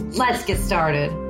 Let's 0.00 0.44
get 0.44 0.58
started. 0.58 1.25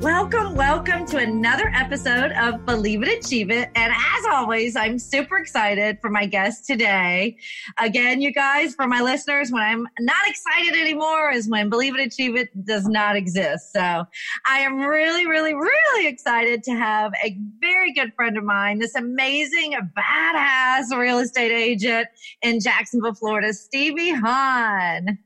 Welcome, 0.00 0.54
welcome 0.54 1.06
to 1.06 1.18
another 1.18 1.72
episode 1.74 2.30
of 2.30 2.64
Believe 2.64 3.02
It, 3.02 3.18
Achieve 3.18 3.50
It. 3.50 3.68
And 3.74 3.92
as 3.92 4.24
always, 4.30 4.76
I'm 4.76 4.96
super 4.96 5.38
excited 5.38 5.98
for 6.00 6.08
my 6.08 6.24
guest 6.24 6.66
today. 6.66 7.36
Again, 7.78 8.20
you 8.20 8.32
guys, 8.32 8.76
for 8.76 8.86
my 8.86 9.00
listeners, 9.00 9.50
when 9.50 9.64
I'm 9.64 9.88
not 9.98 10.28
excited 10.28 10.78
anymore 10.80 11.32
is 11.32 11.48
when 11.48 11.68
Believe 11.68 11.96
It, 11.96 12.06
Achieve 12.06 12.36
It 12.36 12.64
does 12.64 12.86
not 12.86 13.16
exist. 13.16 13.72
So 13.72 14.04
I 14.46 14.58
am 14.60 14.78
really, 14.78 15.26
really, 15.26 15.54
really 15.54 16.06
excited 16.06 16.62
to 16.64 16.76
have 16.76 17.12
a 17.24 17.36
very 17.60 17.92
good 17.92 18.14
friend 18.14 18.38
of 18.38 18.44
mine, 18.44 18.78
this 18.78 18.94
amazing, 18.94 19.74
badass 19.96 20.96
real 20.96 21.18
estate 21.18 21.50
agent 21.50 22.06
in 22.42 22.60
Jacksonville, 22.60 23.14
Florida, 23.14 23.52
Stevie 23.52 24.12
Hahn. 24.12 25.18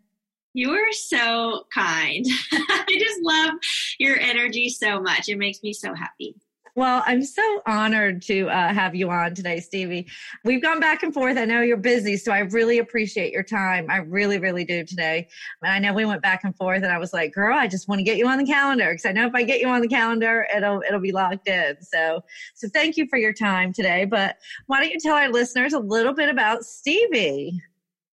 You 0.54 0.70
are 0.72 0.92
so 0.92 1.66
kind. 1.72 2.26
I 2.52 2.84
just 2.98 3.20
love 3.22 3.52
your 3.98 4.18
energy 4.18 4.68
so 4.68 5.00
much. 5.00 5.28
It 5.28 5.38
makes 5.38 5.62
me 5.62 5.72
so 5.72 5.94
happy. 5.94 6.34
Well, 6.74 7.02
I'm 7.06 7.22
so 7.22 7.42
honored 7.66 8.22
to 8.22 8.48
uh, 8.48 8.72
have 8.72 8.94
you 8.94 9.10
on 9.10 9.34
today, 9.34 9.60
Stevie. 9.60 10.06
We've 10.42 10.62
gone 10.62 10.80
back 10.80 11.02
and 11.02 11.12
forth. 11.12 11.36
I 11.36 11.44
know 11.44 11.60
you're 11.60 11.76
busy, 11.76 12.16
so 12.16 12.32
I 12.32 12.40
really 12.40 12.78
appreciate 12.78 13.30
your 13.30 13.42
time. 13.42 13.90
I 13.90 13.98
really, 13.98 14.38
really 14.38 14.64
do 14.64 14.82
today. 14.82 15.28
And 15.62 15.70
I 15.70 15.78
know 15.78 15.92
we 15.92 16.06
went 16.06 16.22
back 16.22 16.44
and 16.44 16.56
forth, 16.56 16.82
and 16.82 16.90
I 16.90 16.96
was 16.96 17.12
like, 17.12 17.34
"Girl, 17.34 17.54
I 17.54 17.66
just 17.66 17.88
want 17.88 17.98
to 17.98 18.02
get 18.02 18.16
you 18.16 18.26
on 18.26 18.38
the 18.38 18.46
calendar 18.46 18.90
because 18.90 19.04
I 19.04 19.12
know 19.12 19.26
if 19.26 19.34
I 19.34 19.42
get 19.42 19.60
you 19.60 19.68
on 19.68 19.82
the 19.82 19.88
calendar, 19.88 20.46
it'll 20.54 20.82
it'll 20.88 21.00
be 21.00 21.12
locked 21.12 21.46
in." 21.46 21.76
So, 21.82 22.22
so 22.54 22.68
thank 22.72 22.96
you 22.96 23.06
for 23.06 23.18
your 23.18 23.34
time 23.34 23.74
today. 23.74 24.06
But 24.06 24.38
why 24.66 24.80
don't 24.80 24.90
you 24.90 25.00
tell 25.00 25.16
our 25.16 25.28
listeners 25.28 25.74
a 25.74 25.78
little 25.78 26.14
bit 26.14 26.30
about 26.30 26.64
Stevie? 26.64 27.60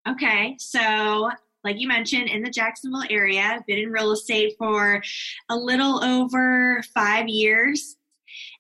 Okay, 0.06 0.58
so 0.60 1.30
like 1.64 1.80
you 1.80 1.88
mentioned, 1.88 2.30
in 2.30 2.42
the 2.42 2.50
Jacksonville 2.50 3.04
area. 3.10 3.42
I've 3.42 3.66
been 3.66 3.80
in 3.80 3.92
real 3.92 4.12
estate 4.12 4.56
for 4.58 5.02
a 5.50 5.56
little 5.56 6.04
over 6.04 6.82
five 6.94 7.28
years. 7.28 7.98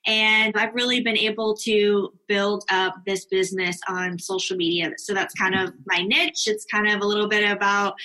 And 0.07 0.55
I've 0.55 0.73
really 0.73 1.01
been 1.01 1.17
able 1.17 1.55
to 1.57 2.13
build 2.27 2.63
up 2.71 2.95
this 3.05 3.25
business 3.25 3.79
on 3.87 4.17
social 4.17 4.57
media. 4.57 4.91
So 4.97 5.13
that's 5.13 5.33
kind 5.35 5.53
of 5.53 5.73
my 5.85 6.01
niche. 6.01 6.47
It's 6.47 6.65
kind 6.65 6.87
of 6.87 7.01
a 7.01 7.05
little 7.05 7.27
bit 7.27 7.49
about, 7.49 7.95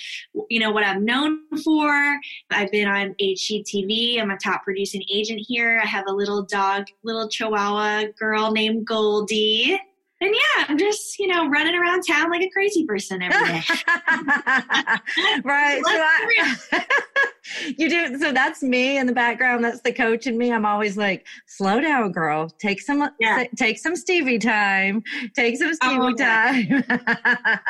you 0.49 0.59
know, 0.59 0.71
what 0.71 0.85
I'm 0.85 1.05
known 1.05 1.39
for. 1.63 2.19
I've 2.51 2.71
been 2.71 2.87
on 2.87 3.15
HGTV. 3.19 4.21
I'm 4.21 4.31
a 4.31 4.37
top 4.37 4.63
producing 4.63 5.03
agent 5.11 5.41
here. 5.47 5.79
I 5.81 5.87
have 5.87 6.05
a 6.07 6.13
little 6.13 6.43
dog, 6.43 6.85
little 7.03 7.29
Chihuahua 7.29 8.05
girl 8.19 8.51
named 8.51 8.85
Goldie 8.85 9.79
and 10.25 10.35
yeah, 10.35 10.65
I'm 10.67 10.77
just, 10.77 11.19
you 11.19 11.27
know, 11.27 11.47
running 11.47 11.75
around 11.75 12.01
town 12.01 12.31
like 12.31 12.41
a 12.41 12.49
crazy 12.49 12.85
person 12.85 13.21
every 13.21 13.45
day. 13.45 13.61
right. 15.43 15.81
so 15.85 15.91
I, 15.91 16.85
you 17.77 17.89
do. 17.89 18.17
So 18.17 18.31
that's 18.31 18.63
me 18.63 18.97
in 18.97 19.05
the 19.05 19.13
background. 19.13 19.63
That's 19.63 19.81
the 19.81 19.93
coach 19.93 20.25
in 20.25 20.37
me. 20.37 20.51
I'm 20.51 20.65
always 20.65 20.97
like, 20.97 21.27
slow 21.45 21.79
down, 21.79 22.11
girl. 22.11 22.49
Take 22.59 22.81
some, 22.81 23.01
uh, 23.03 23.09
yeah. 23.19 23.45
take 23.55 23.77
some 23.77 23.95
Stevie 23.95 24.39
time. 24.39 25.03
Take 25.35 25.57
some 25.57 25.69
oh, 25.69 25.73
Stevie 25.73 25.99
oh, 26.01 26.13
time. 26.13 26.83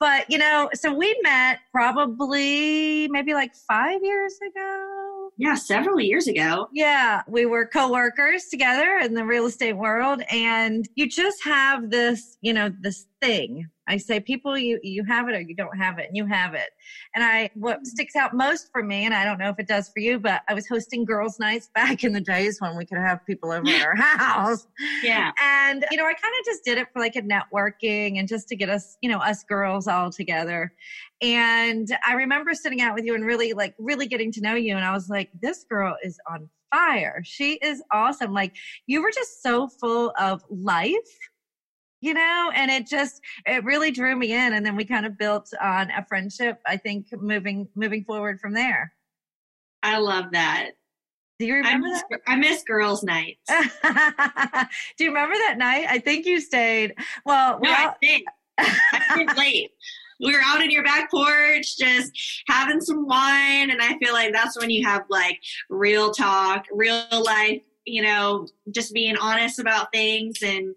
but, 0.00 0.28
you 0.30 0.38
know, 0.38 0.68
so 0.74 0.92
we 0.92 1.16
met 1.22 1.60
probably 1.70 3.08
maybe 3.08 3.34
like 3.34 3.54
five 3.54 4.02
years 4.02 4.34
ago. 4.50 5.11
Yeah, 5.38 5.54
several 5.54 5.98
years 6.00 6.26
ago. 6.26 6.68
Yeah, 6.72 7.22
we 7.26 7.46
were 7.46 7.66
co-workers 7.66 8.44
together 8.50 8.98
in 8.98 9.14
the 9.14 9.24
real 9.24 9.46
estate 9.46 9.72
world 9.74 10.22
and 10.30 10.88
you 10.94 11.08
just 11.08 11.42
have 11.44 11.90
this, 11.90 12.36
you 12.42 12.52
know, 12.52 12.70
this 12.80 13.06
thing. 13.20 13.68
I 13.88 13.96
say 13.96 14.20
people 14.20 14.56
you 14.56 14.78
you 14.82 15.04
have 15.04 15.28
it 15.28 15.34
or 15.34 15.40
you 15.40 15.54
don't 15.54 15.76
have 15.76 15.98
it 15.98 16.06
and 16.08 16.16
you 16.16 16.26
have 16.26 16.54
it. 16.54 16.70
And 17.14 17.24
I 17.24 17.50
what 17.54 17.78
mm-hmm. 17.78 17.84
sticks 17.84 18.16
out 18.16 18.34
most 18.34 18.70
for 18.72 18.82
me 18.82 19.04
and 19.04 19.14
I 19.14 19.24
don't 19.24 19.38
know 19.38 19.48
if 19.48 19.58
it 19.58 19.66
does 19.66 19.88
for 19.88 20.00
you, 20.00 20.18
but 20.18 20.42
I 20.48 20.54
was 20.54 20.68
hosting 20.68 21.04
girls 21.04 21.38
nights 21.38 21.70
back 21.74 22.04
in 22.04 22.12
the 22.12 22.20
days 22.20 22.60
when 22.60 22.76
we 22.76 22.84
could 22.84 22.98
have 22.98 23.24
people 23.26 23.50
over 23.50 23.68
at 23.68 23.82
our 23.82 23.96
house. 23.96 24.66
Yeah. 25.02 25.32
And 25.40 25.84
you 25.90 25.96
know, 25.96 26.04
I 26.04 26.14
kind 26.14 26.34
of 26.40 26.44
just 26.44 26.64
did 26.64 26.78
it 26.78 26.88
for 26.92 27.00
like 27.00 27.16
a 27.16 27.22
networking 27.22 28.18
and 28.18 28.28
just 28.28 28.48
to 28.48 28.56
get 28.56 28.68
us, 28.68 28.96
you 29.00 29.10
know, 29.10 29.18
us 29.18 29.42
girls 29.44 29.88
all 29.88 30.10
together. 30.10 30.72
And 31.20 31.88
I 32.06 32.14
remember 32.14 32.54
sitting 32.54 32.80
out 32.80 32.94
with 32.94 33.04
you 33.04 33.14
and 33.14 33.24
really 33.24 33.52
like 33.52 33.74
really 33.78 34.06
getting 34.06 34.32
to 34.32 34.40
know 34.40 34.54
you 34.54 34.76
and 34.76 34.84
I 34.84 34.92
was 34.92 35.08
like 35.08 35.30
this 35.40 35.64
girl 35.64 35.96
is 36.02 36.18
on 36.30 36.48
fire. 36.72 37.20
She 37.24 37.54
is 37.54 37.82
awesome. 37.92 38.32
Like 38.32 38.54
you 38.86 39.02
were 39.02 39.10
just 39.10 39.42
so 39.42 39.68
full 39.68 40.12
of 40.18 40.42
life 40.48 40.96
you 42.02 42.12
know 42.12 42.52
and 42.54 42.70
it 42.70 42.86
just 42.86 43.22
it 43.46 43.64
really 43.64 43.90
drew 43.90 44.14
me 44.14 44.32
in 44.32 44.52
and 44.52 44.66
then 44.66 44.76
we 44.76 44.84
kind 44.84 45.06
of 45.06 45.16
built 45.16 45.50
on 45.62 45.90
a 45.92 46.04
friendship 46.04 46.60
i 46.66 46.76
think 46.76 47.06
moving 47.22 47.66
moving 47.74 48.04
forward 48.04 48.38
from 48.38 48.52
there 48.52 48.92
i 49.82 49.96
love 49.96 50.26
that 50.32 50.72
do 51.38 51.46
you 51.46 51.54
remember 51.54 51.86
I 51.86 51.90
miss, 51.90 52.02
that? 52.10 52.20
I 52.28 52.36
miss 52.36 52.62
girls' 52.62 53.02
nights. 53.02 53.40
Do 54.96 55.04
you 55.04 55.10
remember 55.10 55.34
that 55.34 55.56
night? 55.58 55.86
I 55.88 55.98
think 55.98 56.24
you 56.24 56.40
stayed. 56.40 56.94
Well, 57.26 57.58
no, 57.60 57.68
I 57.68 57.94
stayed. 58.00 58.22
I 58.58 59.00
stayed 59.12 59.36
late. 59.36 59.70
We 60.20 60.32
were 60.34 60.42
out 60.44 60.62
in 60.62 60.70
your 60.70 60.84
back 60.84 61.10
porch 61.10 61.76
just 61.76 62.12
having 62.46 62.80
some 62.80 63.08
wine, 63.08 63.70
and 63.70 63.82
I 63.82 63.98
feel 63.98 64.12
like 64.12 64.32
that's 64.32 64.56
when 64.56 64.70
you 64.70 64.86
have 64.86 65.02
like 65.10 65.40
real 65.68 66.12
talk, 66.12 66.64
real 66.70 67.06
life 67.10 67.62
you 67.84 68.02
know, 68.02 68.46
just 68.70 68.92
being 68.92 69.16
honest 69.16 69.58
about 69.58 69.92
things 69.92 70.42
and 70.42 70.74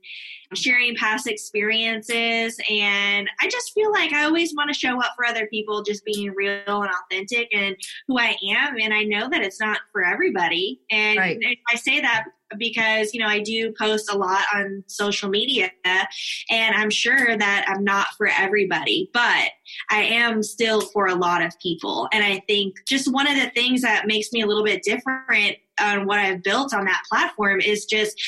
sharing 0.54 0.96
past 0.96 1.28
experiences. 1.28 2.58
And 2.70 3.30
I 3.40 3.48
just 3.50 3.74
feel 3.74 3.92
like 3.92 4.14
I 4.14 4.24
always 4.24 4.56
want 4.56 4.72
to 4.74 4.80
show 4.80 5.00
up 5.00 5.14
for 5.16 5.26
other 5.26 5.48
people, 5.48 5.84
just 5.84 6.06
being 6.06 6.32
real 6.32 6.62
and 6.68 6.90
authentic 7.12 7.50
and 7.54 7.76
who 8.08 8.20
I 8.20 8.36
am. 8.58 8.78
And 8.80 8.94
I 8.94 9.04
know 9.04 9.30
that 9.30 9.42
it's 9.42 9.60
not 9.60 9.80
for 9.92 10.04
everybody. 10.04 10.82
And 10.92 11.18
right. 11.18 11.40
I 11.72 11.76
say 11.76 12.00
that 12.02 12.26
because 12.58 13.14
you 13.14 13.20
know 13.20 13.28
I 13.28 13.40
do 13.40 13.74
post 13.74 14.12
a 14.12 14.18
lot 14.18 14.44
on 14.54 14.84
social 14.88 15.30
media 15.30 15.72
and 15.84 16.76
I'm 16.76 16.90
sure 16.90 17.36
that 17.38 17.66
I'm 17.68 17.84
not 17.84 18.10
for 18.18 18.28
everybody 18.28 19.10
but 19.14 19.50
I 19.90 20.04
am 20.04 20.44
still 20.44 20.82
for 20.82 21.08
a 21.08 21.16
lot 21.16 21.42
of 21.42 21.58
people 21.60 22.08
and 22.12 22.24
I 22.24 22.44
think 22.48 22.76
just 22.86 23.12
one 23.12 23.28
of 23.28 23.36
the 23.36 23.50
things 23.50 23.82
that 23.82 24.08
makes 24.08 24.32
me 24.32 24.42
a 24.42 24.46
little 24.46 24.64
bit 24.64 24.84
different 24.84 25.58
on 25.80 26.06
what 26.06 26.20
I've 26.20 26.44
built 26.44 26.74
on 26.74 26.86
that 26.86 27.04
platform 27.10 27.62
is 27.62 27.86
just 27.86 28.22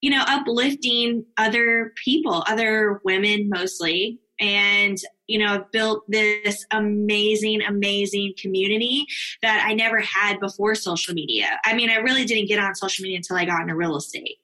you 0.00 0.10
know 0.10 0.22
uplifting 0.26 1.24
other 1.36 1.92
people 2.04 2.44
other 2.46 3.00
women 3.04 3.48
mostly. 3.48 4.20
And 4.40 4.96
you 5.26 5.38
know 5.38 5.54
I've 5.54 5.72
built 5.72 6.04
this 6.08 6.64
amazing 6.70 7.62
amazing 7.62 8.34
community 8.40 9.04
that 9.42 9.66
i 9.68 9.74
never 9.74 9.98
had 9.98 10.38
before 10.40 10.74
social 10.74 11.14
media. 11.14 11.58
I 11.64 11.74
mean 11.74 11.90
i 11.90 11.96
really 11.96 12.24
didn't 12.24 12.48
get 12.48 12.60
on 12.60 12.74
social 12.74 13.02
media 13.02 13.16
until 13.18 13.36
i 13.36 13.44
got 13.44 13.62
into 13.62 13.74
real 13.74 13.96
estate. 13.96 14.36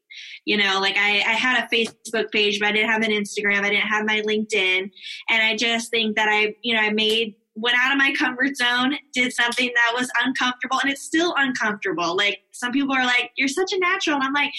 You 0.44 0.56
know 0.56 0.80
like 0.80 0.96
I, 0.96 1.18
I 1.18 1.34
had 1.34 1.64
a 1.64 1.74
facebook 1.74 2.32
page 2.32 2.58
but 2.58 2.68
i 2.68 2.72
didn't 2.72 2.90
have 2.90 3.02
an 3.02 3.12
instagram. 3.12 3.62
I 3.62 3.70
didn't 3.70 3.88
have 3.88 4.04
my 4.04 4.20
linkedin. 4.22 4.90
And 5.28 5.42
i 5.42 5.56
just 5.56 5.90
think 5.90 6.16
that 6.16 6.28
i 6.28 6.56
you 6.62 6.74
know 6.74 6.80
i 6.80 6.90
made 6.90 7.36
went 7.56 7.76
out 7.78 7.92
of 7.92 7.98
my 7.98 8.12
comfort 8.18 8.56
zone, 8.56 8.96
did 9.12 9.32
something 9.32 9.70
that 9.74 9.92
was 9.98 10.10
uncomfortable, 10.24 10.78
and 10.82 10.90
it's 10.90 11.02
still 11.02 11.34
uncomfortable. 11.36 12.16
Like 12.16 12.40
some 12.52 12.72
people 12.72 12.94
are 12.94 13.04
like, 13.04 13.30
"You're 13.36 13.48
such 13.48 13.72
a 13.72 13.78
natural," 13.78 14.16
and 14.16 14.24
I'm 14.24 14.32
like, 14.32 14.52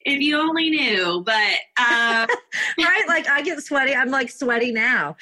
"If 0.00 0.20
you 0.20 0.38
only 0.38 0.70
knew." 0.70 1.22
But 1.24 1.58
uh, 1.78 2.26
right, 2.78 3.04
like 3.08 3.28
I 3.28 3.42
get 3.42 3.60
sweaty. 3.62 3.94
I'm 3.94 4.10
like 4.10 4.30
sweaty 4.30 4.72
now 4.72 5.16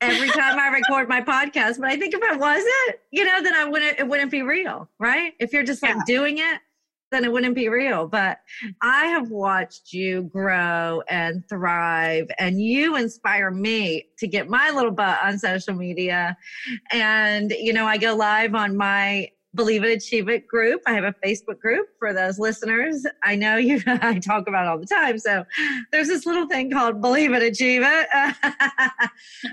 every 0.00 0.28
time 0.28 0.58
I 0.58 0.68
record 0.68 1.08
my 1.08 1.22
podcast. 1.22 1.78
But 1.80 1.88
I 1.88 1.96
think 1.96 2.14
if 2.14 2.22
I 2.22 2.36
wasn't, 2.36 3.00
you 3.10 3.24
know, 3.24 3.42
then 3.42 3.54
I 3.54 3.64
wouldn't. 3.64 3.98
It 3.98 4.06
wouldn't 4.06 4.30
be 4.30 4.42
real, 4.42 4.88
right? 4.98 5.34
If 5.40 5.52
you're 5.52 5.64
just 5.64 5.82
like 5.82 5.96
yeah. 5.96 6.02
doing 6.06 6.38
it 6.38 6.60
then 7.10 7.24
it 7.24 7.32
wouldn't 7.32 7.54
be 7.54 7.68
real. 7.68 8.06
But 8.06 8.38
I 8.82 9.06
have 9.06 9.30
watched 9.30 9.92
you 9.92 10.22
grow 10.24 11.02
and 11.08 11.42
thrive, 11.48 12.28
and 12.38 12.60
you 12.60 12.96
inspire 12.96 13.50
me 13.50 14.06
to 14.18 14.26
get 14.26 14.48
my 14.48 14.70
little 14.70 14.90
butt 14.90 15.18
on 15.22 15.38
social 15.38 15.74
media. 15.74 16.36
And, 16.92 17.50
you 17.50 17.72
know, 17.72 17.86
I 17.86 17.96
go 17.96 18.14
live 18.14 18.54
on 18.54 18.76
my 18.76 19.30
Believe 19.54 19.84
It 19.84 19.90
Achieve 19.90 20.28
It 20.28 20.46
group. 20.46 20.82
I 20.86 20.92
have 20.92 21.04
a 21.04 21.14
Facebook 21.24 21.58
group 21.58 21.88
for 21.98 22.12
those 22.12 22.38
listeners. 22.38 23.06
I 23.22 23.34
know 23.34 23.56
you 23.56 23.80
I 23.86 24.18
talk 24.18 24.46
about 24.48 24.66
all 24.66 24.78
the 24.78 24.86
time. 24.86 25.18
So 25.18 25.44
there's 25.90 26.08
this 26.08 26.26
little 26.26 26.46
thing 26.46 26.70
called 26.70 27.00
Believe 27.00 27.32
It 27.32 27.42
Achieve 27.42 27.82
It. 27.84 28.08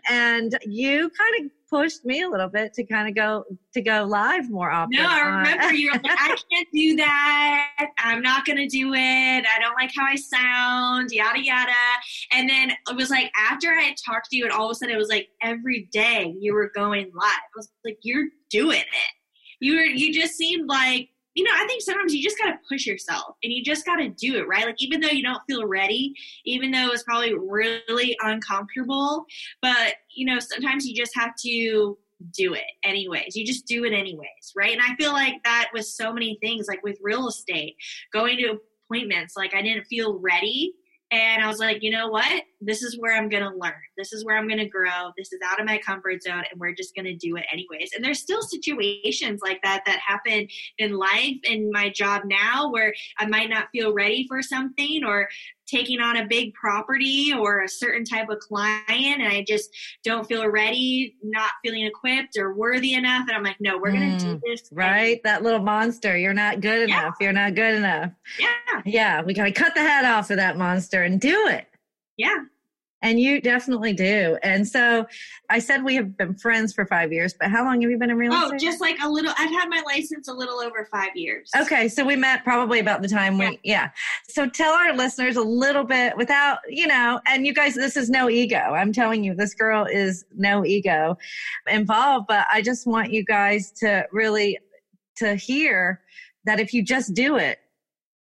and 0.09 0.57
you 0.65 1.09
kind 1.09 1.45
of 1.45 1.51
pushed 1.69 2.05
me 2.05 2.21
a 2.21 2.29
little 2.29 2.47
bit 2.47 2.73
to 2.73 2.83
kind 2.85 3.07
of 3.07 3.15
go 3.15 3.43
to 3.73 3.81
go 3.81 4.03
live 4.03 4.49
more 4.49 4.71
often. 4.71 4.91
No, 4.91 5.05
I 5.07 5.21
uh, 5.21 5.37
remember 5.37 5.73
you're 5.73 5.93
like, 5.93 6.03
I 6.05 6.35
can't 6.51 6.67
do 6.73 6.95
that. 6.97 7.87
I'm 7.99 8.21
not 8.21 8.45
gonna 8.45 8.67
do 8.67 8.93
it. 8.93 8.97
I 8.97 9.59
don't 9.59 9.75
like 9.75 9.91
how 9.95 10.05
I 10.05 10.15
sound, 10.15 11.09
yada 11.11 11.43
yada. 11.43 11.71
And 12.31 12.49
then 12.49 12.71
it 12.71 12.95
was 12.95 13.09
like 13.09 13.31
after 13.37 13.71
I 13.71 13.81
had 13.81 13.95
talked 14.05 14.29
to 14.31 14.37
you, 14.37 14.43
and 14.43 14.53
all 14.53 14.65
of 14.65 14.71
a 14.71 14.75
sudden 14.75 14.93
it 14.93 14.97
was 14.97 15.09
like 15.09 15.29
every 15.41 15.87
day 15.91 16.35
you 16.39 16.53
were 16.53 16.71
going 16.75 17.05
live. 17.13 17.25
I 17.25 17.55
was 17.55 17.69
like, 17.83 17.97
you're 18.03 18.27
doing 18.49 18.79
it. 18.79 18.85
You 19.65 19.77
were 19.77 19.83
you 19.83 20.13
just 20.13 20.35
seemed 20.35 20.69
like 20.69 21.09
you 21.35 21.43
know, 21.43 21.51
I 21.53 21.67
think 21.67 21.81
sometimes 21.81 22.15
you 22.15 22.23
just 22.23 22.37
got 22.37 22.51
to 22.51 22.57
push 22.69 22.87
yourself 22.87 23.35
and 23.43 23.51
you 23.51 23.61
just 23.61 23.85
got 23.85 23.97
to 23.97 24.07
do 24.07 24.37
it, 24.37 24.47
right? 24.47 24.65
Like, 24.65 24.81
even 24.81 25.01
though 25.01 25.09
you 25.09 25.21
don't 25.21 25.41
feel 25.49 25.67
ready, 25.67 26.15
even 26.45 26.71
though 26.71 26.91
it's 26.91 27.03
probably 27.03 27.33
really 27.33 28.15
uncomfortable, 28.21 29.25
but, 29.61 29.95
you 30.15 30.25
know, 30.25 30.39
sometimes 30.39 30.87
you 30.87 30.95
just 30.95 31.11
have 31.13 31.33
to 31.43 31.97
do 32.33 32.53
it 32.53 32.63
anyways. 32.85 33.35
You 33.35 33.45
just 33.45 33.67
do 33.67 33.83
it 33.83 33.91
anyways, 33.91 34.53
right? 34.55 34.71
And 34.71 34.81
I 34.81 34.95
feel 34.95 35.11
like 35.11 35.43
that 35.43 35.71
with 35.73 35.85
so 35.85 36.13
many 36.13 36.37
things, 36.41 36.67
like 36.69 36.81
with 36.81 36.97
real 37.01 37.27
estate, 37.27 37.75
going 38.13 38.37
to 38.37 38.57
appointments, 38.89 39.35
like 39.35 39.53
I 39.53 39.61
didn't 39.61 39.87
feel 39.87 40.17
ready 40.19 40.73
and 41.11 41.43
I 41.43 41.47
was 41.47 41.59
like, 41.59 41.83
you 41.83 41.91
know 41.91 42.07
what? 42.07 42.43
This 42.65 42.81
is 42.81 42.97
where 42.99 43.15
I'm 43.15 43.29
going 43.29 43.43
to 43.43 43.57
learn. 43.57 43.73
This 43.97 44.11
is 44.13 44.25
where 44.25 44.37
I'm 44.37 44.47
going 44.47 44.59
to 44.59 44.67
grow. 44.67 45.11
This 45.17 45.31
is 45.31 45.39
out 45.45 45.59
of 45.59 45.65
my 45.65 45.77
comfort 45.77 46.23
zone, 46.23 46.43
and 46.49 46.59
we're 46.59 46.73
just 46.73 46.95
going 46.95 47.05
to 47.05 47.15
do 47.15 47.35
it 47.35 47.45
anyways. 47.51 47.91
And 47.95 48.03
there's 48.03 48.19
still 48.19 48.41
situations 48.41 49.41
like 49.43 49.61
that 49.63 49.83
that 49.85 49.99
happen 49.99 50.47
in 50.77 50.97
life 50.97 51.37
in 51.43 51.71
my 51.71 51.89
job 51.89 52.23
now 52.25 52.69
where 52.71 52.93
I 53.19 53.25
might 53.25 53.49
not 53.49 53.67
feel 53.71 53.93
ready 53.93 54.25
for 54.27 54.41
something 54.41 55.03
or 55.05 55.27
taking 55.67 55.99
on 55.99 56.17
a 56.17 56.25
big 56.27 56.53
property 56.53 57.33
or 57.33 57.63
a 57.63 57.69
certain 57.69 58.05
type 58.05 58.29
of 58.29 58.39
client 58.39 58.85
and 58.87 59.27
I 59.27 59.43
just 59.47 59.69
don't 60.03 60.27
feel 60.27 60.47
ready, 60.47 61.15
not 61.23 61.51
feeling 61.63 61.85
equipped 61.85 62.37
or 62.37 62.53
worthy 62.53 62.93
enough. 62.93 63.27
And 63.27 63.35
I'm 63.35 63.43
like, 63.43 63.59
no, 63.59 63.77
we're 63.77 63.91
going 63.91 64.17
to 64.17 64.25
do 64.25 64.35
mm, 64.35 64.41
this. 64.45 64.69
Right. 64.71 65.21
That 65.23 65.43
little 65.43 65.59
monster. 65.59 66.17
You're 66.17 66.33
not 66.33 66.61
good 66.61 66.89
yeah. 66.89 67.01
enough. 67.01 67.15
You're 67.19 67.33
not 67.33 67.55
good 67.55 67.75
enough. 67.75 68.11
Yeah. 68.39 68.81
Yeah. 68.85 69.21
We 69.23 69.33
got 69.33 69.45
to 69.45 69.51
cut 69.51 69.73
the 69.73 69.81
head 69.81 70.05
off 70.05 70.29
of 70.29 70.37
that 70.37 70.57
monster 70.57 71.03
and 71.03 71.19
do 71.19 71.47
it. 71.47 71.67
Yeah. 72.17 72.43
And 73.05 73.19
you 73.19 73.39
definitely 73.39 73.93
do. 73.93 74.35
And 74.41 74.67
so 74.67 75.05
I 75.51 75.59
said 75.59 75.83
we 75.83 75.93
have 75.93 76.17
been 76.17 76.33
friends 76.33 76.73
for 76.73 76.87
five 76.87 77.13
years, 77.13 77.35
but 77.39 77.51
how 77.51 77.63
long 77.63 77.79
have 77.83 77.91
you 77.91 77.99
been 77.99 78.09
in 78.09 78.17
real 78.17 78.33
oh, 78.33 78.45
estate? 78.45 78.55
Oh, 78.55 78.57
just 78.57 78.81
like 78.81 78.97
a 78.99 79.07
little, 79.07 79.31
I've 79.37 79.51
had 79.51 79.69
my 79.69 79.83
license 79.85 80.27
a 80.27 80.33
little 80.33 80.59
over 80.59 80.85
five 80.91 81.15
years. 81.15 81.51
Okay. 81.55 81.87
So 81.87 82.03
we 82.03 82.15
met 82.15 82.43
probably 82.43 82.79
about 82.79 83.03
the 83.03 83.07
time 83.07 83.37
we, 83.37 83.45
yeah. 83.45 83.51
yeah. 83.63 83.89
So 84.27 84.49
tell 84.49 84.73
our 84.73 84.91
listeners 84.91 85.35
a 85.35 85.43
little 85.43 85.83
bit 85.83 86.17
without, 86.17 86.57
you 86.67 86.87
know, 86.87 87.21
and 87.27 87.45
you 87.45 87.53
guys, 87.53 87.75
this 87.75 87.95
is 87.95 88.09
no 88.09 88.27
ego. 88.27 88.57
I'm 88.57 88.91
telling 88.91 89.23
you, 89.23 89.35
this 89.35 89.53
girl 89.53 89.85
is 89.85 90.25
no 90.35 90.65
ego 90.65 91.15
involved, 91.67 92.25
but 92.27 92.47
I 92.51 92.63
just 92.63 92.87
want 92.87 93.13
you 93.13 93.23
guys 93.23 93.71
to 93.81 94.07
really, 94.11 94.57
to 95.17 95.35
hear 95.35 96.01
that 96.45 96.59
if 96.59 96.73
you 96.73 96.81
just 96.81 97.13
do 97.13 97.37
it, 97.37 97.59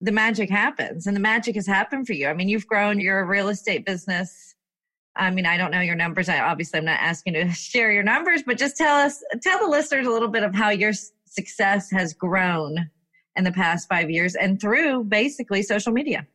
the 0.00 0.12
magic 0.12 0.48
happens 0.48 1.06
and 1.06 1.14
the 1.14 1.20
magic 1.20 1.56
has 1.56 1.66
happened 1.66 2.06
for 2.06 2.14
you. 2.14 2.26
I 2.26 2.32
mean, 2.32 2.48
you've 2.48 2.66
grown 2.66 2.98
your 2.98 3.26
real 3.26 3.48
estate 3.48 3.84
business 3.84 4.51
I 5.16 5.30
mean, 5.30 5.46
I 5.46 5.56
don't 5.56 5.70
know 5.70 5.80
your 5.80 5.94
numbers. 5.94 6.28
I 6.28 6.40
obviously 6.40 6.78
I'm 6.78 6.86
not 6.86 7.00
asking 7.00 7.34
to 7.34 7.50
share 7.52 7.92
your 7.92 8.02
numbers, 8.02 8.42
but 8.44 8.58
just 8.58 8.76
tell 8.76 8.96
us, 8.96 9.22
tell 9.42 9.58
the 9.58 9.66
listeners 9.66 10.06
a 10.06 10.10
little 10.10 10.28
bit 10.28 10.42
of 10.42 10.54
how 10.54 10.70
your 10.70 10.92
success 11.26 11.90
has 11.90 12.12
grown 12.12 12.90
in 13.36 13.44
the 13.44 13.52
past 13.52 13.88
five 13.88 14.10
years 14.10 14.34
and 14.34 14.60
through 14.60 15.04
basically 15.04 15.62
social 15.62 15.92
media. 15.92 16.26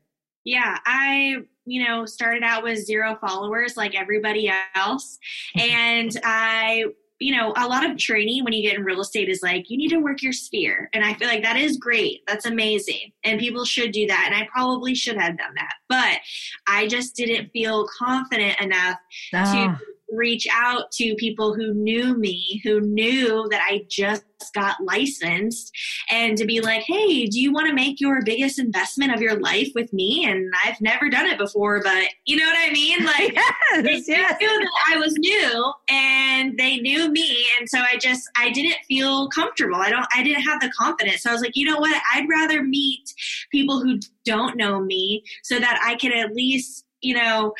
Yeah, 0.43 0.79
I 0.85 1.37
you 1.65 1.83
know 1.83 2.05
started 2.05 2.41
out 2.43 2.63
with 2.63 2.79
zero 2.79 3.17
followers 3.19 3.75
like 3.75 3.95
everybody 3.95 4.51
else, 4.75 5.19
mm-hmm. 5.57 5.69
and 5.69 6.11
I 6.23 6.85
you 7.19 7.35
know, 7.35 7.53
a 7.57 7.67
lot 7.67 7.89
of 7.89 7.97
training 7.97 8.43
when 8.43 8.53
you 8.53 8.61
get 8.61 8.77
in 8.77 8.83
real 8.83 9.01
estate 9.01 9.29
is 9.29 9.41
like, 9.41 9.69
you 9.69 9.77
need 9.77 9.89
to 9.89 9.97
work 9.97 10.21
your 10.21 10.33
sphere. 10.33 10.89
And 10.93 11.03
I 11.03 11.13
feel 11.15 11.27
like 11.27 11.43
that 11.43 11.57
is 11.57 11.77
great. 11.77 12.21
That's 12.27 12.45
amazing. 12.45 13.11
And 13.23 13.39
people 13.39 13.65
should 13.65 13.91
do 13.91 14.05
that. 14.07 14.25
And 14.27 14.35
I 14.35 14.47
probably 14.51 14.93
should 14.93 15.17
have 15.17 15.37
done 15.37 15.53
that. 15.55 15.73
But 15.89 16.19
I 16.67 16.87
just 16.87 17.15
didn't 17.15 17.49
feel 17.49 17.87
confident 17.97 18.59
enough 18.61 18.97
to 19.31 19.37
ah 19.37 19.79
reach 20.11 20.47
out 20.51 20.91
to 20.93 21.15
people 21.15 21.53
who 21.53 21.73
knew 21.73 22.17
me, 22.17 22.61
who 22.63 22.81
knew 22.81 23.47
that 23.49 23.61
I 23.61 23.85
just 23.89 24.23
got 24.53 24.77
licensed, 24.81 25.71
and 26.09 26.37
to 26.37 26.45
be 26.45 26.61
like, 26.61 26.83
hey, 26.83 27.25
do 27.25 27.39
you 27.39 27.51
want 27.51 27.67
to 27.67 27.73
make 27.73 27.99
your 27.99 28.21
biggest 28.23 28.59
investment 28.59 29.13
of 29.13 29.21
your 29.21 29.39
life 29.39 29.69
with 29.75 29.91
me? 29.91 30.25
And 30.25 30.53
I've 30.63 30.79
never 30.79 31.09
done 31.09 31.25
it 31.25 31.37
before, 31.37 31.81
but 31.83 32.09
you 32.25 32.37
know 32.37 32.45
what 32.45 32.57
I 32.57 32.71
mean? 32.71 32.97
Like, 33.07 33.33
yes, 33.33 33.83
they 33.83 34.13
yes. 34.13 34.35
knew 34.41 34.47
that 34.47 34.69
I 34.89 34.97
was 34.97 35.13
new 35.13 35.73
and 35.89 36.57
they 36.57 36.77
knew 36.77 37.09
me. 37.09 37.47
And 37.57 37.69
so 37.69 37.79
I 37.79 37.97
just, 37.97 38.29
I 38.35 38.51
didn't 38.51 38.75
feel 38.85 39.29
comfortable. 39.29 39.77
I 39.77 39.89
don't, 39.89 40.05
I 40.13 40.23
didn't 40.23 40.41
have 40.41 40.59
the 40.59 40.69
confidence. 40.77 41.23
So 41.23 41.29
I 41.29 41.33
was 41.33 41.41
like, 41.41 41.55
you 41.55 41.65
know 41.65 41.77
what? 41.77 42.01
I'd 42.13 42.27
rather 42.29 42.63
meet 42.63 43.13
people 43.49 43.81
who 43.81 43.99
don't 44.25 44.57
know 44.57 44.81
me 44.81 45.23
so 45.43 45.57
that 45.57 45.79
I 45.85 45.95
can 45.95 46.11
at 46.11 46.33
least 46.33 46.85
you 47.01 47.15
know, 47.15 47.53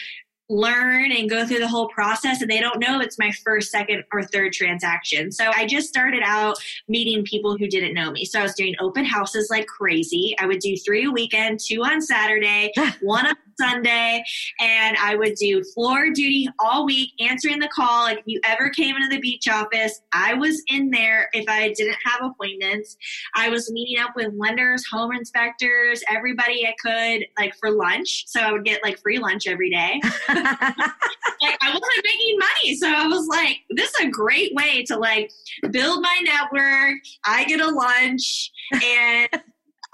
learn 0.49 1.11
and 1.11 1.29
go 1.29 1.45
through 1.45 1.59
the 1.59 1.67
whole 1.67 1.89
process 1.89 2.41
and 2.41 2.49
they 2.49 2.59
don't 2.59 2.79
know 2.79 2.99
it's 2.99 3.19
my 3.19 3.31
first, 3.43 3.69
second, 3.69 4.03
or 4.13 4.23
third 4.23 4.53
transaction. 4.53 5.31
So 5.31 5.51
I 5.55 5.65
just 5.65 5.87
started 5.87 6.23
out 6.23 6.57
meeting 6.87 7.23
people 7.23 7.57
who 7.57 7.67
didn't 7.67 7.93
know 7.93 8.11
me. 8.11 8.25
So 8.25 8.39
I 8.39 8.43
was 8.43 8.53
doing 8.53 8.75
open 8.79 9.05
houses 9.05 9.49
like 9.49 9.67
crazy. 9.67 10.35
I 10.39 10.45
would 10.45 10.59
do 10.59 10.77
three 10.77 11.05
a 11.05 11.11
weekend, 11.11 11.59
two 11.59 11.83
on 11.83 12.01
Saturday, 12.01 12.71
one 13.01 13.27
on 13.27 13.35
Sunday, 13.59 14.23
and 14.59 14.97
I 14.97 15.15
would 15.15 15.35
do 15.35 15.63
floor 15.63 16.09
duty 16.11 16.49
all 16.59 16.85
week, 16.85 17.11
answering 17.19 17.59
the 17.59 17.69
call. 17.69 18.03
Like 18.03 18.19
if 18.19 18.23
you 18.27 18.39
ever 18.45 18.69
came 18.69 18.95
into 18.95 19.09
the 19.09 19.19
beach 19.19 19.47
office, 19.47 20.01
I 20.13 20.33
was 20.33 20.61
in 20.67 20.89
there 20.91 21.29
if 21.33 21.45
I 21.47 21.73
didn't 21.73 21.97
have 22.05 22.21
appointments. 22.23 22.97
I 23.35 23.49
was 23.49 23.71
meeting 23.71 24.03
up 24.03 24.11
with 24.15 24.33
lenders, 24.35 24.85
home 24.91 25.11
inspectors, 25.13 26.03
everybody 26.09 26.67
I 26.67 26.75
could, 26.81 27.25
like 27.37 27.55
for 27.59 27.71
lunch. 27.71 28.25
So 28.27 28.39
I 28.41 28.51
would 28.51 28.65
get 28.65 28.83
like 28.83 28.99
free 28.99 29.19
lunch 29.19 29.47
every 29.47 29.69
day. 29.69 29.99
like 30.29 31.57
I 31.61 31.69
wasn't 31.69 32.03
making 32.03 32.39
money. 32.39 32.75
So 32.75 32.87
I 32.87 33.07
was 33.07 33.27
like, 33.27 33.59
this 33.69 33.89
is 33.89 34.05
a 34.05 34.09
great 34.09 34.53
way 34.53 34.83
to 34.83 34.97
like 34.97 35.31
build 35.71 36.01
my 36.01 36.19
network. 36.23 36.95
I 37.25 37.45
get 37.45 37.61
a 37.61 37.69
lunch 37.69 38.51
and 38.71 39.29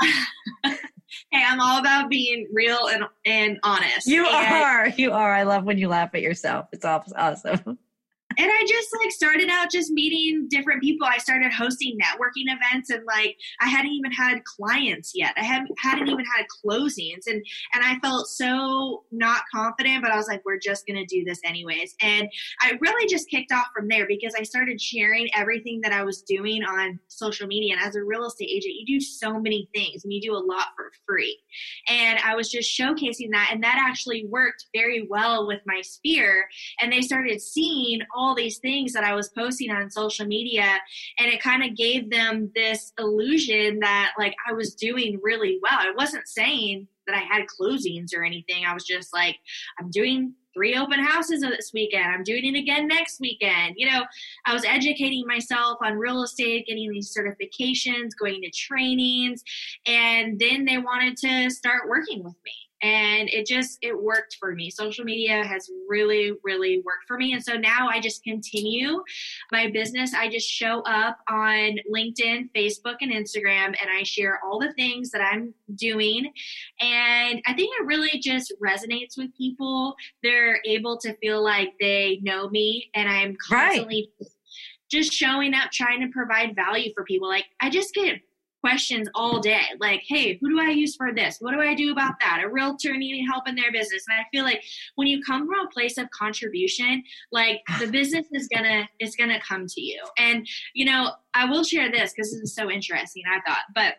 hey, 1.33 1.43
I'm 1.45 1.59
all 1.59 1.79
about 1.79 2.09
being 2.09 2.47
real 2.53 2.87
and, 2.87 3.03
and 3.25 3.59
honest. 3.63 4.07
You 4.07 4.25
and, 4.25 4.35
are. 4.35 4.87
You 4.97 5.11
are. 5.11 5.33
I 5.33 5.43
love 5.43 5.63
when 5.63 5.77
you 5.77 5.89
laugh 5.89 6.11
at 6.13 6.21
yourself. 6.21 6.67
It's 6.71 6.85
awesome 6.85 7.77
and 8.37 8.51
I 8.51 8.65
just 8.67 8.89
like 9.01 9.11
started 9.11 9.49
out 9.49 9.71
just 9.71 9.91
meeting 9.91 10.47
different 10.49 10.81
people. 10.81 11.07
I 11.07 11.17
started 11.17 11.51
hosting 11.51 11.97
networking 11.97 12.45
events 12.47 12.89
and 12.89 13.03
like 13.05 13.37
I 13.61 13.67
hadn't 13.67 13.91
even 13.91 14.11
had 14.11 14.43
clients 14.43 15.11
yet. 15.15 15.33
I 15.37 15.43
hadn't 15.43 15.71
hadn't 15.79 16.07
even 16.07 16.25
had 16.25 16.45
closings 16.63 17.27
and 17.27 17.43
and 17.73 17.83
I 17.83 17.99
felt 17.99 18.27
so 18.27 19.03
not 19.11 19.43
confident, 19.53 20.01
but 20.01 20.11
I 20.11 20.17
was 20.17 20.27
like, 20.27 20.41
we're 20.45 20.59
just 20.59 20.87
gonna 20.87 21.05
do 21.05 21.23
this 21.23 21.39
anyways. 21.43 21.95
And 22.01 22.29
I 22.61 22.77
really 22.81 23.07
just 23.07 23.29
kicked 23.29 23.51
off 23.51 23.67
from 23.75 23.87
there 23.87 24.07
because 24.07 24.33
I 24.37 24.43
started 24.43 24.81
sharing 24.81 25.29
everything 25.33 25.81
that 25.81 25.93
I 25.93 26.03
was 26.03 26.21
doing 26.21 26.63
on 26.63 26.99
social 27.07 27.47
media. 27.47 27.75
And 27.75 27.83
as 27.85 27.95
a 27.95 28.03
real 28.03 28.25
estate 28.25 28.49
agent, 28.49 28.75
you 28.75 28.85
do 28.85 28.99
so 28.99 29.39
many 29.39 29.69
things 29.73 30.03
and 30.03 30.13
you 30.13 30.21
do 30.21 30.33
a 30.33 30.37
lot 30.37 30.67
for 30.75 30.91
free. 31.07 31.39
And 31.89 32.19
I 32.19 32.35
was 32.35 32.49
just 32.49 32.69
showcasing 32.77 33.31
that 33.31 33.49
and 33.51 33.63
that 33.63 33.77
actually 33.79 34.25
worked 34.25 34.65
very 34.73 35.07
well 35.09 35.47
with 35.47 35.61
my 35.65 35.81
sphere. 35.81 36.47
And 36.79 36.91
they 36.91 37.01
started 37.01 37.41
seeing 37.41 38.01
all 38.15 38.22
all 38.23 38.35
these 38.35 38.59
things 38.59 38.93
that 38.93 39.03
I 39.03 39.13
was 39.13 39.29
posting 39.29 39.71
on 39.71 39.89
social 39.89 40.25
media. 40.25 40.77
And 41.19 41.31
it 41.31 41.41
kind 41.41 41.63
of 41.63 41.75
gave 41.75 42.09
them 42.09 42.51
this 42.55 42.93
illusion 42.99 43.79
that 43.79 44.13
like 44.17 44.35
I 44.49 44.53
was 44.53 44.73
doing 44.75 45.19
really 45.21 45.59
well. 45.61 45.77
I 45.77 45.91
wasn't 45.95 46.27
saying 46.27 46.87
that 47.07 47.15
I 47.15 47.19
had 47.19 47.45
closings 47.47 48.15
or 48.15 48.23
anything. 48.23 48.65
I 48.65 48.73
was 48.73 48.85
just 48.85 49.13
like, 49.13 49.37
I'm 49.79 49.89
doing 49.89 50.33
three 50.53 50.75
open 50.75 51.03
houses 51.03 51.41
this 51.41 51.71
weekend. 51.73 52.05
I'm 52.05 52.23
doing 52.23 52.45
it 52.45 52.57
again 52.57 52.87
next 52.87 53.19
weekend. 53.19 53.73
You 53.75 53.91
know, 53.91 54.03
I 54.45 54.53
was 54.53 54.63
educating 54.63 55.25
myself 55.27 55.79
on 55.81 55.97
real 55.97 56.23
estate, 56.23 56.67
getting 56.67 56.91
these 56.91 57.13
certifications, 57.13 58.11
going 58.19 58.41
to 58.41 58.51
trainings, 58.51 59.43
and 59.87 60.39
then 60.39 60.65
they 60.65 60.77
wanted 60.77 61.17
to 61.17 61.49
start 61.49 61.89
working 61.89 62.23
with 62.23 62.35
me 62.45 62.53
and 62.83 63.29
it 63.29 63.47
just 63.47 63.77
it 63.81 63.99
worked 63.99 64.35
for 64.39 64.53
me. 64.53 64.69
Social 64.69 65.05
media 65.05 65.43
has 65.43 65.69
really 65.87 66.33
really 66.43 66.81
worked 66.85 67.05
for 67.07 67.17
me. 67.17 67.33
And 67.33 67.43
so 67.43 67.53
now 67.53 67.87
i 67.89 67.99
just 67.99 68.23
continue 68.23 69.01
my 69.51 69.71
business. 69.71 70.13
I 70.13 70.29
just 70.29 70.49
show 70.49 70.81
up 70.81 71.17
on 71.29 71.77
linkedin 71.91 72.49
facebook 72.55 72.97
and 73.01 73.11
instagram 73.11 73.67
and 73.67 73.89
i 73.97 74.03
share 74.03 74.39
all 74.43 74.59
the 74.59 74.73
things 74.73 75.09
that 75.11 75.21
i'm 75.21 75.53
doing. 75.75 76.31
And 76.81 77.41
i 77.47 77.53
think 77.53 77.71
it 77.79 77.85
really 77.85 78.19
just 78.19 78.53
resonates 78.63 79.17
with 79.17 79.35
people. 79.37 79.95
They're 80.21 80.59
able 80.65 80.97
to 80.99 81.15
feel 81.17 81.43
like 81.43 81.73
they 81.79 82.19
know 82.21 82.49
me 82.49 82.89
and 82.93 83.07
i'm 83.07 83.37
constantly 83.37 84.09
right. 84.19 84.29
just 84.91 85.13
showing 85.13 85.53
up 85.53 85.71
trying 85.71 86.01
to 86.01 86.07
provide 86.07 86.55
value 86.55 86.91
for 86.93 87.05
people. 87.05 87.29
Like 87.29 87.45
i 87.61 87.69
just 87.69 87.93
get 87.93 88.19
questions 88.63 89.09
all 89.13 89.39
day. 89.39 89.65
Like 89.79 90.03
hey 90.07 90.37
who 90.39 90.49
do 90.49 90.59
i 90.61 90.69
use 90.69 90.95
for 90.95 91.13
this? 91.13 91.37
What 91.41 91.53
do 91.53 91.59
i 91.59 91.75
do 91.75 91.91
about 91.91 92.13
that? 92.21 92.41
A 92.43 92.47
realtor 92.47 92.95
needing 92.95 93.27
help 93.27 93.47
in 93.47 93.55
their 93.55 93.71
business. 93.71 94.05
And 94.07 94.17
i 94.17 94.23
feel 94.31 94.45
like 94.45 94.63
when 94.95 95.07
you 95.07 95.21
come 95.21 95.47
from 95.47 95.67
a 95.67 95.69
place 95.69 95.97
of 95.97 96.09
contribution 96.11 97.03
like 97.31 97.61
the 97.79 97.87
business 97.87 98.25
is 98.31 98.47
gonna 98.47 98.87
is 98.99 99.15
gonna 99.15 99.39
come 99.41 99.67
to 99.67 99.81
you. 99.81 100.01
And 100.17 100.47
you 100.73 100.85
know 100.85 101.11
i 101.33 101.45
will 101.45 101.63
share 101.63 101.91
this 101.91 102.13
because 102.13 102.31
this 102.31 102.41
is 102.41 102.55
so 102.55 102.69
interesting 102.69 103.23
i 103.29 103.39
thought 103.47 103.63
but 103.75 103.95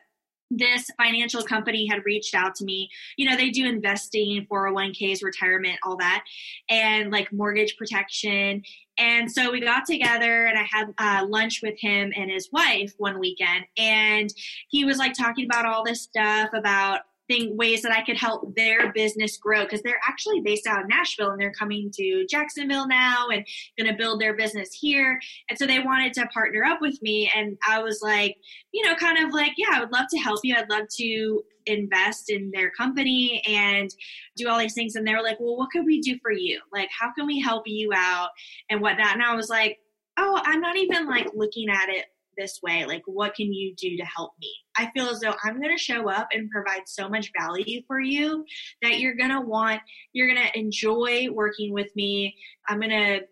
this 0.57 0.91
financial 0.97 1.43
company 1.43 1.87
had 1.87 2.05
reached 2.05 2.35
out 2.35 2.55
to 2.57 2.65
me. 2.65 2.89
You 3.17 3.29
know, 3.29 3.37
they 3.37 3.51
do 3.51 3.67
investing, 3.67 4.47
401ks, 4.51 5.23
retirement, 5.23 5.79
all 5.85 5.97
that, 5.97 6.25
and 6.69 7.11
like 7.11 7.33
mortgage 7.33 7.77
protection. 7.77 8.63
And 8.99 9.31
so 9.31 9.51
we 9.51 9.61
got 9.61 9.87
together 9.87 10.47
and 10.47 10.59
I 10.59 10.67
had 10.71 10.95
uh, 10.99 11.27
lunch 11.27 11.61
with 11.63 11.79
him 11.81 12.13
and 12.17 12.31
his 12.31 12.51
wife 12.53 12.95
one 12.99 13.19
weekend. 13.19 13.65
And 13.77 14.33
he 14.69 14.85
was 14.85 14.99
like 14.99 15.15
talking 15.15 15.47
about 15.47 15.67
all 15.67 15.85
this 15.85 16.03
stuff 16.03 16.51
about 16.55 17.01
think 17.29 17.59
ways 17.59 17.83
that 17.83 17.93
I 17.93 18.05
could 18.05 18.17
help 18.17 18.55
their 18.55 18.93
business 18.93 19.37
grow 19.37 19.65
because 19.65 19.83
they're 19.83 20.01
actually 20.07 20.41
based 20.41 20.67
out 20.67 20.83
of 20.83 20.89
Nashville 20.89 21.31
and 21.31 21.41
they're 21.41 21.53
coming 21.53 21.91
to 21.95 22.27
Jacksonville 22.29 22.87
now 22.87 23.29
and 23.29 23.47
going 23.79 23.91
to 23.91 23.97
build 23.97 24.21
their 24.21 24.35
business 24.35 24.73
here. 24.73 25.21
And 25.49 25.59
so 25.59 25.67
they 25.67 25.79
wanted 25.79 26.13
to 26.15 26.27
partner 26.27 26.65
up 26.65 26.81
with 26.81 27.01
me. 27.03 27.31
And 27.35 27.57
I 27.69 27.83
was 27.83 28.01
like, 28.03 28.37
you 28.73 28.85
know, 28.85 28.95
kind 28.95 29.25
of 29.25 29.33
like, 29.33 29.53
yeah, 29.57 29.69
I 29.73 29.81
would 29.81 29.93
love 29.93 30.07
to 30.11 30.19
help 30.19 30.41
you. 30.43 30.55
I'd 30.57 30.71
love 30.71 30.89
to 30.99 31.43
invest 31.67 32.31
in 32.31 32.51
their 32.51 32.71
company 32.71 33.43
and 33.47 33.91
do 34.37 34.49
all 34.49 34.59
these 34.59 34.75
things. 34.75 34.97
And 34.97 35.07
they 35.07 35.15
were 35.15 35.23
like, 35.23 35.41
well, 35.41 35.57
what 35.57 35.71
could 35.71 35.87
we 35.87 36.01
do 36.01 36.19
for 36.23 36.33
you? 36.33 36.61
Like, 36.73 36.91
how 36.99 37.13
can 37.13 37.27
we 37.27 37.41
help 37.41 37.65
you 37.67 37.91
out 37.95 38.31
and 38.69 38.81
whatnot? 38.81 39.15
And 39.15 39.23
I 39.23 39.35
was 39.35 39.49
like, 39.49 39.79
oh, 40.17 40.41
I'm 40.45 40.61
not 40.61 40.77
even 40.77 41.07
like 41.07 41.29
looking 41.35 41.69
at 41.69 41.89
it 41.89 42.07
this 42.37 42.61
way? 42.63 42.85
Like, 42.85 43.03
what 43.07 43.35
can 43.35 43.53
you 43.53 43.75
do 43.77 43.97
to 43.97 44.05
help 44.05 44.33
me? 44.41 44.51
I 44.77 44.91
feel 44.93 45.09
as 45.09 45.21
though 45.21 45.35
I'm 45.45 45.61
going 45.61 45.77
to 45.77 45.83
show 45.83 46.11
up 46.11 46.29
and 46.33 46.51
provide 46.51 46.83
so 46.87 47.09
much 47.09 47.31
value 47.39 47.83
for 47.87 48.01
you 48.01 48.45
that 48.83 48.99
you're 48.99 49.15
going 49.15 49.31
to 49.31 49.41
want, 49.41 49.81
you're 50.13 50.29
going 50.33 50.47
to 50.47 50.59
enjoy 50.59 51.29
working 51.31 51.73
with 51.73 51.95
me. 51.97 52.37
I'm 52.69 52.81
going 52.81 52.91
to 52.91 53.27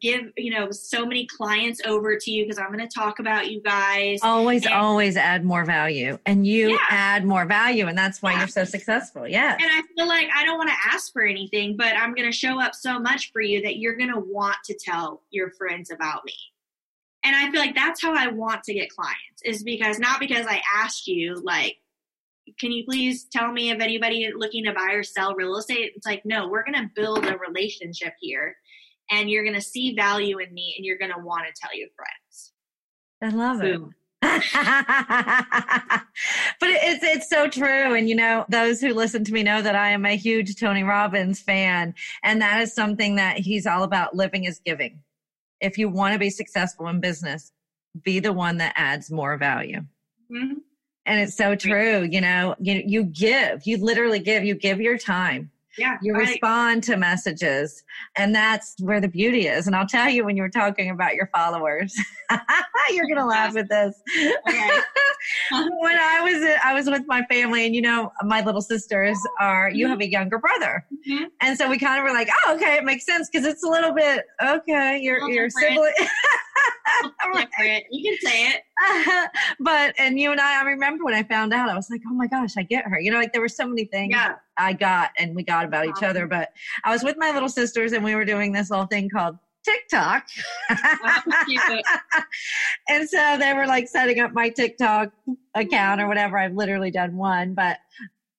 give 0.00 0.32
you 0.36 0.50
know 0.50 0.70
so 0.70 1.06
many 1.06 1.26
clients 1.26 1.80
over 1.86 2.16
to 2.16 2.30
you 2.30 2.44
because 2.44 2.58
i'm 2.58 2.72
going 2.72 2.86
to 2.86 2.92
talk 2.92 3.18
about 3.18 3.50
you 3.50 3.62
guys 3.62 4.18
always 4.22 4.64
and, 4.64 4.74
always 4.74 5.16
add 5.16 5.44
more 5.44 5.64
value 5.64 6.18
and 6.26 6.46
you 6.46 6.70
yeah. 6.70 6.78
add 6.90 7.24
more 7.24 7.46
value 7.46 7.86
and 7.86 7.96
that's 7.96 8.20
why 8.20 8.32
yeah. 8.32 8.40
you're 8.40 8.48
so 8.48 8.64
successful 8.64 9.28
yeah 9.28 9.52
and 9.52 9.70
i 9.70 9.82
feel 9.96 10.08
like 10.08 10.28
i 10.34 10.44
don't 10.44 10.58
want 10.58 10.68
to 10.68 10.76
ask 10.92 11.12
for 11.12 11.22
anything 11.22 11.76
but 11.76 11.96
i'm 11.96 12.14
going 12.14 12.28
to 12.28 12.36
show 12.36 12.60
up 12.60 12.74
so 12.74 12.98
much 12.98 13.30
for 13.32 13.40
you 13.40 13.62
that 13.62 13.76
you're 13.76 13.96
going 13.96 14.12
to 14.12 14.20
want 14.20 14.56
to 14.64 14.74
tell 14.74 15.22
your 15.30 15.50
friends 15.50 15.90
about 15.90 16.24
me 16.24 16.34
and 17.22 17.36
I 17.36 17.50
feel 17.50 17.60
like 17.60 17.74
that's 17.74 18.02
how 18.02 18.14
I 18.14 18.28
want 18.28 18.64
to 18.64 18.74
get 18.74 18.90
clients 18.90 19.42
is 19.44 19.62
because 19.62 19.98
not 19.98 20.20
because 20.20 20.46
I 20.46 20.62
asked 20.76 21.06
you, 21.06 21.40
like, 21.44 21.76
can 22.58 22.72
you 22.72 22.84
please 22.84 23.24
tell 23.24 23.52
me 23.52 23.70
of 23.70 23.80
anybody 23.80 24.30
looking 24.34 24.64
to 24.64 24.72
buy 24.72 24.92
or 24.92 25.02
sell 25.02 25.34
real 25.34 25.56
estate? 25.56 25.92
It's 25.94 26.06
like, 26.06 26.24
no, 26.24 26.48
we're 26.48 26.64
going 26.64 26.82
to 26.82 26.90
build 26.94 27.26
a 27.26 27.36
relationship 27.36 28.14
here 28.20 28.56
and 29.10 29.30
you're 29.30 29.44
going 29.44 29.54
to 29.54 29.60
see 29.60 29.94
value 29.94 30.38
in 30.38 30.52
me 30.52 30.74
and 30.76 30.84
you're 30.84 30.98
going 30.98 31.12
to 31.12 31.22
want 31.22 31.46
to 31.46 31.60
tell 31.60 31.76
your 31.76 31.88
friends. 31.96 32.52
I 33.22 33.28
love 33.28 33.62
it. 33.62 33.80
but 34.22 34.42
it's 36.68 37.02
it's 37.02 37.30
so 37.30 37.48
true 37.48 37.94
and 37.94 38.06
you 38.06 38.14
know 38.14 38.44
those 38.50 38.78
who 38.78 38.92
listen 38.92 39.24
to 39.24 39.32
me 39.32 39.42
know 39.42 39.62
that 39.62 39.74
I 39.74 39.90
am 39.90 40.04
a 40.04 40.14
huge 40.14 40.60
Tony 40.60 40.82
Robbins 40.82 41.40
fan 41.40 41.94
and 42.22 42.42
that 42.42 42.60
is 42.60 42.74
something 42.74 43.16
that 43.16 43.38
he's 43.38 43.66
all 43.66 43.82
about 43.82 44.14
living 44.14 44.44
is 44.44 44.58
giving 44.58 45.00
if 45.60 45.78
you 45.78 45.88
want 45.88 46.12
to 46.14 46.18
be 46.18 46.30
successful 46.30 46.88
in 46.88 47.00
business, 47.00 47.52
be 48.02 48.20
the 48.20 48.32
one 48.32 48.58
that 48.58 48.72
adds 48.76 49.10
more 49.10 49.36
value. 49.36 49.80
Mm-hmm. 50.30 50.58
And 51.06 51.20
it's 51.20 51.36
so 51.36 51.54
true. 51.56 52.06
You 52.10 52.20
know, 52.20 52.54
you, 52.60 52.82
you 52.86 53.04
give, 53.04 53.66
you 53.66 53.78
literally 53.78 54.20
give, 54.20 54.44
you 54.44 54.54
give 54.54 54.80
your 54.80 54.98
time. 54.98 55.50
Yeah. 55.78 55.96
You 56.02 56.14
right. 56.14 56.28
respond 56.28 56.82
to 56.84 56.96
messages. 56.96 57.84
And 58.16 58.34
that's 58.34 58.74
where 58.80 59.00
the 59.00 59.08
beauty 59.08 59.46
is. 59.46 59.66
And 59.66 59.76
I'll 59.76 59.86
tell 59.86 60.08
you 60.08 60.24
when 60.24 60.36
you 60.36 60.42
were 60.42 60.50
talking 60.50 60.90
about 60.90 61.14
your 61.14 61.30
followers, 61.34 61.94
you're 62.90 63.06
going 63.06 63.18
to 63.18 63.26
laugh 63.26 63.56
at 63.56 63.68
this. 63.68 64.00
Okay. 64.48 64.70
when 65.50 65.98
I 65.98 66.20
was 66.22 66.58
I 66.64 66.74
was 66.74 66.86
with 66.86 67.02
my 67.06 67.24
family, 67.26 67.66
and 67.66 67.74
you 67.74 67.82
know, 67.82 68.12
my 68.22 68.42
little 68.42 68.62
sisters 68.62 69.18
are. 69.38 69.70
You 69.70 69.86
have 69.88 70.00
a 70.00 70.10
younger 70.10 70.38
brother, 70.38 70.84
mm-hmm. 71.08 71.24
and 71.40 71.56
so 71.56 71.68
we 71.68 71.78
kind 71.78 71.98
of 71.98 72.04
were 72.04 72.12
like, 72.12 72.28
"Oh, 72.44 72.54
okay, 72.56 72.76
it 72.76 72.84
makes 72.84 73.06
sense 73.06 73.28
because 73.30 73.46
it's 73.46 73.62
a 73.62 73.68
little 73.68 73.94
bit 73.94 74.24
okay. 74.42 74.98
Your 75.00 75.28
your 75.30 75.48
sibling." 75.50 75.92
You 77.90 78.10
can 78.10 78.30
say 78.30 78.46
it. 78.48 78.62
but 79.60 79.94
and 79.98 80.18
you 80.18 80.32
and 80.32 80.40
I, 80.40 80.60
I 80.60 80.64
remember 80.64 81.04
when 81.04 81.14
I 81.14 81.22
found 81.22 81.52
out, 81.52 81.68
I 81.68 81.74
was 81.74 81.90
like, 81.90 82.02
oh 82.08 82.14
my 82.14 82.26
gosh, 82.26 82.56
I 82.56 82.62
get 82.62 82.86
her. 82.86 83.00
You 83.00 83.10
know, 83.10 83.18
like 83.18 83.32
there 83.32 83.42
were 83.42 83.48
so 83.48 83.66
many 83.66 83.84
things 83.84 84.12
yeah. 84.12 84.36
I 84.56 84.72
got 84.72 85.10
and 85.18 85.34
we 85.34 85.42
got 85.42 85.64
about 85.64 85.86
each 85.86 86.02
other. 86.02 86.26
But 86.26 86.52
I 86.84 86.90
was 86.90 87.02
with 87.02 87.16
my 87.18 87.30
little 87.30 87.48
sisters 87.48 87.92
and 87.92 88.04
we 88.04 88.14
were 88.14 88.24
doing 88.24 88.52
this 88.52 88.70
little 88.70 88.86
thing 88.86 89.08
called 89.08 89.38
TikTok. 89.64 90.26
and 92.88 93.08
so 93.08 93.36
they 93.38 93.52
were 93.52 93.66
like 93.66 93.88
setting 93.88 94.20
up 94.20 94.32
my 94.32 94.48
TikTok 94.48 95.10
account 95.54 96.00
or 96.00 96.08
whatever. 96.08 96.38
I've 96.38 96.54
literally 96.54 96.90
done 96.90 97.16
one, 97.16 97.54
but 97.54 97.78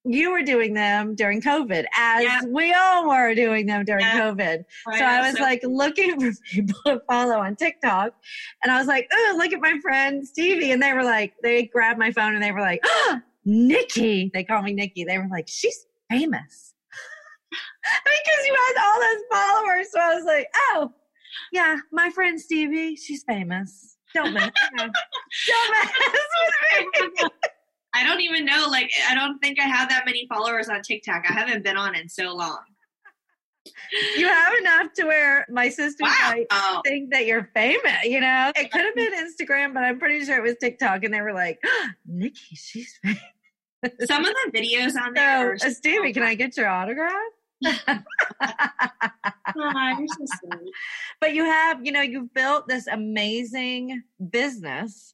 you 0.04 0.32
were 0.32 0.42
doing 0.42 0.74
them 0.74 1.16
during 1.16 1.42
COVID, 1.42 1.86
as 1.98 2.24
yep. 2.24 2.44
we 2.48 2.74
all 2.74 3.08
were 3.08 3.36
doing 3.36 3.66
them 3.68 3.86
during 3.86 4.04
yep. 4.04 4.16
COVID. 4.16 4.64
Right. 4.88 5.00
So 5.00 5.06
I 5.06 5.22
was 5.22 5.38
so- 5.38 5.44
like 5.44 5.62
looking 5.64 6.20
for 6.20 6.32
people 6.52 6.80
to 6.86 7.02
follow 7.08 7.38
on 7.38 7.56
TikTok. 7.56 8.14
And 8.64 8.72
I 8.72 8.78
was 8.78 8.88
like, 8.88 9.08
oh, 9.14 9.36
look 9.38 9.54
at 9.54 9.62
my 9.62 9.78
friend 9.82 10.28
Stevie. 10.28 10.72
And 10.72 10.82
they 10.82 10.94
were 10.94 11.04
like, 11.04 11.34
they 11.44 11.66
grabbed 11.66 12.00
my 12.00 12.12
phone 12.12 12.34
and 12.34 12.44
they 12.44 12.52
were 12.52 12.62
like, 12.62 12.82
oh, 12.84 13.20
Nikki. 13.46 14.32
They 14.34 14.44
call 14.44 14.62
me 14.62 14.74
Nikki. 14.74 15.04
They 15.04 15.18
were 15.18 15.30
like, 15.30 15.48
she's 15.48 15.86
famous. 16.10 16.74
because 17.52 18.48
you 18.48 18.56
had 18.56 18.86
all 18.86 19.00
those 19.00 19.24
followers. 19.32 19.88
So 19.92 20.00
I 20.00 20.16
was 20.16 20.26
like, 20.26 20.48
oh, 20.56 20.92
yeah, 21.52 21.78
my 21.92 22.10
friend 22.10 22.40
Stevie, 22.40 22.96
she's 22.96 23.24
famous. 23.24 23.98
Don't 24.14 24.34
mess, 24.34 24.52
don't 24.78 24.92
mess 24.92 25.92
with 27.00 27.14
me. 27.24 27.30
I 27.94 28.04
don't 28.04 28.22
even 28.22 28.46
know. 28.46 28.68
Like, 28.70 28.92
I 29.10 29.16
don't 29.16 29.40
think 29.40 29.60
I 29.60 29.64
have 29.64 29.90
that 29.90 30.06
many 30.06 30.28
followers 30.28 30.70
on 30.70 30.82
TikTok. 30.82 31.24
I 31.30 31.34
haven't 31.34 31.64
been 31.64 31.78
on 31.78 31.96
in 31.96 32.08
so 32.08 32.34
long. 32.34 32.60
You 34.18 34.28
have 34.28 34.54
enough 34.60 34.94
to 34.94 35.04
where 35.04 35.46
my 35.50 35.70
sister 35.70 36.04
wow. 36.04 36.34
might 36.50 36.82
think 36.86 37.12
that 37.12 37.26
you're 37.26 37.50
famous. 37.54 38.04
You 38.04 38.22
know, 38.22 38.52
it 38.56 38.72
could 38.72 38.82
have 38.82 38.96
been 38.96 39.14
Instagram, 39.14 39.74
but 39.74 39.84
I'm 39.84 40.00
pretty 40.00 40.26
sure 40.26 40.38
it 40.38 40.44
was 40.44 40.56
TikTok. 40.60 41.04
And 41.04 41.14
they 41.14 41.22
were 41.22 41.34
like, 41.34 41.60
oh, 41.66 41.88
"Nikki, 42.08 42.56
she's 42.56 42.98
famous." 43.04 43.22
Some 44.06 44.26
of 44.26 44.34
the 44.46 44.52
videos 44.52 45.00
on 45.00 45.14
there. 45.14 45.58
So, 45.58 45.70
Stevie, 45.70 46.14
can 46.14 46.24
I 46.24 46.36
get 46.36 46.56
your 46.56 46.70
autograph? 46.70 47.14
oh, 47.66 48.00
so. 50.26 50.60
But 51.20 51.34
you 51.34 51.46
have, 51.46 51.86
you 51.86 51.92
know, 51.92 52.02
you've 52.02 52.34
built 52.34 52.68
this 52.68 52.88
amazing 52.88 54.04
business 54.30 55.14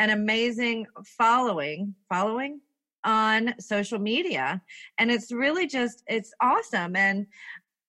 an 0.00 0.08
amazing 0.08 0.86
following, 1.04 1.94
following 2.08 2.58
on 3.04 3.54
social 3.60 3.98
media. 3.98 4.62
And 4.96 5.10
it's 5.10 5.30
really 5.30 5.66
just, 5.66 6.02
it's 6.06 6.32
awesome. 6.40 6.96
And, 6.96 7.26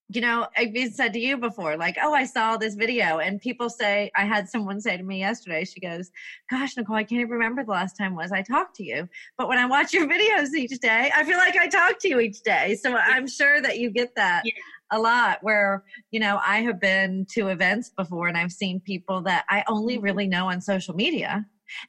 you 0.10 0.20
know, 0.20 0.46
I've 0.58 0.74
been 0.74 0.92
said 0.92 1.14
to 1.14 1.20
you 1.22 1.38
before, 1.38 1.78
like, 1.78 1.96
oh, 2.04 2.14
I 2.14 2.26
saw 2.26 2.58
this 2.58 2.76
video. 2.76 3.20
And 3.20 3.40
people 3.40 3.70
say, 3.70 4.12
I 4.14 4.26
had 4.26 4.50
someone 4.50 4.82
say 4.82 4.98
to 4.98 5.04
me 5.04 5.20
yesterday, 5.20 5.64
she 5.64 5.80
goes, 5.80 6.12
Gosh, 6.50 6.76
Nicole, 6.76 6.98
I 6.98 7.06
can't 7.06 7.22
even 7.22 7.32
remember 7.32 7.64
the 7.64 7.72
last 7.72 7.94
time 7.94 8.14
was 8.14 8.34
I 8.34 8.42
talked 8.42 8.76
to 8.76 8.84
you. 8.84 9.08
But 9.38 9.48
when 9.48 9.58
I 9.58 9.66
watch 9.66 9.94
your 9.94 10.06
videos 10.10 10.54
each 10.54 10.78
day, 10.82 11.12
I 11.16 11.24
feel 11.24 11.38
like 11.38 11.56
I 11.56 11.70
talk 11.70 11.98
to 12.00 12.10
you 12.10 12.20
each 12.20 12.42
day. 12.42 12.76
So 12.76 12.94
I'm 12.94 13.26
sure 13.26 13.62
that 13.62 13.80
you 13.80 13.90
get 13.90 14.16
that. 14.16 14.42
Yeah 14.44 14.52
a 14.92 15.00
lot 15.00 15.38
where 15.42 15.86
you 16.12 16.20
know 16.20 16.38
i 16.46 16.58
have 16.58 16.80
been 16.80 17.26
to 17.30 17.48
events 17.48 17.90
before 17.98 18.28
and 18.28 18.38
i've 18.38 18.52
seen 18.52 18.78
people 18.82 19.22
that 19.22 19.46
i 19.50 19.64
only 19.68 19.96
mm-hmm. 19.96 20.04
really 20.04 20.28
know 20.28 20.50
on 20.50 20.60
social 20.60 20.94
media 20.94 21.46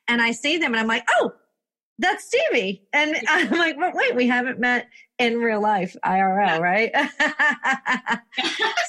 and 0.09 0.21
I 0.23 0.33
see 0.33 0.59
them 0.59 0.73
and 0.73 0.81
I'm 0.81 0.87
like, 0.87 1.05
oh, 1.19 1.33
that's 1.99 2.25
Stevie. 2.25 2.83
And 2.93 3.17
I'm 3.29 3.51
like, 3.51 3.79
but 3.79 3.95
wait, 3.95 4.15
we 4.15 4.27
haven't 4.27 4.59
met 4.59 4.89
in 5.19 5.39
real 5.39 5.61
life, 5.61 5.97
IRL, 6.05 6.61
right? 6.61 6.91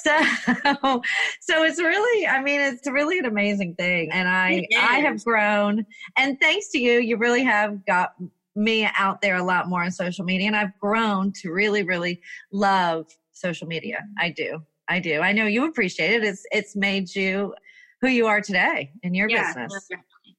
so, 0.02 1.02
so 1.40 1.62
it's 1.62 1.78
really, 1.78 2.26
I 2.26 2.42
mean, 2.42 2.60
it's 2.60 2.86
really 2.88 3.18
an 3.18 3.26
amazing 3.26 3.74
thing. 3.76 4.10
And 4.12 4.28
I, 4.28 4.66
I 4.76 4.98
have 4.98 5.22
grown 5.24 5.86
and 6.16 6.38
thanks 6.40 6.68
to 6.70 6.78
you, 6.78 7.00
you 7.00 7.16
really 7.16 7.44
have 7.44 7.84
got 7.86 8.14
me 8.56 8.88
out 8.96 9.20
there 9.20 9.36
a 9.36 9.42
lot 9.42 9.68
more 9.68 9.82
on 9.82 9.90
social 9.90 10.24
media. 10.24 10.46
And 10.46 10.56
I've 10.56 10.78
grown 10.80 11.32
to 11.42 11.52
really, 11.52 11.82
really 11.82 12.20
love 12.52 13.06
social 13.32 13.66
media. 13.66 14.00
I 14.18 14.30
do. 14.30 14.62
I 14.88 15.00
do. 15.00 15.20
I 15.20 15.32
know 15.32 15.46
you 15.46 15.66
appreciate 15.66 16.12
it. 16.12 16.24
It's, 16.24 16.44
it's 16.52 16.76
made 16.76 17.14
you 17.14 17.54
who 18.00 18.08
you 18.08 18.26
are 18.26 18.40
today 18.40 18.92
in 19.02 19.14
your 19.14 19.30
yeah, 19.30 19.46
business 19.46 19.88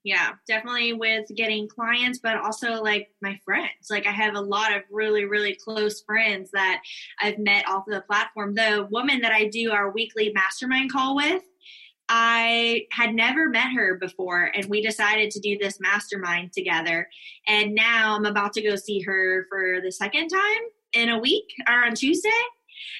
yeah 0.05 0.29
definitely 0.47 0.93
with 0.93 1.25
getting 1.35 1.67
clients 1.67 2.19
but 2.19 2.37
also 2.37 2.81
like 2.81 3.09
my 3.21 3.37
friends 3.43 3.89
like 3.89 4.07
i 4.07 4.11
have 4.11 4.35
a 4.35 4.41
lot 4.41 4.73
of 4.73 4.83
really 4.89 5.25
really 5.25 5.55
close 5.55 6.01
friends 6.01 6.51
that 6.51 6.81
i've 7.21 7.39
met 7.39 7.67
off 7.67 7.87
of 7.87 7.93
the 7.93 8.01
platform 8.01 8.53
the 8.53 8.87
woman 8.91 9.19
that 9.19 9.33
i 9.33 9.47
do 9.49 9.71
our 9.71 9.91
weekly 9.91 10.31
mastermind 10.33 10.91
call 10.91 11.15
with 11.15 11.41
I 12.07 12.85
had 12.91 13.15
never 13.15 13.49
met 13.49 13.73
her 13.73 13.95
before, 13.95 14.51
and 14.53 14.65
we 14.65 14.79
decided 14.79 15.31
to 15.31 15.39
do 15.39 15.57
this 15.57 15.79
mastermind 15.79 16.53
together. 16.53 17.09
And 17.47 17.73
now 17.73 18.15
I'm 18.15 18.25
about 18.25 18.53
to 18.53 18.61
go 18.61 18.75
see 18.75 19.01
her 19.01 19.47
for 19.49 19.81
the 19.83 19.91
second 19.91 20.27
time 20.27 20.61
in 20.93 21.09
a 21.09 21.17
week 21.17 21.45
or 21.67 21.85
on 21.85 21.95
Tuesday. 21.95 22.29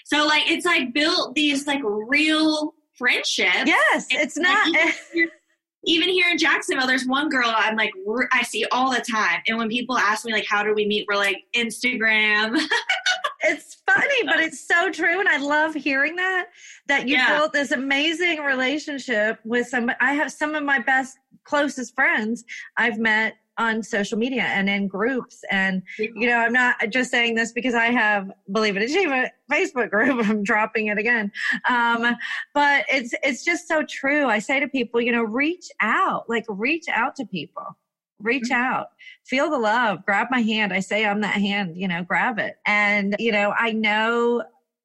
So, 0.06 0.26
like, 0.26 0.50
it's 0.50 0.66
like 0.66 0.92
built 0.92 1.36
these 1.36 1.68
like 1.68 1.82
real 1.84 2.74
friendships. 2.98 3.68
Yes, 3.68 4.08
it's 4.10 4.38
not. 4.38 4.76
even 5.86 6.10
here 6.10 6.30
in 6.30 6.38
Jacksonville, 6.38 6.88
there's 6.88 7.06
one 7.06 7.30
girl 7.30 7.54
I'm 7.56 7.76
like, 7.76 7.92
I 8.32 8.44
see 8.44 8.66
all 8.72 8.92
the 8.92 9.02
time. 9.02 9.42
And 9.48 9.58
when 9.58 9.70
people 9.70 9.98
ask 9.98 10.26
me, 10.26 10.34
like, 10.34 10.46
how 10.48 10.64
do 10.64 10.74
we 10.74 10.86
meet? 10.86 11.06
We're 11.08 11.16
like, 11.16 11.44
Instagram. 11.56 12.60
it's 13.42 13.78
funny, 13.86 14.24
but 14.26 14.40
it's 14.40 14.68
so 14.68 14.92
true. 14.92 15.20
And 15.20 15.30
I 15.30 15.38
love 15.38 15.74
hearing 15.74 16.16
that, 16.16 16.48
that 16.88 17.08
you 17.08 17.16
yeah. 17.16 17.38
built 17.38 17.54
this 17.54 17.72
amazing 17.72 18.40
relationship 18.40 19.40
with 19.44 19.68
some, 19.68 19.92
I 20.00 20.14
have 20.14 20.32
some 20.32 20.56
of 20.56 20.64
my 20.64 20.80
best, 20.80 21.18
closest 21.44 21.94
friends 21.96 22.44
I've 22.78 22.98
met 22.98 23.36
on 23.58 23.84
social 23.84 24.18
media 24.18 24.44
and 24.44 24.70
in 24.70 24.88
groups. 24.88 25.44
And, 25.50 25.82
you 25.98 26.28
know, 26.28 26.38
I'm 26.38 26.54
not 26.54 26.76
just 26.90 27.12
saying 27.12 27.36
this 27.36 27.52
because 27.52 27.74
I 27.74 27.88
have 27.88 28.32
Believe 28.52 28.78
It 28.78 28.84
Achieve 28.84 29.12
It 29.12 29.32
Facebook 29.52 29.90
group. 29.90 30.26
I'm 30.30 30.44
dropping 30.44 30.88
it 30.88 30.98
again. 30.98 31.32
Um, 31.70 32.16
but 32.54 32.86
it's, 32.90 33.14
it's 33.24 33.44
just 33.44 33.68
so 33.68 33.84
true. 33.84 34.28
I 34.28 34.40
say 34.40 34.60
to 34.60 34.68
people, 34.68 35.02
you 35.02 35.12
know, 35.12 35.24
reach 35.24 35.70
out, 35.80 36.30
like 36.30 36.46
reach 36.48 36.86
out 36.92 37.16
to 37.18 37.26
people. 37.26 37.78
Reach 38.20 38.44
mm-hmm. 38.44 38.54
out, 38.54 38.88
feel 39.26 39.50
the 39.50 39.58
love, 39.58 40.06
grab 40.06 40.28
my 40.32 40.40
hand. 40.40 40.72
I 40.72 40.80
say 40.80 41.06
I'm 41.06 41.20
that 41.22 41.36
hand, 41.36 41.76
you 41.76 41.88
know, 41.88 42.02
grab 42.02 42.40
it. 42.40 42.56
And, 42.66 43.14
you 43.20 43.34
know, 43.34 43.54
I 43.58 43.74
know 43.74 44.44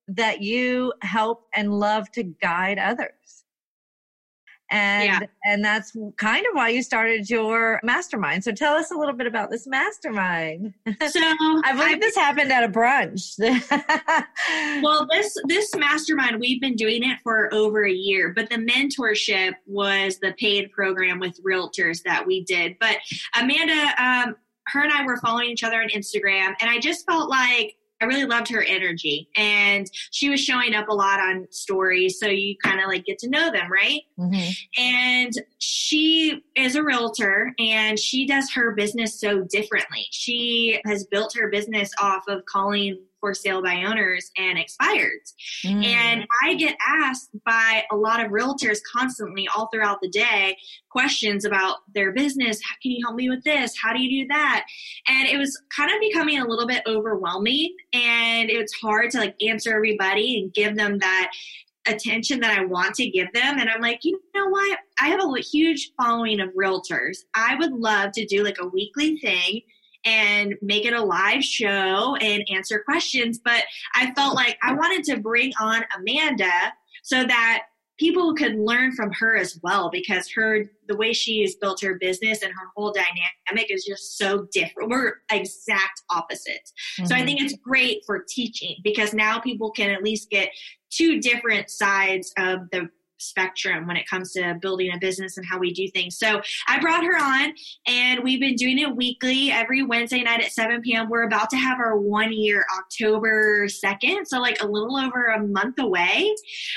that 0.09 0.43
you 0.43 0.93
help 1.03 1.47
and 1.55 1.73
love 1.79 2.11
to 2.12 2.25
guide 2.25 2.81
others 2.81 3.39
and 4.71 5.05
yeah. 5.05 5.21
and 5.45 5.65
that's 5.65 5.97
kind 6.17 6.47
of 6.47 6.55
why 6.55 6.69
you 6.69 6.83
started 6.83 7.29
your 7.29 7.81
mastermind. 7.83 8.45
So 8.45 8.53
tell 8.53 8.75
us 8.75 8.91
a 8.91 8.95
little 8.95 9.15
bit 9.15 9.27
about 9.27 9.50
this 9.50 9.67
mastermind. 9.67 10.75
So 11.11 11.21
i 11.23 11.73
believe 11.73 11.97
I, 11.97 11.99
this 11.99 12.15
happened 12.15 12.53
at 12.53 12.62
a 12.62 12.69
brunch. 12.69 13.39
Well 14.83 15.07
this 15.11 15.35
this 15.49 15.75
mastermind 15.75 16.39
we've 16.39 16.61
been 16.61 16.77
doing 16.77 17.03
it 17.03 17.19
for 17.23 17.53
over 17.53 17.85
a 17.85 17.93
year 17.93 18.33
but 18.35 18.49
the 18.49 18.57
mentorship 18.57 19.55
was 19.67 20.19
the 20.19 20.35
paid 20.39 20.71
program 20.71 21.19
with 21.19 21.43
realtors 21.43 22.03
that 22.05 22.25
we 22.27 22.45
did. 22.45 22.77
But 22.79 22.99
amanda 23.35 23.95
um, 24.03 24.37
her 24.69 24.83
and 24.83 24.93
i 24.93 25.05
were 25.05 25.17
following 25.19 25.50
each 25.50 25.65
other 25.65 25.81
on 25.81 25.89
instagram 25.89 26.55
and 26.61 26.71
i 26.71 26.79
just 26.79 27.07
felt 27.07 27.29
like 27.29 27.77
I 28.00 28.07
really 28.07 28.25
loved 28.25 28.49
her 28.49 28.62
energy 28.62 29.28
and 29.37 29.87
she 30.11 30.30
was 30.30 30.40
showing 30.40 30.75
up 30.75 30.88
a 30.88 30.95
lot 30.95 31.21
on 31.21 31.47
stories. 31.50 32.19
So 32.19 32.26
you 32.26 32.57
kind 32.62 32.80
of 32.80 32.88
like 32.88 33.04
get 33.04 33.19
to 33.19 33.28
know 33.28 33.50
them, 33.50 33.71
right? 33.71 34.02
Mm-hmm. 34.19 34.83
And 34.83 35.33
she 35.59 36.42
is 36.57 36.76
a 36.76 36.83
realtor 36.83 37.52
and 37.59 37.99
she 37.99 38.26
does 38.26 38.50
her 38.54 38.73
business 38.75 39.21
so 39.21 39.42
differently. 39.42 40.07
She 40.11 40.80
has 40.87 41.04
built 41.04 41.35
her 41.37 41.49
business 41.49 41.90
off 42.00 42.25
of 42.28 42.45
calling 42.47 42.99
for 43.21 43.35
sale 43.35 43.62
by 43.62 43.85
owners 43.87 44.31
and 44.37 44.59
expireds. 44.59 45.35
Mm. 45.65 45.85
And 45.85 46.27
I 46.43 46.55
get 46.55 46.77
asked 46.87 47.31
by 47.45 47.85
a 47.93 47.97
lot 47.97 48.25
of 48.25 48.31
realtors 48.31 48.79
constantly 48.93 49.47
all 49.55 49.69
throughout 49.73 50.00
the 50.00 50.09
day 50.09 50.57
questions 50.91 51.45
about 51.45 51.79
their 51.95 52.12
business. 52.12 52.61
How 52.62 52.77
can 52.83 52.92
you 52.92 53.05
help 53.05 53.16
me 53.16 53.29
with 53.29 53.44
this? 53.44 53.75
How 53.81 53.92
do 53.92 54.03
you 54.03 54.25
do 54.25 54.29
that? 54.29 54.64
And 55.07 55.29
it 55.29 55.38
was 55.38 55.61
kind 55.75 55.90
of 55.92 56.01
becoming 56.01 56.40
a 56.40 56.47
little 56.47 56.66
bit 56.66 56.83
overwhelming 56.87 57.77
and 57.92 58.51
it's 58.51 58.75
hard 58.75 59.11
to 59.12 59.18
like 59.18 59.37
answer 59.47 59.75
everybody 59.75 60.40
and 60.40 60.53
give 60.53 60.77
them 60.77 60.99
that 60.99 61.33
attention 61.87 62.40
that 62.40 62.59
I 62.59 62.64
want 62.64 62.94
to 62.97 63.09
give 63.09 63.33
them. 63.33 63.59
And 63.59 63.68
I'm 63.68 63.81
like, 63.81 64.01
you 64.03 64.21
know 64.35 64.49
what? 64.49 64.79
I 65.01 65.09
have 65.09 65.21
a 65.21 65.40
huge 65.40 65.92
following 65.97 66.40
of 66.40 66.51
realtors. 66.51 67.18
I 67.35 67.57
would 67.57 67.73
love 67.73 68.12
to 68.12 68.27
do 68.27 68.44
like 68.44 68.59
a 68.61 68.66
weekly 68.66 69.16
thing 69.18 69.62
and 70.05 70.55
make 70.63 70.85
it 70.85 70.93
a 70.93 71.03
live 71.03 71.45
show 71.45 72.17
and 72.17 72.45
answer 72.51 72.83
questions. 72.85 73.39
But 73.45 73.65
I 73.95 74.13
felt 74.15 74.35
like 74.35 74.59
I 74.63 74.73
wanted 74.73 75.05
to 75.05 75.21
bring 75.21 75.53
on 75.61 75.83
Amanda 75.97 76.73
so 77.03 77.25
that 77.25 77.65
people 78.01 78.35
could 78.35 78.55
learn 78.57 78.93
from 78.93 79.13
her 79.13 79.37
as 79.37 79.61
well 79.63 79.91
because 79.91 80.29
her 80.35 80.65
the 80.89 80.97
way 80.97 81.13
she 81.13 81.43
has 81.43 81.55
built 81.55 81.81
her 81.83 81.97
business 82.01 82.43
and 82.43 82.51
her 82.53 82.69
whole 82.75 82.93
dynamic 82.93 83.71
is 83.71 83.85
just 83.85 84.17
so 84.17 84.49
different 84.53 84.89
we're 84.89 85.17
exact 85.31 86.03
opposites 86.09 86.73
mm-hmm. 86.99 87.05
so 87.05 87.15
i 87.15 87.19
mm-hmm. 87.19 87.27
think 87.27 87.43
it's 87.43 87.55
great 87.63 88.03
for 88.07 88.25
teaching 88.27 88.75
because 88.83 89.13
now 89.13 89.39
people 89.39 89.71
can 89.71 89.91
at 89.91 90.03
least 90.03 90.31
get 90.31 90.49
two 90.89 91.21
different 91.21 91.71
sides 91.71 92.33
of 92.39 92.61
the 92.73 92.89
spectrum 93.20 93.87
when 93.87 93.96
it 93.96 94.09
comes 94.09 94.33
to 94.33 94.56
building 94.61 94.90
a 94.94 94.98
business 94.98 95.37
and 95.37 95.46
how 95.46 95.59
we 95.59 95.72
do 95.72 95.88
things. 95.88 96.18
So 96.18 96.40
I 96.66 96.80
brought 96.80 97.04
her 97.04 97.16
on 97.16 97.54
and 97.87 98.22
we've 98.22 98.40
been 98.40 98.56
doing 98.56 98.78
it 98.78 98.94
weekly 98.94 99.50
every 99.50 99.83
Wednesday 99.83 100.22
night 100.22 100.40
at 100.40 100.52
7 100.52 100.80
p.m. 100.83 101.09
We're 101.09 101.24
about 101.24 101.50
to 101.50 101.56
have 101.56 101.78
our 101.78 101.98
one 101.98 102.33
year 102.33 102.64
October 102.78 103.66
2nd. 103.66 104.26
So 104.26 104.40
like 104.40 104.62
a 104.62 104.66
little 104.66 104.96
over 104.96 105.26
a 105.26 105.46
month 105.46 105.78
away. 105.78 106.35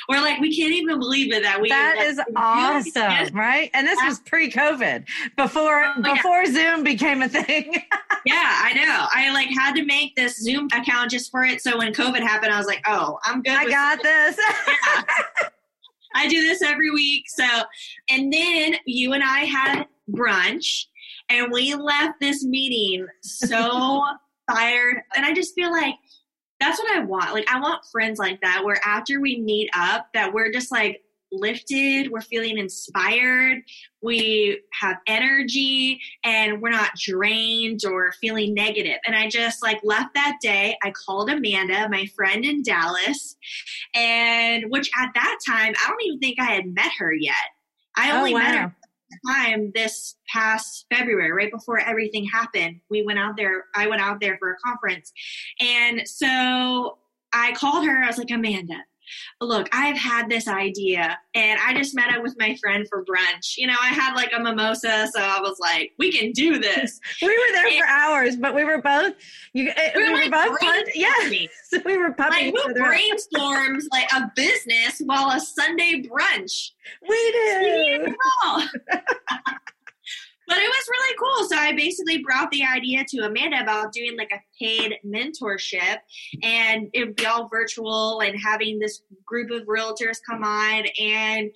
We're 0.10 0.22
like, 0.22 0.40
we 0.40 0.56
can't 0.56 0.74
even 0.74 1.00
believe 1.00 1.34
it 1.34 1.44
that 1.44 1.62
we 1.62 1.70
That 1.70 1.98
is 2.00 2.20
awesome, 2.36 3.34
right? 3.36 3.70
And 3.74 3.88
this 3.88 4.00
was 4.04 4.20
pre-COVID 4.20 5.08
before 5.36 5.86
oh, 5.86 6.02
before 6.02 6.44
yeah. 6.44 6.52
Zoom 6.52 6.84
became 6.84 7.22
a 7.22 7.30
thing. 7.30 7.74
yeah, 8.26 8.62
I 8.64 8.74
know. 8.74 9.08
I 9.14 9.32
like 9.34 9.50
had 9.50 9.76
to 9.76 9.86
make 9.86 10.16
this 10.16 10.38
Zoom 10.42 10.68
account 10.74 11.12
just 11.12 11.32
for 11.32 11.44
it. 11.44 11.62
So 11.62 11.78
when 11.78 11.94
COVID 11.94 12.22
happened, 12.22 12.54
I 12.54 12.58
was 12.58 12.68
like, 12.68 12.82
oh, 12.88 13.20
I'm 13.26 13.42
good. 13.42 13.54
I 13.54 13.70
got 13.70 14.04
this. 14.04 14.38
yeah. 14.68 15.04
I 16.14 16.28
do 16.28 16.42
this 16.42 16.62
every 16.62 16.92
week. 16.92 17.26
So, 17.28 17.46
and 18.10 18.32
then 18.32 18.76
you 18.86 19.14
and 19.14 19.24
I 19.24 19.46
had 19.46 19.86
brunch 20.10 20.86
and 21.30 21.52
we 21.52 21.74
left 21.74 22.20
this 22.20 22.44
meeting 22.44 23.08
so 23.22 24.04
fired. 24.52 25.02
And 25.16 25.26
I 25.26 25.34
just 25.34 25.56
feel 25.56 25.72
like 25.72 25.96
that's 26.60 26.80
what 26.80 26.96
I 26.96 27.00
want. 27.04 27.34
Like, 27.34 27.50
I 27.50 27.60
want 27.60 27.86
friends 27.92 28.20
like 28.20 28.40
that 28.42 28.64
where 28.64 28.80
after 28.86 29.20
we 29.20 29.42
meet 29.42 29.70
up, 29.76 30.08
that 30.14 30.34
we're 30.34 30.52
just 30.52 30.72
like, 30.72 31.02
lifted, 31.34 32.12
we're 32.12 32.22
feeling 32.22 32.58
inspired, 32.58 33.62
we 34.02 34.62
have 34.80 34.98
energy, 35.08 36.00
and 36.24 36.62
we're 36.62 36.70
not 36.70 36.92
drained 36.98 37.82
or 37.86 38.14
feeling 38.22 38.54
negative. 38.54 38.98
And 39.06 39.16
I 39.16 39.30
just 39.30 39.64
like 39.64 39.80
left 39.84 40.14
that 40.14 40.38
day. 40.42 40.78
I 40.84 40.92
called 40.92 41.30
Amanda, 41.30 41.90
my 41.90 42.06
friend 42.16 42.46
in 42.46 42.64
Dallas, 42.64 43.36
and 43.94 44.66
which 44.70 44.90
at 44.98 45.10
that 45.16 45.40
time, 45.46 45.74
I 45.84 45.90
don't 45.90 46.04
even 46.04 46.20
think 46.20 46.40
I 46.40 46.52
had 46.52 46.74
met 46.74 46.92
her 46.98 47.14
yet. 47.14 47.36
I 47.96 48.12
oh, 48.12 48.18
only 48.18 48.32
oh, 48.34 48.36
wow. 48.36 48.42
met 48.42 48.56
her 48.60 48.76
time 49.28 49.72
this 49.76 50.16
past 50.32 50.86
February, 50.92 51.32
right 51.32 51.52
before 51.52 51.80
everything 51.80 52.26
happened. 52.26 52.80
We 52.90 53.04
went 53.04 53.20
out 53.20 53.38
there, 53.38 53.66
I 53.76 53.88
went 53.88 54.02
out 54.02 54.20
there 54.20 54.38
for 54.38 54.52
a 54.52 54.58
conference. 54.58 55.12
And 55.60 56.08
so 56.08 56.98
I 57.34 57.52
called 57.54 57.86
her, 57.86 58.04
I 58.04 58.08
was 58.08 58.18
like, 58.18 58.32
Amanda, 58.32 58.76
look, 59.42 59.70
I've 59.72 59.98
had 59.98 60.30
this 60.30 60.48
idea 60.48 61.18
and 61.36 61.60
I 61.60 61.74
just 61.74 61.96
met 61.96 62.14
up 62.16 62.24
with 62.24 62.36
my 62.40 62.56
friend 62.56 62.88
for 62.90 63.04
brunch. 63.04 63.58
You 63.58 63.68
know, 63.68 63.76
I 63.82 63.90
had 63.90 64.16
like 64.16 64.32
a 64.36 64.40
mimosa, 64.40 65.08
so 65.14 65.22
I 65.22 65.40
was 65.42 65.58
like, 65.60 65.94
we 65.98 66.12
can 66.12 66.32
do 66.32 66.60
this. 66.60 67.00
we 67.22 67.28
were 67.28 67.54
there 67.54 67.68
and, 67.68 67.80
for 67.80 67.88
hours, 67.88 68.36
but 68.36 68.56
we 68.56 68.64
were 68.64 68.82
both, 68.82 69.14
you, 69.54 69.72
eh, 69.76 69.92
we, 69.96 70.04
we 70.04 70.10
were, 70.10 70.16
like 70.16 70.32
both, 70.32 70.60
fun, 70.60 70.84
yeah. 70.96 71.14
So 71.70 71.80
we 71.86 71.98
were 71.98 72.14
pumping 72.14 72.54
like, 72.54 72.64
who 72.64 72.74
brainstorms 72.74 73.84
like 73.92 74.12
a 74.14 74.32
business 74.36 75.02
while 75.06 75.32
a 75.32 75.40
Sunday 75.40 76.04
brunch? 76.04 76.72
We 77.08 77.32
did. 77.32 78.16
but 80.48 80.58
it 80.58 80.68
was 80.68 80.90
really 80.90 81.16
cool. 81.18 81.50
So 81.50 81.56
I 81.58 81.74
basically 81.74 82.24
brought 82.24 82.52
the 82.52 82.64
idea 82.64 83.04
to 83.10 83.26
Amanda 83.26 83.62
about 83.62 83.94
doing 83.94 84.18
like 84.18 84.32
a 84.32 84.42
paid 84.60 84.96
mentorship 85.06 85.98
and 86.42 86.90
it 86.94 87.06
would 87.06 87.16
be 87.16 87.26
all 87.26 87.48
virtual 87.48 88.22
and 88.22 88.40
having 88.40 88.80
this 88.80 89.02
group 89.26 89.52
of 89.52 89.68
realtors 89.68 90.18
come 90.28 90.44
on 90.44 90.84
and 91.00 91.50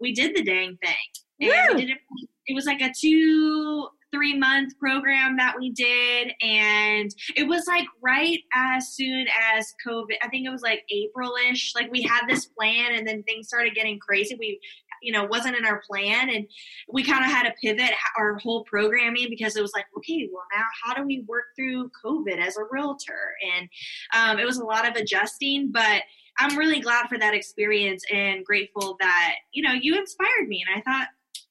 we 0.00 0.12
did 0.12 0.36
the 0.36 0.42
dang 0.42 0.76
thing. 0.82 0.94
And 1.40 1.76
we 1.76 1.86
did 1.86 1.90
it, 1.90 1.98
it 2.46 2.54
was 2.54 2.66
like 2.66 2.80
a 2.80 2.92
two 2.98 3.88
three 4.14 4.38
month 4.38 4.78
program 4.78 5.36
that 5.36 5.54
we 5.58 5.70
did. 5.70 6.32
And 6.40 7.10
it 7.36 7.48
was 7.48 7.66
like 7.66 7.86
right 8.00 8.38
as 8.54 8.88
soon 8.94 9.26
as 9.56 9.74
COVID, 9.86 10.14
I 10.22 10.28
think 10.28 10.46
it 10.46 10.50
was 10.50 10.62
like 10.62 10.84
April 10.88 11.32
ish. 11.50 11.74
Like 11.74 11.90
we 11.90 12.02
had 12.02 12.26
this 12.28 12.46
plan 12.46 12.94
and 12.94 13.06
then 13.06 13.24
things 13.24 13.48
started 13.48 13.74
getting 13.74 13.98
crazy. 13.98 14.36
We, 14.38 14.60
you 15.04 15.12
know, 15.12 15.24
wasn't 15.24 15.56
in 15.56 15.64
our 15.64 15.82
plan. 15.86 16.30
And 16.30 16.46
we 16.88 17.04
kind 17.04 17.24
of 17.24 17.30
had 17.30 17.44
to 17.44 17.54
pivot 17.60 17.92
our 18.18 18.38
whole 18.38 18.64
programming 18.64 19.26
because 19.28 19.56
it 19.56 19.62
was 19.62 19.72
like, 19.74 19.86
okay, 19.96 20.28
well, 20.32 20.44
now 20.54 20.64
how 20.82 20.94
do 20.94 21.04
we 21.04 21.24
work 21.28 21.44
through 21.56 21.90
COVID 22.04 22.38
as 22.38 22.56
a 22.56 22.64
realtor? 22.70 23.34
And 23.56 23.68
um, 24.14 24.38
it 24.38 24.46
was 24.46 24.58
a 24.58 24.64
lot 24.64 24.88
of 24.88 24.96
adjusting, 24.96 25.70
but 25.70 26.02
I'm 26.38 26.58
really 26.58 26.80
glad 26.80 27.08
for 27.08 27.18
that 27.18 27.34
experience 27.34 28.04
and 28.12 28.44
grateful 28.44 28.96
that, 29.00 29.34
you 29.52 29.62
know, 29.62 29.72
you 29.72 29.96
inspired 29.96 30.48
me. 30.48 30.64
And 30.66 30.80
I 30.80 30.82
thought 30.82 31.08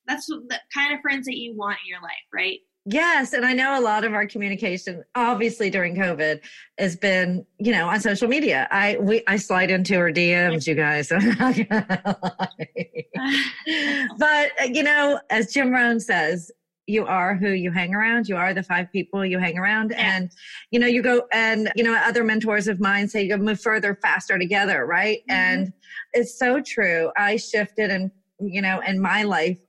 that's 0.08 0.26
the 0.28 0.60
kind 0.74 0.94
of 0.94 1.02
friends 1.02 1.26
that 1.26 1.38
you 1.38 1.56
want 1.56 1.78
in 1.84 1.90
your 1.90 2.02
life, 2.02 2.12
right? 2.34 2.60
Yes, 2.86 3.32
and 3.32 3.46
I 3.46 3.54
know 3.54 3.80
a 3.80 3.82
lot 3.82 4.04
of 4.04 4.14
our 4.14 4.28
communication, 4.28 5.06
obviously 5.16 5.70
during 5.70 5.96
COVID, 5.96 6.42
has 6.78 6.98
been 6.98 7.46
you 7.58 7.72
know 7.72 7.88
on 7.88 8.02
social 8.02 8.28
media. 8.28 8.68
I 8.72 8.98
we 9.00 9.24
I 9.26 9.38
slide 9.38 9.72
into 9.72 9.94
her 9.96 10.12
DMs, 10.12 10.68
you 10.68 10.76
guys. 10.76 11.08
but 14.18 14.76
you 14.76 14.84
know, 14.84 15.18
as 15.30 15.54
Jim 15.54 15.72
Rohn 15.72 16.02
says, 16.02 16.52
you 16.86 17.06
are 17.06 17.36
who 17.36 17.52
you 17.52 17.72
hang 17.72 17.96
around. 17.96 18.28
You 18.28 18.36
are 18.36 18.54
the 18.54 18.64
five 18.64 18.92
people 18.92 19.26
you 19.26 19.40
hang 19.40 19.58
around, 19.58 19.92
yeah. 19.92 20.18
and 20.18 20.32
you 20.72 20.80
know 20.80 20.88
you 20.88 21.02
go 21.02 21.26
and 21.32 21.72
you 21.78 21.86
know 21.86 21.96
other 21.96 22.26
mentors 22.26 22.68
of 22.68 22.82
mine 22.82 23.08
say 23.08 23.24
you 23.24 23.30
go 23.30 23.38
move 23.38 23.62
further, 23.62 23.98
faster 24.02 24.38
together, 24.38 24.86
right? 24.86 25.20
Mm-hmm. 25.30 25.32
And 25.32 25.74
it's 26.12 26.38
so 26.38 26.62
true. 26.62 27.12
I 27.18 27.38
shifted 27.38 27.92
and 27.92 28.12
you 28.42 28.62
know 28.62 28.82
in 28.86 29.00
my 29.00 29.24
life 29.24 29.60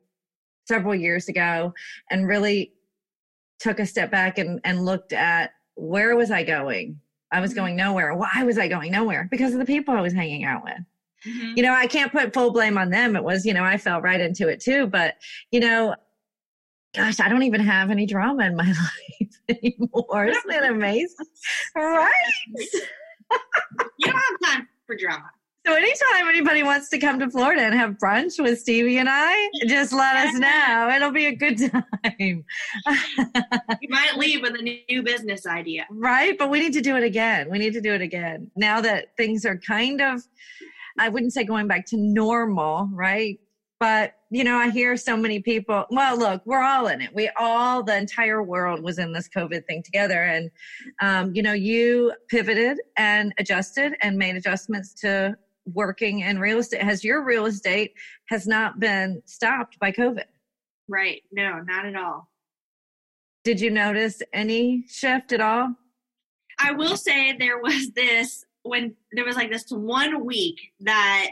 several 0.67 0.97
years 0.97 1.29
ago 1.29 1.73
and 2.11 2.27
really 2.27 2.73
took 3.65 3.81
a 3.81 3.87
step 3.87 4.11
back 4.11 4.37
and, 4.37 4.61
and 4.63 4.85
looked 4.85 5.15
at 5.15 5.55
where 5.75 6.15
was 6.17 6.31
I 6.31 6.45
going? 6.45 7.01
I 7.33 7.41
was 7.41 7.51
mm-hmm. 7.51 7.61
going 7.61 7.77
nowhere. 7.77 8.15
Why 8.15 8.45
was 8.45 8.59
I 8.59 8.69
going 8.69 8.93
nowhere? 8.93 9.27
Because 9.31 9.55
of 9.55 9.59
the 9.59 9.65
people 9.65 9.95
I 9.95 10.03
was 10.03 10.13
hanging 10.13 10.45
out 10.45 10.63
with. 10.63 10.79
Mm-hmm. 11.27 11.55
You 11.57 11.63
know, 11.63 11.73
I 11.73 11.87
can't 11.87 12.13
put 12.13 12.35
full 12.35 12.53
blame 12.53 12.77
on 12.77 12.91
them. 12.91 13.17
It 13.17 13.25
was, 13.25 13.47
you 13.47 13.55
know, 13.55 13.65
I 13.65 13.79
fell 13.79 14.03
right 14.03 14.21
into 14.21 14.49
it 14.49 14.61
too. 14.61 14.87
But, 14.87 15.15
you 15.51 15.61
know, 15.61 15.95
gosh, 16.95 17.21
I 17.21 17.31
don't 17.31 17.43
even 17.43 17.63
have 17.63 17.91
any 17.91 18.05
drama 18.05 18.45
in 18.45 18.55
my 18.55 18.67
life 19.21 19.39
anymore. 19.49 20.27
Isn't 20.27 20.51
it 20.51 20.71
amazing? 20.71 21.27
right? 21.75 22.13
you 23.99 24.07
don't 24.07 24.15
have 24.15 24.53
time 24.53 24.69
for 24.87 24.95
drama. 24.95 25.31
So 25.67 25.75
anytime 25.75 26.29
anybody 26.29 26.63
wants 26.63 26.91
to 26.91 26.99
come 26.99 27.19
to 27.21 27.31
Florida 27.31 27.63
and 27.63 27.75
have 27.75 27.93
brunch 27.93 28.43
with 28.43 28.61
Stevie 28.61 28.99
and 28.99 29.09
I, 29.11 29.51
just 29.67 29.93
let 29.93 30.17
us 30.17 30.35
know. 30.35 30.93
It'll 30.95 31.11
be 31.11 31.27
a 31.27 31.35
good 31.35 31.59
time. 31.59 32.45
you 33.81 33.89
might 33.89 34.17
leave 34.19 34.43
with 34.43 34.55
a 34.57 34.63
new 34.63 35.03
business 35.03 35.47
idea. 35.47 35.87
Right, 35.91 36.37
but 36.39 36.51
we 36.51 36.61
need 36.61 36.75
to 36.75 36.83
do 36.83 36.97
it 36.97 37.03
again. 37.03 37.51
We 37.51 37.59
need 37.59 37.73
to 37.73 37.81
do 37.81 37.95
it 37.95 38.03
again. 38.03 38.51
Now 38.57 38.83
that 38.83 39.17
things 39.17 39.47
are 39.47 39.57
kind 39.57 40.03
of 40.03 40.23
I 40.99 41.09
wouldn't 41.09 41.33
say 41.33 41.45
going 41.45 41.67
back 41.67 41.87
to 41.87 41.97
normal, 41.97 42.89
right? 42.93 43.41
But, 43.81 44.15
you 44.31 44.45
know, 44.45 44.57
I 44.57 44.71
hear 44.71 44.97
so 44.97 45.17
many 45.17 45.41
people, 45.41 45.85
well, 45.91 46.17
look, 46.17 46.43
we're 46.47 46.63
all 46.63 46.87
in 46.87 47.01
it. 47.01 47.11
We 47.15 47.31
all, 47.39 47.83
the 47.83 47.97
entire 47.97 48.43
world 48.43 48.83
was 48.83 48.99
in 48.99 49.13
this 49.13 49.29
COVID 49.29 49.67
thing 49.67 49.83
together. 49.83 50.23
And, 50.23 50.51
um, 51.01 51.35
you 51.35 51.43
know, 51.43 51.53
you 51.53 52.13
pivoted 52.29 52.79
and 52.97 53.35
adjusted 53.39 53.95
and 54.01 54.17
made 54.17 54.37
adjustments 54.37 54.95
to 55.01 55.37
working 55.67 56.21
in 56.21 56.39
real 56.39 56.59
estate 56.59 56.83
has 56.83 57.03
your 57.03 57.25
real 57.25 57.47
estate 57.47 57.95
has 58.27 58.47
not 58.47 58.79
been 58.81 59.23
stopped 59.25 59.79
by 59.79 59.91
covid? 59.91 60.25
Right. 60.89 61.23
No 61.33 61.61
not 61.61 61.87
at 61.87 61.97
all. 61.97 62.29
Did 63.45 63.61
you 63.61 63.71
notice 63.71 64.23
any 64.33 64.85
shift 64.89 65.33
at 65.33 65.41
all? 65.41 65.75
I 66.59 66.73
will 66.73 66.97
say 66.97 67.37
there 67.37 67.59
was 67.59 67.91
this 67.93 68.45
when 68.63 68.95
there 69.13 69.25
was 69.25 69.37
like 69.37 69.51
this 69.51 69.67
one 69.71 70.25
week 70.25 70.73
that 70.81 71.31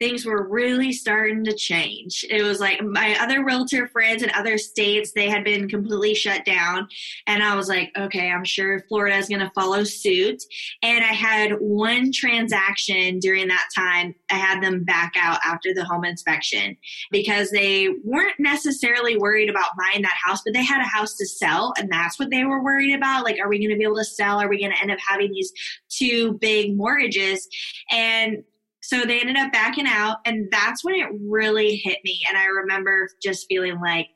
things 0.00 0.24
were 0.24 0.48
really 0.48 0.92
starting 0.92 1.44
to 1.44 1.54
change. 1.54 2.24
It 2.30 2.42
was 2.42 2.58
like 2.58 2.82
my 2.82 3.16
other 3.20 3.44
realtor 3.44 3.86
friends 3.86 4.22
in 4.22 4.30
other 4.30 4.56
states, 4.56 5.12
they 5.12 5.28
had 5.28 5.44
been 5.44 5.68
completely 5.68 6.14
shut 6.14 6.46
down. 6.46 6.88
And 7.26 7.42
I 7.42 7.54
was 7.54 7.68
like, 7.68 7.92
okay, 7.96 8.30
I'm 8.30 8.44
sure 8.44 8.80
Florida 8.88 9.16
is 9.16 9.28
going 9.28 9.40
to 9.40 9.52
follow 9.54 9.84
suit. 9.84 10.42
And 10.82 11.04
I 11.04 11.12
had 11.12 11.52
one 11.60 12.12
transaction 12.12 13.18
during 13.18 13.48
that 13.48 13.68
time. 13.76 14.14
I 14.30 14.36
had 14.36 14.62
them 14.62 14.84
back 14.84 15.12
out 15.18 15.38
after 15.44 15.74
the 15.74 15.84
home 15.84 16.06
inspection 16.06 16.78
because 17.10 17.50
they 17.50 17.88
weren't 18.02 18.40
necessarily 18.40 19.18
worried 19.18 19.50
about 19.50 19.76
buying 19.78 20.00
that 20.02 20.16
house, 20.24 20.40
but 20.42 20.54
they 20.54 20.64
had 20.64 20.80
a 20.80 20.88
house 20.88 21.14
to 21.16 21.26
sell. 21.26 21.74
And 21.78 21.92
that's 21.92 22.18
what 22.18 22.30
they 22.30 22.44
were 22.44 22.64
worried 22.64 22.94
about. 22.94 23.24
Like, 23.24 23.38
are 23.38 23.48
we 23.48 23.58
going 23.58 23.70
to 23.70 23.76
be 23.76 23.84
able 23.84 23.96
to 23.96 24.04
sell? 24.04 24.40
Are 24.40 24.48
we 24.48 24.58
going 24.58 24.72
to 24.72 24.80
end 24.80 24.90
up 24.90 24.98
having 25.06 25.30
these 25.30 25.52
two 25.90 26.38
big 26.40 26.74
mortgages? 26.74 27.46
And 27.90 28.44
so 28.80 29.04
they 29.04 29.20
ended 29.20 29.36
up 29.36 29.52
backing 29.52 29.86
out, 29.86 30.18
and 30.24 30.48
that's 30.50 30.84
when 30.84 30.94
it 30.94 31.08
really 31.28 31.76
hit 31.76 31.98
me. 32.04 32.20
And 32.28 32.36
I 32.36 32.46
remember 32.46 33.08
just 33.22 33.46
feeling 33.48 33.80
like, 33.80 34.08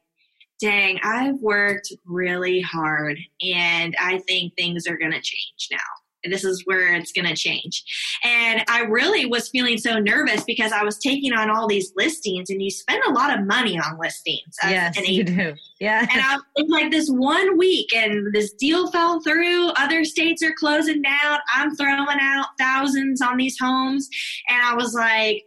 dang, 0.61 0.99
I've 1.03 1.41
worked 1.41 1.93
really 2.07 2.61
hard, 2.61 3.19
and 3.43 3.95
I 4.01 4.19
think 4.27 4.55
things 4.55 4.87
are 4.87 4.99
going 4.99 5.13
to 5.13 5.21
change 5.21 5.69
now 5.71 5.79
this 6.33 6.45
is 6.45 6.63
where 6.65 6.95
it's 6.95 7.13
going 7.13 7.27
to 7.27 7.35
change. 7.35 7.85
And 8.23 8.65
I 8.69 8.81
really 8.81 9.27
was 9.27 9.49
feeling 9.49 9.79
so 9.79 9.99
nervous 9.99 10.45
because 10.45 10.73
I 10.73 10.83
was 10.83 10.99
taking 10.99 11.33
on 11.33 11.51
all 11.51 11.67
these 11.67 11.93
listings, 11.97 12.51
and 12.51 12.63
you 12.63 12.71
spend 12.71 13.03
a 13.07 13.13
lot 13.13 13.39
of 13.39 13.47
money 13.47 13.79
on 13.79 13.99
listings. 13.99 14.57
Yes, 14.63 14.97
you 15.09 15.25
do. 15.25 15.55
Yeah. 15.81 16.07
And 16.11 16.21
I 16.21 16.37
was 16.57 16.69
like 16.69 16.91
this 16.91 17.09
one 17.09 17.59
week, 17.59 17.95
and 17.95 18.33
this 18.35 18.53
deal 18.53 18.91
fell 18.91 19.21
through. 19.23 19.69
Other 19.71 20.05
states 20.05 20.43
are 20.43 20.55
closing 20.59 21.03
down. 21.03 21.39
I'm 21.55 21.75
throwing 21.77 22.19
out 22.21 22.47
thousands 22.59 23.21
on 23.21 23.37
these 23.37 23.57
homes, 23.61 24.09
and 24.49 24.63
I 24.63 24.75
was 24.75 24.95
like 24.95 25.45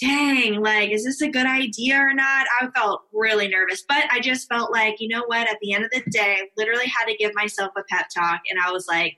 dang, 0.00 0.62
like, 0.62 0.90
is 0.90 1.04
this 1.04 1.20
a 1.20 1.28
good 1.28 1.46
idea 1.46 1.98
or 1.98 2.14
not? 2.14 2.46
I 2.60 2.68
felt 2.74 3.02
really 3.12 3.48
nervous, 3.48 3.84
but 3.88 4.04
I 4.10 4.20
just 4.20 4.48
felt 4.48 4.70
like, 4.70 4.96
you 5.00 5.08
know 5.08 5.24
what, 5.26 5.50
at 5.50 5.58
the 5.60 5.72
end 5.72 5.84
of 5.84 5.90
the 5.90 6.08
day, 6.10 6.36
I 6.38 6.48
literally 6.56 6.86
had 6.86 7.06
to 7.06 7.16
give 7.16 7.34
myself 7.34 7.72
a 7.76 7.82
pep 7.90 8.06
talk. 8.14 8.40
And 8.50 8.60
I 8.60 8.70
was 8.70 8.86
like, 8.88 9.16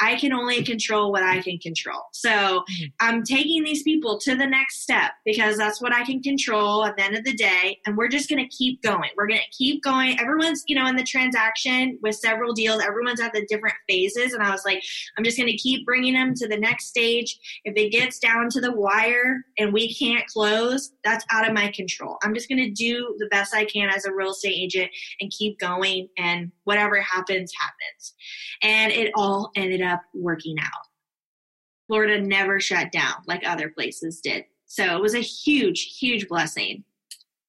I 0.00 0.16
can 0.16 0.32
only 0.32 0.62
control 0.62 1.10
what 1.10 1.22
I 1.22 1.40
can 1.40 1.58
control. 1.58 2.02
So 2.12 2.30
mm-hmm. 2.30 2.84
I'm 3.00 3.22
taking 3.24 3.64
these 3.64 3.82
people 3.82 4.18
to 4.20 4.36
the 4.36 4.46
next 4.46 4.82
step 4.82 5.12
because 5.24 5.56
that's 5.56 5.80
what 5.80 5.92
I 5.92 6.04
can 6.04 6.22
control 6.22 6.84
at 6.84 6.96
the 6.96 7.04
end 7.04 7.16
of 7.16 7.24
the 7.24 7.34
day. 7.34 7.78
And 7.84 7.96
we're 7.96 8.08
just 8.08 8.28
going 8.28 8.42
to 8.42 8.56
keep 8.56 8.80
going. 8.82 9.10
We're 9.16 9.26
going 9.26 9.40
to 9.40 9.56
keep 9.56 9.82
going. 9.82 10.20
Everyone's, 10.20 10.62
you 10.66 10.76
know, 10.76 10.86
in 10.86 10.96
the 10.96 11.02
transaction 11.02 11.98
with 12.02 12.14
several 12.14 12.52
deals, 12.52 12.82
everyone's 12.82 13.20
at 13.20 13.32
the 13.32 13.44
different 13.46 13.74
phases. 13.88 14.32
And 14.32 14.42
I 14.42 14.50
was 14.50 14.64
like, 14.64 14.82
I'm 15.16 15.24
just 15.24 15.36
going 15.36 15.50
to 15.50 15.56
keep 15.56 15.84
bringing 15.84 16.14
them 16.14 16.34
to 16.34 16.46
the 16.46 16.56
next 16.56 16.86
stage. 16.86 17.38
If 17.64 17.76
it 17.76 17.90
gets 17.90 18.18
down 18.18 18.50
to 18.50 18.60
the 18.60 18.72
wire 18.72 19.44
and 19.58 19.72
we 19.72 19.92
can't 19.94 20.26
close, 20.26 20.92
that's 21.02 21.24
out 21.32 21.46
of 21.46 21.54
my 21.54 21.72
control. 21.74 22.18
I'm 22.22 22.34
just 22.34 22.48
going 22.48 22.62
to 22.62 22.70
do 22.70 23.16
the 23.18 23.26
best 23.26 23.54
I 23.54 23.64
can 23.64 23.88
as 23.90 24.04
a 24.04 24.12
real 24.12 24.30
estate 24.30 24.54
agent 24.56 24.90
and 25.20 25.30
keep 25.30 25.58
going. 25.58 26.08
And 26.16 26.52
whatever 26.64 27.00
happens, 27.00 27.52
happens. 27.58 28.14
And 28.62 28.92
it 28.92 29.10
all 29.16 29.50
ended 29.56 29.82
up 29.82 29.87
working 30.14 30.56
out. 30.60 30.86
Florida 31.86 32.20
never 32.20 32.60
shut 32.60 32.92
down 32.92 33.14
like 33.26 33.42
other 33.46 33.70
places 33.70 34.20
did. 34.20 34.44
So 34.66 34.96
it 34.96 35.00
was 35.00 35.14
a 35.14 35.20
huge, 35.20 35.96
huge 35.98 36.28
blessing. 36.28 36.84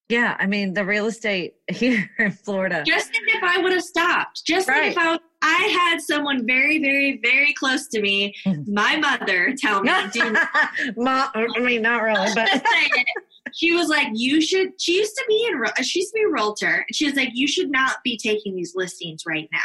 Yeah, 0.07 0.35
I 0.39 0.47
mean 0.47 0.73
the 0.73 0.85
real 0.85 1.05
estate 1.05 1.55
here 1.71 2.09
in 2.17 2.31
Florida. 2.31 2.83
Just 2.85 3.11
think 3.11 3.27
if 3.27 3.43
I 3.43 3.61
would 3.61 3.73
have 3.73 3.83
stopped. 3.83 4.43
Just 4.45 4.67
right. 4.67 4.91
if 4.91 4.97
I 4.97 5.19
I 5.41 5.89
had 5.91 6.01
someone 6.01 6.45
very, 6.45 6.79
very, 6.79 7.19
very 7.23 7.53
close 7.53 7.87
to 7.89 8.01
me, 8.01 8.35
mm-hmm. 8.45 8.73
my 8.73 8.97
mother, 8.97 9.55
tell 9.57 9.81
me, 9.81 9.91
do 10.11 10.35
Ma, 10.97 11.29
I 11.33 11.59
mean, 11.59 11.81
not 11.81 12.03
really, 12.03 12.27
but 12.35 12.61
she 13.53 13.71
was 13.73 13.87
like, 13.87 14.07
"You 14.13 14.41
should." 14.41 14.79
She 14.81 14.97
used 14.97 15.15
to 15.15 15.23
be 15.27 15.47
in. 15.49 15.83
She 15.83 15.99
used 15.99 16.11
to 16.11 16.15
be 16.15 16.23
a 16.23 16.29
realtor. 16.29 16.85
She 16.91 17.05
was 17.05 17.15
like, 17.15 17.29
"You 17.33 17.47
should 17.47 17.71
not 17.71 17.97
be 18.03 18.17
taking 18.17 18.55
these 18.55 18.75
listings 18.75 19.23
right 19.25 19.47
now." 19.51 19.59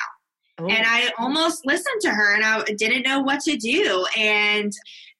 Oh. 0.59 0.67
And 0.67 0.85
I 0.87 1.11
almost 1.19 1.67
listened 1.67 2.01
to 2.03 2.11
her 2.11 2.35
and 2.35 2.45
I 2.45 2.63
didn't 2.77 3.03
know 3.03 3.21
what 3.21 3.41
to 3.41 3.57
do. 3.57 4.07
And 4.17 4.73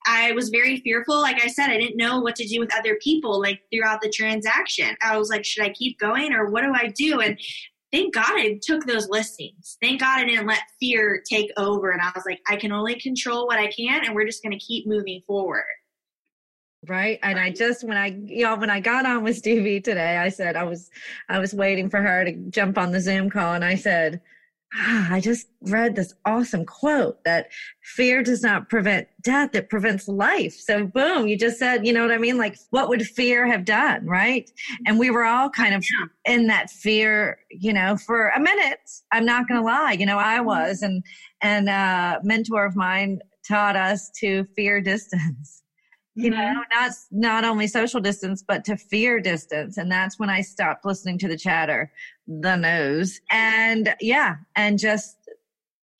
I 0.07 0.33
was 0.33 0.51
very 0.51 0.81
fearful. 0.81 1.21
Like 1.21 1.43
I 1.43 1.49
said, 1.49 1.71
I 1.71 1.79
didn't 1.79 1.97
know 1.97 2.21
what 2.21 2.37
to 2.37 2.47
do 2.47 2.61
with 2.61 2.75
other 2.77 2.97
people, 3.03 3.41
like 3.41 3.61
throughout 3.73 4.01
the 4.01 4.11
transaction. 4.11 4.95
I 5.03 5.17
was 5.17 5.31
like, 5.31 5.45
should 5.45 5.65
I 5.65 5.71
keep 5.71 5.99
going 5.99 6.33
or 6.33 6.51
what 6.51 6.63
do 6.63 6.73
I 6.75 6.89
do? 6.89 7.21
And 7.21 7.39
thank 7.91 8.15
God 8.15 8.31
I 8.31 8.59
took 8.63 8.85
those 8.87 9.09
listings. 9.09 9.79
Thank 9.81 10.01
God 10.01 10.21
I 10.21 10.25
didn't 10.25 10.47
let 10.47 10.61
fear 10.79 11.23
take 11.29 11.51
over. 11.57 11.91
And 11.91 12.03
I 12.03 12.13
was 12.15 12.25
like, 12.27 12.41
I 12.49 12.57
can 12.57 12.73
only 12.73 12.99
control 13.01 13.47
what 13.47 13.59
I 13.59 13.69
can, 13.69 14.05
and 14.05 14.15
we're 14.15 14.27
just 14.27 14.43
going 14.43 14.57
to 14.57 14.65
keep 14.65 14.87
moving 14.87 15.23
forward. 15.27 15.65
Right. 16.87 17.19
And 17.23 17.39
I 17.39 17.51
just 17.51 17.83
when 17.83 17.97
I 17.97 18.09
you 18.09 18.45
know 18.45 18.57
when 18.57 18.69
I 18.69 18.81
got 18.81 19.07
on 19.07 19.25
with 19.25 19.39
Stevie 19.39 19.81
today, 19.81 20.19
I 20.19 20.29
said 20.29 20.55
I 20.55 20.65
was 20.65 20.91
I 21.31 21.39
was 21.39 21.55
waiting 21.55 21.89
for 21.89 22.03
her 22.03 22.25
to 22.27 22.33
jump 22.51 22.77
on 22.77 22.93
the 22.93 23.01
Zoom 23.01 23.31
call 23.31 23.55
and 23.55 23.65
I 23.65 23.77
said, 23.77 24.21
ah, 24.75 25.09
I 25.11 25.21
just 25.21 25.47
read 25.63 25.97
this 25.97 26.15
awesome 26.25 26.65
quote 26.65 27.23
that 27.25 27.51
fear 27.83 28.23
does 28.23 28.43
not 28.43 28.69
prevent 28.69 29.09
death, 29.23 29.55
it 29.55 29.69
prevents 29.69 30.09
life. 30.09 30.55
So, 30.55 30.87
boom, 30.87 31.27
you 31.29 31.39
just 31.39 31.59
said, 31.59 31.87
you 31.87 31.93
know 31.93 32.03
what 32.03 32.13
I 32.13 32.19
mean? 32.19 32.39
Like, 32.39 32.57
what 32.71 32.89
would 32.89 33.03
fear 33.03 33.47
have 33.47 33.65
done? 33.65 34.07
Right. 34.07 34.51
And 34.87 34.99
we 34.99 35.11
were 35.11 35.25
all 35.25 35.51
kind 35.51 35.75
of 35.75 35.85
yeah. 35.85 36.35
in 36.35 36.47
that 36.49 36.71
fear, 36.71 37.39
you 37.51 37.73
know, 37.73 37.97
for 37.97 38.29
a 38.31 38.41
minute. 38.41 38.91
I'm 39.13 39.25
not 39.25 39.49
going 39.49 39.61
to 39.61 39.65
lie. 39.65 39.93
You 39.93 40.07
know, 40.07 40.19
I 40.19 40.39
mm-hmm. 40.39 40.47
was, 40.47 40.83
and, 40.83 41.03
and 41.41 41.69
a 41.69 42.21
mentor 42.23 42.65
of 42.65 42.77
mine 42.77 43.21
taught 43.47 43.77
us 43.77 44.11
to 44.21 44.45
fear 44.57 44.81
distance 44.81 45.63
you 46.15 46.31
know 46.31 46.37
mm-hmm. 46.37 46.61
not 46.73 46.93
not 47.11 47.45
only 47.45 47.67
social 47.67 48.01
distance 48.01 48.43
but 48.47 48.65
to 48.65 48.77
fear 48.77 49.21
distance 49.21 49.77
and 49.77 49.91
that's 49.91 50.19
when 50.19 50.31
i 50.31 50.41
stopped 50.41 50.85
listening 50.85 51.19
to 51.19 51.29
the 51.29 51.37
chatter 51.37 51.91
the 52.27 52.57
nose. 52.57 53.21
And 53.31 53.95
yeah 54.01 54.37
and 54.57 54.79
just 54.79 55.17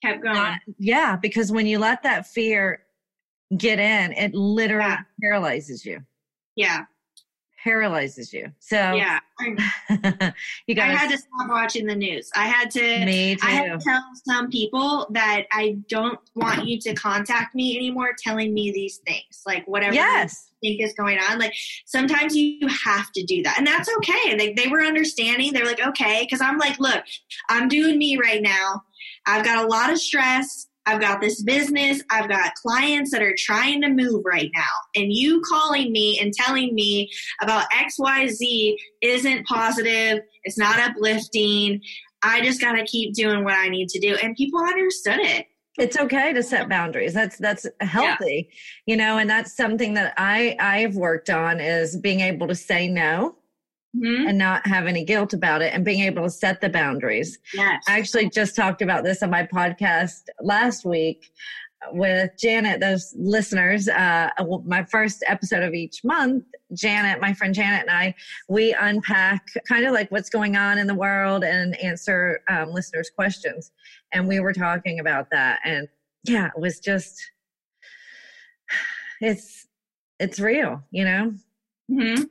kept 0.03 0.23
going. 0.23 0.57
Yeah 0.77 1.15
because 1.15 1.51
when 1.51 1.67
you 1.67 1.79
let 1.79 2.03
that 2.03 2.27
fear 2.27 2.81
get 3.57 3.79
in 3.79 4.11
it 4.13 4.33
literally 4.33 4.89
yeah. 4.89 5.01
paralyzes 5.21 5.85
you. 5.85 6.01
Yeah 6.55 6.85
paralyzes 7.65 8.31
you. 8.31 8.51
So 8.59 8.75
yeah, 8.75 9.19
you 10.67 10.75
guys. 10.75 10.91
I 10.91 10.95
had 10.95 11.09
to 11.09 11.17
stop 11.17 11.49
watching 11.49 11.87
the 11.87 11.95
news. 11.95 12.29
I 12.35 12.45
had 12.45 12.69
to. 12.71 13.05
Me 13.05 13.35
too. 13.35 13.41
I 13.45 13.49
had 13.49 13.79
to 13.79 13.83
tell 13.83 14.03
some 14.23 14.49
people 14.49 15.07
that 15.09 15.47
I 15.51 15.77
don't 15.89 16.19
want 16.35 16.65
you 16.65 16.79
to 16.81 16.93
contact 16.93 17.55
me 17.55 17.75
anymore, 17.75 18.11
telling 18.17 18.53
me 18.53 18.71
these 18.71 18.97
things, 18.97 19.41
like 19.45 19.67
whatever. 19.67 19.95
Yes. 19.95 20.51
think 20.61 20.79
is 20.79 20.93
going 20.93 21.17
on. 21.17 21.39
Like 21.39 21.53
sometimes 21.85 22.35
you 22.35 22.67
have 22.67 23.11
to 23.13 23.23
do 23.23 23.41
that, 23.43 23.57
and 23.57 23.65
that's 23.65 23.89
okay. 23.97 24.29
And 24.29 24.39
they 24.39 24.53
they 24.53 24.67
were 24.67 24.81
understanding. 24.81 25.51
They're 25.51 25.65
like, 25.65 25.85
okay, 25.85 26.21
because 26.21 26.41
I'm 26.41 26.59
like, 26.59 26.79
look, 26.79 27.03
I'm 27.49 27.67
doing 27.67 27.97
me 27.97 28.17
right 28.17 28.43
now. 28.43 28.83
I've 29.25 29.43
got 29.43 29.65
a 29.65 29.67
lot 29.67 29.91
of 29.91 29.97
stress. 29.97 30.67
I've 30.85 31.01
got 31.01 31.21
this 31.21 31.41
business. 31.41 32.01
I've 32.11 32.29
got 32.29 32.53
clients 32.55 33.11
that 33.11 33.21
are 33.21 33.35
trying 33.37 33.81
to 33.81 33.89
move 33.89 34.23
right 34.25 34.51
now. 34.53 34.61
And 34.95 35.11
you 35.11 35.41
calling 35.41 35.91
me 35.91 36.19
and 36.19 36.33
telling 36.33 36.73
me 36.75 37.09
about 37.41 37.65
XYZ 37.71 38.75
isn't 39.01 39.47
positive. 39.47 40.19
It's 40.43 40.57
not 40.57 40.79
uplifting. 40.79 41.81
I 42.21 42.41
just 42.41 42.61
got 42.61 42.73
to 42.73 42.83
keep 42.85 43.13
doing 43.13 43.43
what 43.43 43.55
I 43.55 43.69
need 43.69 43.89
to 43.89 43.99
do. 43.99 44.15
And 44.21 44.35
people 44.35 44.59
understood 44.59 45.19
it. 45.19 45.47
It's 45.77 45.97
okay 45.97 46.31
to 46.31 46.41
set 46.41 46.69
boundaries. 46.69 47.13
That's 47.13 47.37
that's 47.37 47.65
healthy. 47.81 48.47
Yeah. 48.49 48.93
You 48.93 48.97
know, 48.97 49.17
and 49.17 49.29
that's 49.29 49.57
something 49.57 49.95
that 49.95 50.13
I 50.17 50.55
I've 50.59 50.95
worked 50.95 51.29
on 51.29 51.59
is 51.59 51.97
being 51.97 52.21
able 52.21 52.47
to 52.47 52.55
say 52.55 52.87
no 52.87 53.35
mm-hmm. 53.95 54.27
and 54.27 54.37
not 54.37 54.65
have 54.67 54.87
any 54.87 55.03
guilt 55.03 55.33
about 55.33 55.61
it 55.61 55.73
and 55.73 55.85
being 55.85 56.01
able 56.01 56.23
to 56.23 56.29
set 56.29 56.61
the 56.61 56.69
boundaries. 56.69 57.39
Yes. 57.53 57.83
I 57.87 57.97
actually 57.97 58.29
just 58.29 58.55
talked 58.55 58.81
about 58.81 59.03
this 59.03 59.23
on 59.23 59.29
my 59.29 59.43
podcast 59.43 60.23
last 60.41 60.85
week 60.85 61.31
with 61.91 62.31
Janet, 62.39 62.79
those 62.79 63.13
listeners, 63.17 63.87
uh, 63.87 64.29
my 64.65 64.83
first 64.85 65.23
episode 65.27 65.61
of 65.61 65.73
each 65.73 66.03
month, 66.03 66.45
Janet, 66.73 67.21
my 67.21 67.33
friend 67.33 67.53
Janet 67.53 67.81
and 67.81 67.91
I, 67.91 68.15
we 68.49 68.73
unpack 68.73 69.45
kind 69.67 69.85
of 69.85 69.93
like 69.93 70.09
what's 70.11 70.29
going 70.29 70.55
on 70.55 70.77
in 70.79 70.87
the 70.87 70.95
world 70.95 71.43
and 71.43 71.75
answer 71.81 72.41
um, 72.49 72.71
listeners' 72.71 73.11
questions. 73.15 73.71
And 74.13 74.27
we 74.27 74.39
were 74.39 74.53
talking 74.53 74.99
about 74.99 75.29
that. 75.31 75.59
And 75.63 75.87
yeah, 76.23 76.47
it 76.47 76.59
was 76.59 76.79
just, 76.79 77.21
it's, 79.21 79.67
it's 80.19 80.39
real, 80.39 80.83
you 80.91 81.03
know? 81.03 81.33
Mm-hmm 81.91 82.23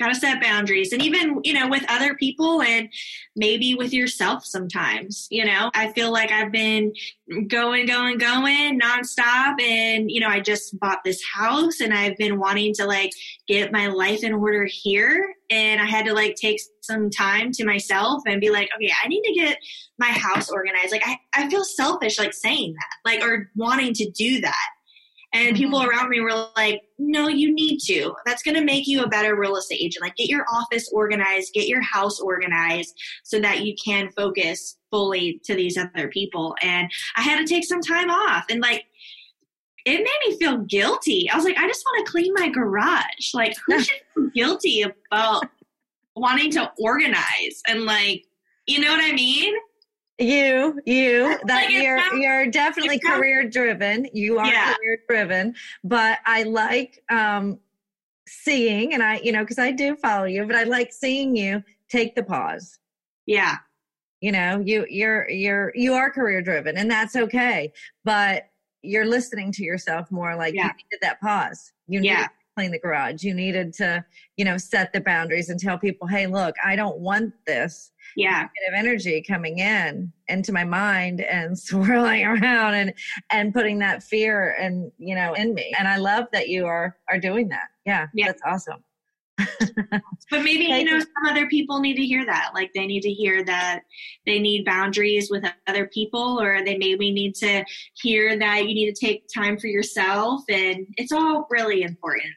got 0.00 0.08
to 0.08 0.14
set 0.14 0.42
boundaries. 0.42 0.92
And 0.92 1.02
even 1.02 1.40
you 1.44 1.52
know 1.52 1.68
with 1.68 1.84
other 1.88 2.14
people 2.14 2.62
and 2.62 2.88
maybe 3.36 3.74
with 3.74 3.92
yourself 3.92 4.44
sometimes 4.44 5.28
you 5.30 5.44
know? 5.44 5.70
I 5.74 5.92
feel 5.92 6.12
like 6.12 6.32
i've 6.32 6.52
been 6.52 6.92
going 7.48 7.86
going 7.86 8.18
going 8.18 8.80
nonstop 8.80 9.60
and 9.60 10.10
you 10.10 10.20
know 10.20 10.28
i 10.28 10.40
just 10.40 10.78
bought 10.80 10.98
this 11.04 11.22
house 11.34 11.80
and 11.80 11.94
i've 11.94 12.16
been 12.16 12.38
wanting 12.38 12.74
to 12.74 12.86
like 12.86 13.12
get 13.46 13.72
my 13.72 13.86
life 13.86 14.24
in 14.24 14.32
order 14.32 14.66
here. 14.68 15.34
And 15.50 15.80
i 15.80 15.84
had 15.84 16.06
to 16.06 16.14
like 16.14 16.34
take 16.36 16.60
some 16.82 17.10
time 17.10 17.52
to 17.52 17.64
myself 17.64 18.22
and 18.26 18.40
be 18.40 18.50
like 18.50 18.68
okay 18.76 18.92
i 19.02 19.08
need 19.08 19.22
to 19.22 19.34
get 19.34 19.58
my 19.98 20.08
house 20.08 20.50
organized. 20.50 20.92
Like 20.92 21.06
i, 21.06 21.18
I 21.34 21.48
feel 21.50 21.64
selfish 21.64 22.18
like 22.18 22.32
saying 22.32 22.74
that 22.74 23.10
like 23.10 23.22
or 23.22 23.50
wanting 23.54 23.92
to 23.94 24.10
do 24.10 24.40
that 24.40 24.68
and 25.32 25.56
people 25.56 25.78
mm-hmm. 25.78 25.88
around 25.88 26.10
me 26.10 26.20
were 26.20 26.48
like, 26.56 26.82
no, 26.98 27.28
you 27.28 27.54
need 27.54 27.78
to. 27.86 28.14
That's 28.26 28.42
going 28.42 28.56
to 28.56 28.64
make 28.64 28.86
you 28.86 29.02
a 29.02 29.08
better 29.08 29.36
real 29.36 29.56
estate 29.56 29.80
agent. 29.80 30.02
Like, 30.02 30.16
get 30.16 30.28
your 30.28 30.44
office 30.52 30.90
organized, 30.92 31.52
get 31.52 31.68
your 31.68 31.82
house 31.82 32.20
organized 32.20 32.98
so 33.22 33.40
that 33.40 33.60
you 33.60 33.74
can 33.82 34.10
focus 34.10 34.78
fully 34.90 35.40
to 35.44 35.54
these 35.54 35.78
other 35.78 36.08
people. 36.08 36.56
And 36.62 36.90
I 37.16 37.22
had 37.22 37.38
to 37.38 37.46
take 37.46 37.64
some 37.64 37.80
time 37.80 38.10
off. 38.10 38.44
And 38.50 38.60
like, 38.60 38.84
it 39.86 39.98
made 39.98 40.28
me 40.28 40.36
feel 40.38 40.58
guilty. 40.58 41.30
I 41.30 41.36
was 41.36 41.44
like, 41.44 41.56
I 41.56 41.66
just 41.66 41.84
want 41.84 42.04
to 42.04 42.10
clean 42.10 42.32
my 42.34 42.48
garage. 42.48 43.32
Like, 43.32 43.54
who 43.66 43.80
should 43.80 44.00
feel 44.14 44.30
guilty 44.34 44.82
about 44.82 45.44
wanting 46.16 46.50
to 46.50 46.70
organize 46.78 47.62
and 47.66 47.84
like, 47.84 48.24
you 48.66 48.80
know 48.80 48.90
what 48.90 49.02
I 49.02 49.12
mean? 49.14 49.54
You 50.20 50.80
you 50.84 51.38
that 51.46 51.66
like 51.66 51.70
you're 51.70 51.96
not, 51.96 52.14
you're 52.16 52.46
definitely 52.46 52.98
career 52.98 53.48
driven 53.48 54.06
you 54.12 54.38
are 54.38 54.46
yeah. 54.46 54.74
career 54.74 54.98
driven 55.08 55.54
but 55.82 56.18
i 56.26 56.42
like 56.42 57.02
um 57.10 57.58
seeing 58.28 58.92
and 58.92 59.02
i 59.02 59.18
you 59.24 59.32
know 59.32 59.40
because 59.40 59.58
i 59.58 59.70
do 59.70 59.96
follow 59.96 60.24
you 60.24 60.44
but 60.44 60.54
i 60.54 60.64
like 60.64 60.92
seeing 60.92 61.34
you 61.34 61.62
take 61.88 62.14
the 62.14 62.22
pause 62.22 62.78
yeah 63.26 63.56
you 64.20 64.30
know 64.30 64.62
you 64.64 64.86
you're 64.90 65.28
you're 65.30 65.72
you 65.74 65.94
are 65.94 66.10
career 66.10 66.42
driven 66.42 66.76
and 66.76 66.90
that's 66.90 67.16
okay 67.16 67.72
but 68.04 68.50
you're 68.82 69.06
listening 69.06 69.50
to 69.52 69.64
yourself 69.64 70.10
more 70.10 70.36
like 70.36 70.54
yeah. 70.54 70.66
you 70.66 70.72
needed 70.72 70.98
that 71.00 71.20
pause 71.20 71.72
you 71.86 72.00
needed 72.00 72.12
yeah. 72.12 72.24
to 72.24 72.30
clean 72.56 72.70
the 72.70 72.78
garage 72.78 73.24
you 73.24 73.34
needed 73.34 73.72
to 73.72 74.04
you 74.36 74.44
know 74.44 74.58
set 74.58 74.92
the 74.92 75.00
boundaries 75.00 75.48
and 75.48 75.58
tell 75.58 75.78
people 75.78 76.06
hey 76.06 76.26
look 76.26 76.54
i 76.64 76.76
don't 76.76 76.98
want 76.98 77.32
this 77.46 77.90
yeah. 78.16 78.44
of 78.44 78.74
energy 78.74 79.22
coming 79.26 79.58
in 79.58 80.12
into 80.28 80.52
my 80.52 80.64
mind 80.64 81.20
and 81.20 81.58
swirling 81.58 82.24
around 82.24 82.74
and 82.74 82.92
and 83.30 83.54
putting 83.54 83.78
that 83.80 84.02
fear 84.02 84.56
and 84.60 84.90
you 84.98 85.14
know 85.14 85.34
in 85.34 85.54
me. 85.54 85.72
And 85.78 85.88
i 85.88 85.96
love 85.96 86.26
that 86.32 86.48
you 86.48 86.66
are 86.66 86.96
are 87.08 87.18
doing 87.18 87.48
that. 87.48 87.68
Yeah, 87.86 88.06
yeah. 88.14 88.26
that's 88.26 88.42
awesome. 88.44 88.84
But 90.30 90.44
maybe 90.44 90.66
you 90.66 90.84
know 90.84 91.00
some 91.00 91.26
other 91.28 91.48
people 91.48 91.80
need 91.80 91.96
to 91.96 92.06
hear 92.06 92.24
that. 92.24 92.50
Like 92.54 92.70
they 92.72 92.86
need 92.86 93.00
to 93.00 93.10
hear 93.10 93.44
that 93.46 93.80
they 94.26 94.38
need 94.38 94.64
boundaries 94.64 95.28
with 95.28 95.44
other 95.66 95.88
people 95.88 96.40
or 96.40 96.64
they 96.64 96.78
maybe 96.78 97.10
need 97.10 97.34
to 97.36 97.64
hear 98.00 98.38
that 98.38 98.68
you 98.68 98.74
need 98.74 98.94
to 98.94 99.06
take 99.06 99.24
time 99.34 99.58
for 99.58 99.66
yourself 99.66 100.42
and 100.48 100.86
it's 100.98 101.10
all 101.10 101.48
really 101.50 101.82
important. 101.82 102.32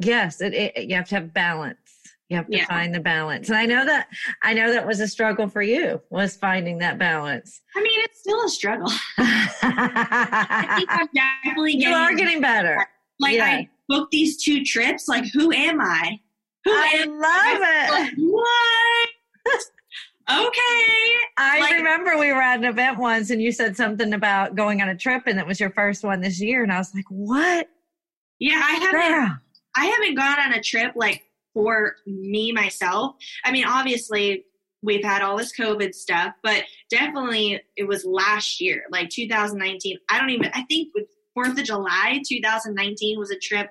Yes 0.00 0.40
it, 0.40 0.54
it, 0.54 0.88
you 0.88 0.96
have 0.96 1.08
to 1.10 1.14
have 1.14 1.32
balance 1.32 1.83
you 2.28 2.36
have 2.36 2.46
to 2.46 2.56
yeah. 2.56 2.66
find 2.66 2.94
the 2.94 3.00
balance. 3.00 3.48
And 3.48 3.58
I 3.58 3.66
know 3.66 3.84
that 3.84 4.08
I 4.42 4.54
know 4.54 4.72
that 4.72 4.86
was 4.86 5.00
a 5.00 5.08
struggle 5.08 5.48
for 5.48 5.62
you 5.62 6.00
was 6.10 6.36
finding 6.36 6.78
that 6.78 6.98
balance. 6.98 7.60
I 7.76 7.82
mean, 7.82 8.00
it's 8.02 8.20
still 8.20 8.42
a 8.44 8.48
struggle. 8.48 8.90
I 9.18 10.74
think 10.76 10.88
I'm 10.90 11.08
definitely 11.14 11.76
You 11.76 11.90
are 11.90 12.14
getting 12.14 12.40
better. 12.40 12.86
Like 13.20 13.36
yeah. 13.36 13.44
I 13.44 13.68
booked 13.88 14.10
these 14.10 14.42
two 14.42 14.64
trips. 14.64 15.08
Like, 15.08 15.24
who 15.32 15.52
am 15.52 15.80
I? 15.80 16.18
Who 16.64 16.72
I 16.72 16.92
am 16.96 17.10
love 17.10 17.22
I? 17.22 17.86
it. 17.86 17.90
Like, 17.90 18.12
what? 18.18 19.08
okay. 20.48 21.16
I 21.36 21.60
like, 21.60 21.74
remember 21.74 22.18
we 22.18 22.32
were 22.32 22.40
at 22.40 22.58
an 22.58 22.64
event 22.64 22.98
once 22.98 23.30
and 23.30 23.42
you 23.42 23.52
said 23.52 23.76
something 23.76 24.14
about 24.14 24.54
going 24.54 24.80
on 24.80 24.88
a 24.88 24.96
trip 24.96 25.24
and 25.26 25.38
it 25.38 25.46
was 25.46 25.60
your 25.60 25.70
first 25.70 26.04
one 26.04 26.20
this 26.20 26.40
year. 26.40 26.62
And 26.62 26.72
I 26.72 26.78
was 26.78 26.94
like, 26.94 27.04
what? 27.10 27.68
Yeah, 28.38 28.62
I 28.64 28.72
haven't 28.72 28.90
Girl. 28.90 29.38
I 29.76 29.86
haven't 29.86 30.14
gone 30.14 30.38
on 30.38 30.52
a 30.54 30.62
trip 30.62 30.92
like 30.94 31.22
for 31.54 31.96
me 32.06 32.52
myself. 32.52 33.16
I 33.44 33.52
mean, 33.52 33.64
obviously, 33.64 34.44
we've 34.82 35.04
had 35.04 35.22
all 35.22 35.36
this 35.36 35.56
COVID 35.58 35.94
stuff, 35.94 36.34
but 36.42 36.64
definitely 36.90 37.60
it 37.76 37.88
was 37.88 38.04
last 38.04 38.60
year, 38.60 38.84
like 38.90 39.08
2019. 39.08 39.98
I 40.10 40.18
don't 40.18 40.30
even, 40.30 40.50
I 40.52 40.62
think 40.64 40.92
with 40.94 41.06
4th 41.36 41.58
of 41.58 41.64
July 41.64 42.22
2019 42.28 43.18
was 43.18 43.30
a 43.30 43.38
trip 43.38 43.70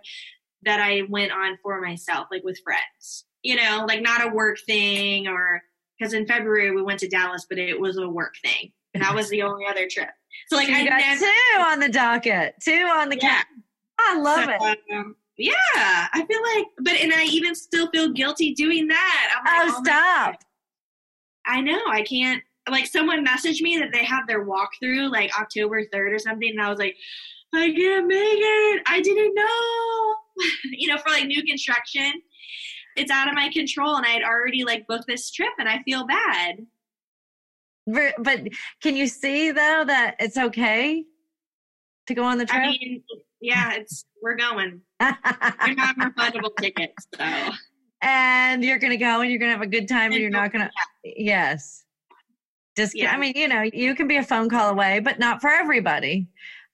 that 0.63 0.79
I 0.79 1.03
went 1.09 1.31
on 1.31 1.57
for 1.61 1.79
myself, 1.81 2.27
like 2.31 2.43
with 2.43 2.59
friends, 2.63 3.25
you 3.43 3.55
know, 3.55 3.85
like 3.87 4.01
not 4.01 4.25
a 4.25 4.33
work 4.33 4.57
thing 4.65 5.27
or 5.27 5.61
because 5.99 6.13
in 6.13 6.25
February 6.25 6.71
we 6.71 6.81
went 6.81 6.99
to 7.01 7.07
Dallas, 7.07 7.45
but 7.47 7.59
it 7.59 7.79
was 7.79 7.97
a 7.97 8.07
work 8.07 8.33
thing. 8.41 8.71
And 8.93 9.03
that 9.03 9.13
was 9.13 9.29
the 9.29 9.43
only 9.43 9.65
other 9.65 9.87
trip. 9.89 10.09
So, 10.47 10.55
like, 10.55 10.67
so 10.67 10.73
I 10.73 10.85
got 10.85 10.99
never, 10.99 11.19
two 11.19 11.61
on 11.61 11.79
the 11.79 11.89
docket, 11.89 12.55
two 12.63 12.71
on 12.71 13.09
the 13.09 13.17
yeah. 13.21 13.41
I 13.99 14.19
love 14.19 14.45
so, 14.45 14.67
it. 14.67 14.79
Um, 14.93 15.15
yeah, 15.37 15.53
I 16.13 16.25
feel 16.27 16.41
like, 16.55 16.67
but 16.79 16.93
and 16.93 17.13
I 17.13 17.23
even 17.23 17.55
still 17.55 17.89
feel 17.89 18.09
guilty 18.09 18.53
doing 18.53 18.87
that. 18.87 19.41
Like, 19.43 19.67
oh, 19.67 19.75
oh, 19.75 19.83
stop! 19.83 20.35
I 21.45 21.61
know 21.61 21.81
I 21.89 22.03
can't. 22.03 22.43
Like 22.69 22.85
someone 22.85 23.25
messaged 23.25 23.61
me 23.61 23.77
that 23.77 23.89
they 23.91 24.05
have 24.05 24.27
their 24.27 24.45
walkthrough 24.45 25.11
like 25.11 25.37
October 25.37 25.83
third 25.91 26.13
or 26.13 26.19
something, 26.19 26.49
and 26.49 26.61
I 26.61 26.69
was 26.69 26.79
like, 26.79 26.95
I 27.53 27.71
can't 27.71 28.07
make 28.07 28.17
it. 28.19 28.83
I 28.87 29.01
didn't 29.01 29.33
know. 29.33 30.15
you 30.71 30.87
know, 30.87 30.97
for 30.97 31.09
like 31.09 31.25
new 31.25 31.43
construction, 31.43 32.13
it's 32.95 33.11
out 33.11 33.27
of 33.27 33.33
my 33.33 33.49
control, 33.49 33.95
and 33.95 34.05
I 34.05 34.09
had 34.09 34.23
already 34.23 34.63
like 34.63 34.85
booked 34.87 35.07
this 35.07 35.31
trip, 35.31 35.53
and 35.57 35.67
I 35.67 35.81
feel 35.83 36.05
bad. 36.05 36.57
But 37.85 38.47
can 38.81 38.95
you 38.95 39.07
see 39.07 39.51
though 39.51 39.83
that 39.85 40.15
it's 40.19 40.37
okay 40.37 41.03
to 42.07 42.13
go 42.13 42.23
on 42.23 42.37
the 42.37 42.45
trip? 42.45 42.63
I 42.63 42.67
mean, 42.67 43.03
yeah, 43.43 43.73
it's 43.73 44.05
we're 44.21 44.35
going. 44.35 44.79
We're 45.01 45.75
not 45.75 45.97
refundable 45.97 46.55
tickets, 46.59 47.07
so. 47.13 47.51
And 48.01 48.63
you're 48.63 48.79
gonna 48.79 48.97
go 48.97 49.21
and 49.21 49.29
you're 49.29 49.39
gonna 49.39 49.51
have 49.51 49.61
a 49.61 49.67
good 49.67 49.87
time 49.87 50.05
and, 50.05 50.13
and 50.13 50.21
you're 50.21 50.31
not 50.31 50.51
gonna 50.51 50.71
yes. 51.03 51.83
Just 52.77 52.95
yeah. 52.95 53.13
I 53.13 53.17
mean, 53.17 53.33
you 53.35 53.49
know, 53.49 53.61
you 53.61 53.95
can 53.95 54.07
be 54.07 54.15
a 54.15 54.23
phone 54.23 54.49
call 54.49 54.69
away, 54.69 54.99
but 54.99 55.19
not 55.19 55.41
for 55.41 55.49
everybody. 55.49 56.27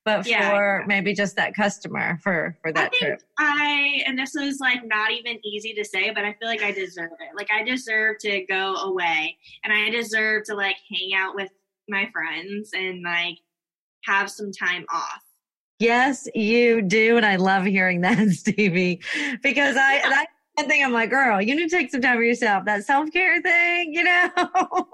But 0.05 0.27
yeah, 0.27 0.49
for 0.49 0.85
maybe 0.87 1.13
just 1.13 1.35
that 1.35 1.55
customer 1.55 2.19
for 2.23 2.55
for 2.61 2.71
that 2.71 2.93
I 2.93 2.97
trip. 2.97 3.21
I 3.39 4.03
and 4.05 4.17
this 4.17 4.35
is 4.35 4.59
like 4.59 4.85
not 4.85 5.11
even 5.11 5.39
easy 5.43 5.73
to 5.73 5.83
say, 5.83 6.11
but 6.11 6.23
I 6.23 6.33
feel 6.33 6.47
like 6.47 6.63
I 6.63 6.71
deserve 6.71 7.11
it. 7.19 7.35
Like 7.35 7.49
I 7.51 7.63
deserve 7.63 8.17
to 8.19 8.45
go 8.45 8.75
away 8.75 9.37
and 9.63 9.73
I 9.73 9.89
deserve 9.89 10.43
to 10.45 10.55
like 10.55 10.77
hang 10.89 11.11
out 11.15 11.35
with 11.35 11.49
my 11.89 12.09
friends 12.13 12.71
and 12.73 13.01
like 13.03 13.37
have 14.05 14.29
some 14.29 14.51
time 14.51 14.85
off. 14.93 15.21
Yes, 15.79 16.27
you 16.35 16.81
do. 16.81 17.15
And 17.15 17.25
I 17.25 17.37
love 17.37 17.65
hearing 17.65 18.01
that, 18.01 18.29
Stevie, 18.29 19.01
because 19.41 19.75
I. 19.77 20.25
I 20.57 20.63
think 20.63 20.83
I'm 20.83 20.91
like, 20.91 21.09
girl, 21.09 21.41
you 21.41 21.55
need 21.55 21.69
to 21.69 21.77
take 21.77 21.89
some 21.89 22.01
time 22.01 22.17
for 22.17 22.23
yourself. 22.23 22.65
That 22.65 22.83
self 22.83 23.09
care 23.13 23.41
thing, 23.41 23.93
you 23.93 24.03
know? 24.03 24.29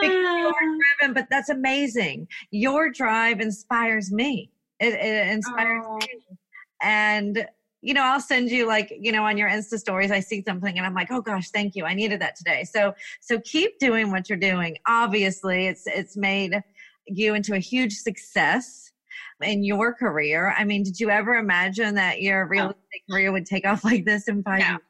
you're 0.00 0.48
ah. 0.48 0.52
driven, 1.00 1.12
but 1.12 1.26
that's 1.28 1.48
amazing. 1.48 2.28
Your 2.52 2.92
drive 2.92 3.40
inspires 3.40 4.12
me. 4.12 4.52
It, 4.78 4.94
it 4.94 5.26
inspires 5.26 5.84
oh. 5.88 5.96
me. 5.96 6.38
And, 6.80 7.48
you 7.80 7.94
know, 7.94 8.04
I'll 8.04 8.20
send 8.20 8.48
you 8.52 8.64
like, 8.64 8.92
you 8.96 9.10
know, 9.10 9.24
on 9.24 9.36
your 9.36 9.48
Insta 9.48 9.76
stories, 9.76 10.12
I 10.12 10.20
see 10.20 10.44
something 10.46 10.78
and 10.78 10.86
I'm 10.86 10.94
like, 10.94 11.10
oh 11.10 11.20
gosh, 11.20 11.50
thank 11.50 11.74
you. 11.74 11.84
I 11.84 11.94
needed 11.94 12.20
that 12.20 12.36
today. 12.36 12.62
So, 12.62 12.94
so 13.20 13.40
keep 13.40 13.80
doing 13.80 14.12
what 14.12 14.28
you're 14.28 14.38
doing. 14.38 14.78
Obviously, 14.86 15.66
it's, 15.66 15.82
it's 15.88 16.16
made 16.16 16.62
you 17.06 17.34
into 17.34 17.54
a 17.54 17.58
huge 17.58 17.94
success 17.94 18.91
in 19.42 19.62
your 19.64 19.92
career. 19.94 20.54
I 20.56 20.64
mean, 20.64 20.82
did 20.82 20.98
you 20.98 21.10
ever 21.10 21.36
imagine 21.36 21.94
that 21.96 22.22
your 22.22 22.46
real 22.46 22.70
estate 22.70 23.02
career 23.10 23.32
would 23.32 23.46
take 23.46 23.66
off 23.66 23.84
like 23.84 24.04
this 24.04 24.28
in 24.28 24.42
five 24.42 24.60
no. 24.60 24.66
years? 24.66 24.80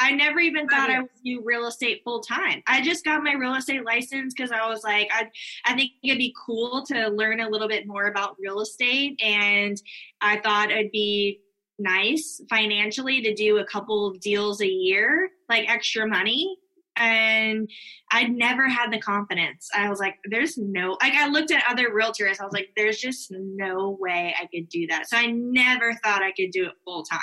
I 0.00 0.12
never 0.12 0.38
even 0.38 0.68
thought 0.68 0.90
I 0.90 1.00
would 1.00 1.10
do 1.24 1.42
real 1.44 1.66
estate 1.66 2.02
full 2.04 2.20
time. 2.20 2.62
I 2.68 2.82
just 2.82 3.04
got 3.04 3.24
my 3.24 3.32
real 3.32 3.56
estate 3.56 3.84
license 3.84 4.32
because 4.32 4.52
I 4.52 4.68
was 4.68 4.84
like, 4.84 5.08
I, 5.12 5.28
I 5.64 5.74
think 5.74 5.90
it'd 6.04 6.18
be 6.18 6.34
cool 6.46 6.84
to 6.86 7.08
learn 7.08 7.40
a 7.40 7.48
little 7.48 7.66
bit 7.66 7.84
more 7.86 8.06
about 8.06 8.36
real 8.38 8.60
estate, 8.60 9.20
and 9.20 9.76
I 10.20 10.38
thought 10.38 10.70
it'd 10.70 10.92
be 10.92 11.40
nice 11.80 12.40
financially 12.48 13.22
to 13.22 13.34
do 13.34 13.58
a 13.58 13.64
couple 13.64 14.06
of 14.06 14.20
deals 14.20 14.60
a 14.60 14.68
year, 14.68 15.30
like 15.48 15.68
extra 15.68 16.06
money 16.06 16.58
and 16.98 17.70
I'd 18.10 18.30
never 18.30 18.68
had 18.68 18.92
the 18.92 18.98
confidence. 19.00 19.68
I 19.74 19.88
was 19.88 20.00
like, 20.00 20.16
there's 20.24 20.58
no, 20.58 20.96
like, 21.02 21.14
I 21.14 21.28
looked 21.28 21.50
at 21.50 21.62
other 21.68 21.90
realtors. 21.90 22.40
I 22.40 22.44
was 22.44 22.52
like, 22.52 22.70
there's 22.76 22.98
just 22.98 23.30
no 23.30 23.96
way 24.00 24.34
I 24.40 24.46
could 24.46 24.68
do 24.68 24.86
that. 24.88 25.08
So 25.08 25.16
I 25.16 25.26
never 25.26 25.94
thought 26.04 26.22
I 26.22 26.32
could 26.32 26.50
do 26.50 26.66
it 26.66 26.72
full 26.84 27.04
time. 27.04 27.20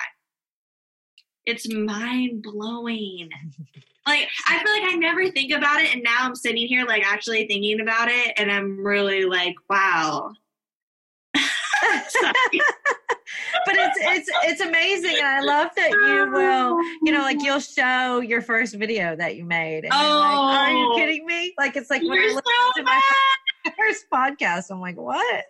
It's 1.46 1.72
mind 1.72 2.42
blowing. 2.42 3.30
like, 4.08 4.28
I 4.48 4.64
feel 4.64 4.74
like 4.74 4.94
I 4.94 4.98
never 4.98 5.30
think 5.30 5.52
about 5.52 5.82
it. 5.82 5.94
And 5.94 6.04
now 6.04 6.18
I'm 6.22 6.36
sitting 6.36 6.68
here, 6.68 6.86
like, 6.86 7.06
actually 7.06 7.46
thinking 7.48 7.82
about 7.82 8.08
it. 8.10 8.34
And 8.38 8.52
I'm 8.52 8.84
really 8.84 9.26
like, 9.26 9.56
wow. 9.70 10.32
but 13.66 13.76
it's 13.78 13.98
it's 14.02 14.30
it's 14.44 14.62
amazing. 14.62 15.18
I 15.24 15.42
love 15.42 15.70
that 15.76 15.92
you 15.92 16.32
will, 16.32 16.78
you 17.04 17.12
know, 17.12 17.22
like 17.22 17.42
you'll 17.42 17.60
show 17.60 18.20
your 18.20 18.42
first 18.42 18.76
video 18.76 19.16
that 19.16 19.36
you 19.36 19.46
made. 19.46 19.86
And 19.86 19.94
oh, 19.94 19.98
like, 19.98 20.70
are 20.70 20.72
you 20.72 20.92
oh. 20.92 20.96
kidding 20.96 21.26
me? 21.26 21.54
Like 21.58 21.76
it's 21.76 21.90
like 21.90 22.02
when 22.02 22.20
I 22.20 22.26
listen 22.26 22.42
so 22.44 22.82
to 22.82 22.84
my 22.84 23.02
first 23.78 24.06
podcast, 24.14 24.72
I'm 24.72 24.82
like, 24.82 24.98
what? 24.98 25.46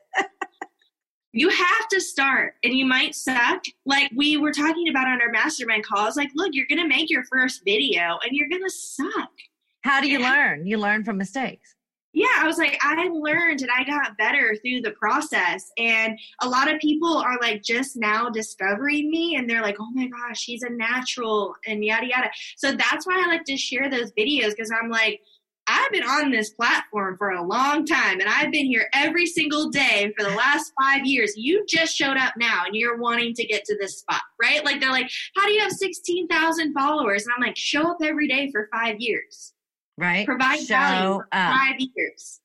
you 1.34 1.50
have 1.50 1.88
to 1.90 2.00
start 2.00 2.54
and 2.64 2.74
you 2.74 2.86
might 2.86 3.14
suck. 3.14 3.64
Like 3.86 4.12
we 4.16 4.38
were 4.38 4.54
talking 4.54 4.88
about 4.90 5.08
on 5.08 5.22
our 5.22 5.30
mastermind 5.32 5.86
calls, 5.86 6.16
like, 6.16 6.30
look, 6.36 6.50
you're 6.54 6.68
gonna 6.70 6.88
make 6.88 7.10
your 7.10 7.24
first 7.26 7.62
video 7.66 8.18
and 8.24 8.32
you're 8.32 8.50
gonna 8.50 8.70
suck. 8.70 9.32
How 9.82 10.02
do 10.02 10.10
you 10.10 10.20
learn? 10.20 10.66
You 10.66 10.78
learn 10.80 11.04
from 11.04 11.18
mistakes 11.18 11.75
yeah, 12.16 12.40
I 12.40 12.48
was 12.48 12.58
like, 12.58 12.80
I 12.82 13.10
learned 13.10 13.62
and 13.62 13.70
I 13.70 13.84
got 13.84 14.18
better 14.18 14.56
through 14.62 14.82
the 14.82 14.92
process. 14.92 15.70
And 15.78 16.18
a 16.42 16.48
lot 16.48 16.74
of 16.74 16.80
people 16.80 17.18
are 17.18 17.38
like 17.42 17.62
just 17.62 17.98
now 17.98 18.30
discovering 18.30 19.12
me 19.12 19.36
and 19.36 19.50
they're 19.50 19.62
like, 19.62 19.76
oh 19.82 19.92
my 19.94 20.08
gosh, 20.08 20.40
she's 20.40 20.64
a 20.64 20.70
natural 20.70 21.54
and 21.68 21.84
yada 21.84 22.08
yada. 22.08 22.30
So 22.56 22.72
that's 22.72 23.06
why 23.06 23.22
I 23.22 23.28
like 23.28 23.44
to 23.46 23.58
share 23.58 23.90
those 23.90 24.14
videos 24.14 24.52
because 24.52 24.72
I'm 24.72 24.90
like, 24.90 25.20
I've 25.68 25.92
been 25.92 26.04
on 26.04 26.32
this 26.32 26.52
platform 26.52 27.18
for 27.18 27.32
a 27.32 27.46
long 27.46 27.86
time 27.86 28.22
and 28.22 28.30
I've 28.30 28.52
been 28.52 28.66
here 28.66 28.88
every 28.94 29.26
single 29.26 29.70
day 29.70 30.14
for 30.18 30.24
the 30.24 30.36
last 30.38 30.72
five 30.82 31.06
years. 31.06 31.34
You 31.36 31.66
just 31.68 31.98
showed 31.98 32.16
up 32.16 32.36
now 32.38 32.64
and 32.66 32.76
you're 32.76 32.98
wanting 32.98 33.34
to 33.34 33.46
get 33.46 33.66
to 33.66 33.78
this 33.78 34.00
spot, 34.00 34.22
right? 34.42 34.64
Like 34.64 34.80
they're 34.80 34.90
like, 34.90 35.12
how 35.36 35.48
do 35.48 35.52
you 35.52 35.60
have 35.60 35.74
16,000 35.74 36.74
followers? 36.74 37.26
And 37.26 37.34
I'm 37.36 37.46
like, 37.46 37.58
show 37.58 37.92
up 37.92 37.98
every 38.02 38.30
day 38.30 38.50
for 38.52 38.70
five 38.72 38.96
years 39.00 39.52
right? 39.98 40.26
Provide 40.26 40.60
show 40.60 40.68
value 40.68 41.14
for 41.16 41.28
up. 41.32 41.56
five 41.56 41.76
years. 41.80 42.42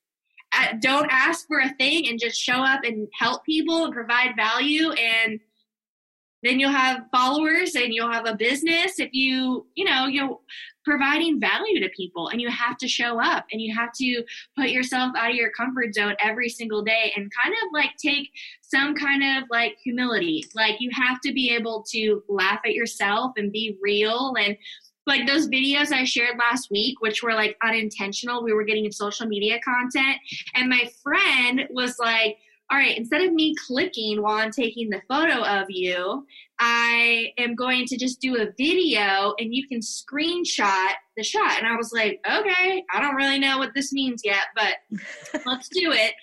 Uh, 0.53 0.73
don't 0.81 1.07
ask 1.09 1.47
for 1.47 1.59
a 1.59 1.73
thing 1.75 2.07
and 2.07 2.19
just 2.19 2.39
show 2.39 2.61
up 2.61 2.81
and 2.83 3.07
help 3.17 3.45
people 3.45 3.85
and 3.85 3.93
provide 3.93 4.35
value 4.35 4.91
and 4.91 5.39
then 6.43 6.59
you'll 6.59 6.71
have 6.71 7.05
followers 7.11 7.75
and 7.75 7.93
you'll 7.93 8.11
have 8.11 8.27
a 8.27 8.35
business 8.35 8.99
if 8.99 9.09
you 9.13 9.65
you 9.75 9.85
know 9.85 10.07
you're 10.07 10.37
providing 10.83 11.39
value 11.39 11.79
to 11.79 11.89
people 11.95 12.29
and 12.29 12.41
you 12.41 12.49
have 12.49 12.75
to 12.75 12.87
show 12.87 13.21
up 13.21 13.45
and 13.51 13.61
you 13.61 13.73
have 13.75 13.91
to 13.93 14.23
put 14.57 14.69
yourself 14.69 15.11
out 15.15 15.29
of 15.29 15.35
your 15.35 15.51
comfort 15.51 15.93
zone 15.93 16.15
every 16.19 16.49
single 16.49 16.81
day 16.81 17.13
and 17.15 17.31
kind 17.41 17.53
of 17.53 17.69
like 17.71 17.91
take 18.03 18.29
some 18.61 18.95
kind 18.95 19.23
of 19.23 19.47
like 19.51 19.77
humility 19.83 20.43
like 20.55 20.77
you 20.79 20.89
have 20.91 21.19
to 21.21 21.31
be 21.33 21.51
able 21.51 21.83
to 21.87 22.23
laugh 22.27 22.59
at 22.65 22.73
yourself 22.73 23.31
and 23.37 23.51
be 23.51 23.77
real 23.81 24.33
and 24.39 24.57
like 25.07 25.25
those 25.27 25.47
videos 25.47 25.91
I 25.91 26.03
shared 26.03 26.37
last 26.37 26.69
week, 26.69 27.01
which 27.01 27.23
were 27.23 27.33
like 27.33 27.57
unintentional. 27.63 28.43
We 28.43 28.53
were 28.53 28.63
getting 28.63 28.91
social 28.91 29.25
media 29.25 29.59
content, 29.63 30.17
and 30.55 30.69
my 30.69 30.89
friend 31.03 31.67
was 31.71 31.97
like, 31.99 32.37
all 32.71 32.77
right, 32.77 32.97
instead 32.97 33.21
of 33.21 33.33
me 33.33 33.53
clicking 33.67 34.21
while 34.21 34.37
I'm 34.37 34.51
taking 34.51 34.89
the 34.89 35.01
photo 35.09 35.43
of 35.43 35.65
you, 35.67 36.25
I 36.57 37.33
am 37.37 37.53
going 37.53 37.85
to 37.87 37.97
just 37.97 38.21
do 38.21 38.37
a 38.37 38.47
video 38.57 39.33
and 39.37 39.53
you 39.53 39.67
can 39.67 39.81
screenshot 39.81 40.93
the 41.17 41.23
shot. 41.23 41.57
And 41.57 41.67
I 41.67 41.75
was 41.75 41.91
like, 41.91 42.21
okay, 42.25 42.83
I 42.93 43.01
don't 43.01 43.15
really 43.15 43.39
know 43.39 43.57
what 43.57 43.71
this 43.75 43.91
means 43.91 44.21
yet, 44.23 44.45
but 44.55 45.41
let's 45.45 45.67
do 45.67 45.91
it. 45.91 46.13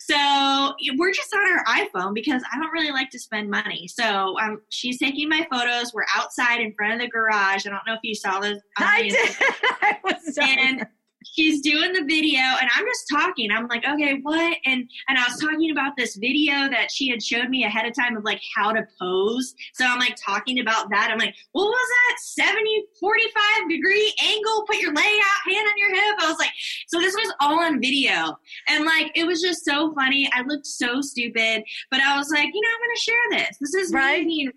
So 0.00 0.74
we're 0.98 1.12
just 1.12 1.32
on 1.32 1.40
our 1.50 1.64
iPhone 1.64 2.12
because 2.12 2.42
I 2.52 2.58
don't 2.58 2.72
really 2.72 2.90
like 2.90 3.08
to 3.10 3.18
spend 3.18 3.48
money. 3.48 3.88
So 3.88 4.38
um, 4.38 4.60
she's 4.68 4.98
taking 4.98 5.30
my 5.30 5.46
photos. 5.50 5.94
We're 5.94 6.04
outside 6.14 6.60
in 6.60 6.74
front 6.74 6.94
of 6.94 7.00
the 7.00 7.08
garage. 7.08 7.66
I 7.66 7.70
don't 7.70 7.86
know 7.86 7.94
if 7.94 8.00
you 8.02 8.14
saw 8.14 8.40
those. 8.40 8.58
I 8.76 9.04
did. 9.04 9.36
I 9.80 9.98
was 10.04 10.36
and 10.38 10.86
she's 11.32 11.60
doing 11.60 11.92
the 11.92 12.04
video 12.04 12.40
and 12.40 12.68
I'm 12.74 12.84
just 12.84 13.06
talking. 13.10 13.50
I'm 13.50 13.66
like, 13.68 13.84
okay, 13.86 14.20
what? 14.22 14.56
And 14.64 14.88
and 15.08 15.18
I 15.18 15.24
was 15.28 15.40
talking 15.40 15.70
about 15.70 15.92
this 15.96 16.16
video 16.16 16.68
that 16.68 16.90
she 16.90 17.08
had 17.08 17.22
showed 17.22 17.48
me 17.48 17.64
ahead 17.64 17.86
of 17.86 17.94
time 17.94 18.16
of 18.16 18.24
like 18.24 18.40
how 18.54 18.72
to 18.72 18.86
pose. 19.00 19.54
So 19.74 19.84
I'm 19.84 19.98
like 19.98 20.16
talking 20.24 20.60
about 20.60 20.90
that. 20.90 21.10
I'm 21.10 21.18
like, 21.18 21.34
what 21.52 21.64
was 21.64 21.88
that? 21.88 22.44
70, 22.44 22.84
45 23.00 23.68
degree 23.68 24.14
angle, 24.22 24.64
put 24.66 24.76
your 24.76 24.92
leg 24.92 25.04
out, 25.04 25.52
hand 25.52 25.66
on 25.66 25.78
your 25.78 25.94
hip. 25.94 26.16
I 26.20 26.28
was 26.28 26.38
like, 26.38 26.52
so 26.88 27.00
this 27.00 27.14
was 27.14 27.34
all 27.40 27.60
on 27.60 27.80
video. 27.80 28.38
And 28.68 28.84
like 28.84 29.10
it 29.14 29.26
was 29.26 29.40
just 29.40 29.64
so 29.64 29.92
funny. 29.94 30.30
I 30.32 30.42
looked 30.42 30.66
so 30.66 31.00
stupid. 31.00 31.64
But 31.90 32.00
I 32.00 32.16
was 32.16 32.30
like, 32.30 32.48
you 32.52 32.60
know, 32.60 32.68
I'm 32.68 32.80
gonna 32.80 32.96
share 32.96 33.48
this. 33.48 33.58
This 33.60 33.74
is 33.74 33.92
right. 33.92 34.24
me 34.24 34.34
being 34.44 34.52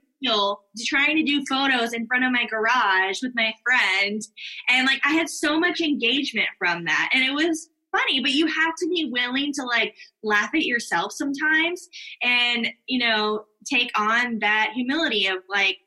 trying 0.85 1.15
to 1.17 1.23
do 1.23 1.43
photos 1.45 1.93
in 1.93 2.07
front 2.07 2.25
of 2.25 2.31
my 2.31 2.45
garage 2.45 3.21
with 3.21 3.33
my 3.35 3.53
friend. 3.63 4.21
And 4.69 4.85
like 4.85 5.01
I 5.05 5.13
had 5.13 5.29
so 5.29 5.59
much 5.59 5.81
engagement 5.81 6.47
from 6.57 6.85
that. 6.85 7.09
And 7.13 7.23
it 7.23 7.33
was 7.33 7.69
funny, 7.95 8.21
but 8.21 8.31
you 8.31 8.47
have 8.47 8.75
to 8.75 8.87
be 8.87 9.09
willing 9.11 9.53
to 9.53 9.63
like 9.63 9.95
laugh 10.23 10.49
at 10.53 10.65
yourself 10.65 11.11
sometimes 11.11 11.87
and, 12.21 12.69
you 12.87 12.99
know, 12.99 13.45
take 13.65 13.91
on 13.99 14.39
that 14.39 14.71
humility 14.75 15.27
of 15.27 15.37
like, 15.49 15.77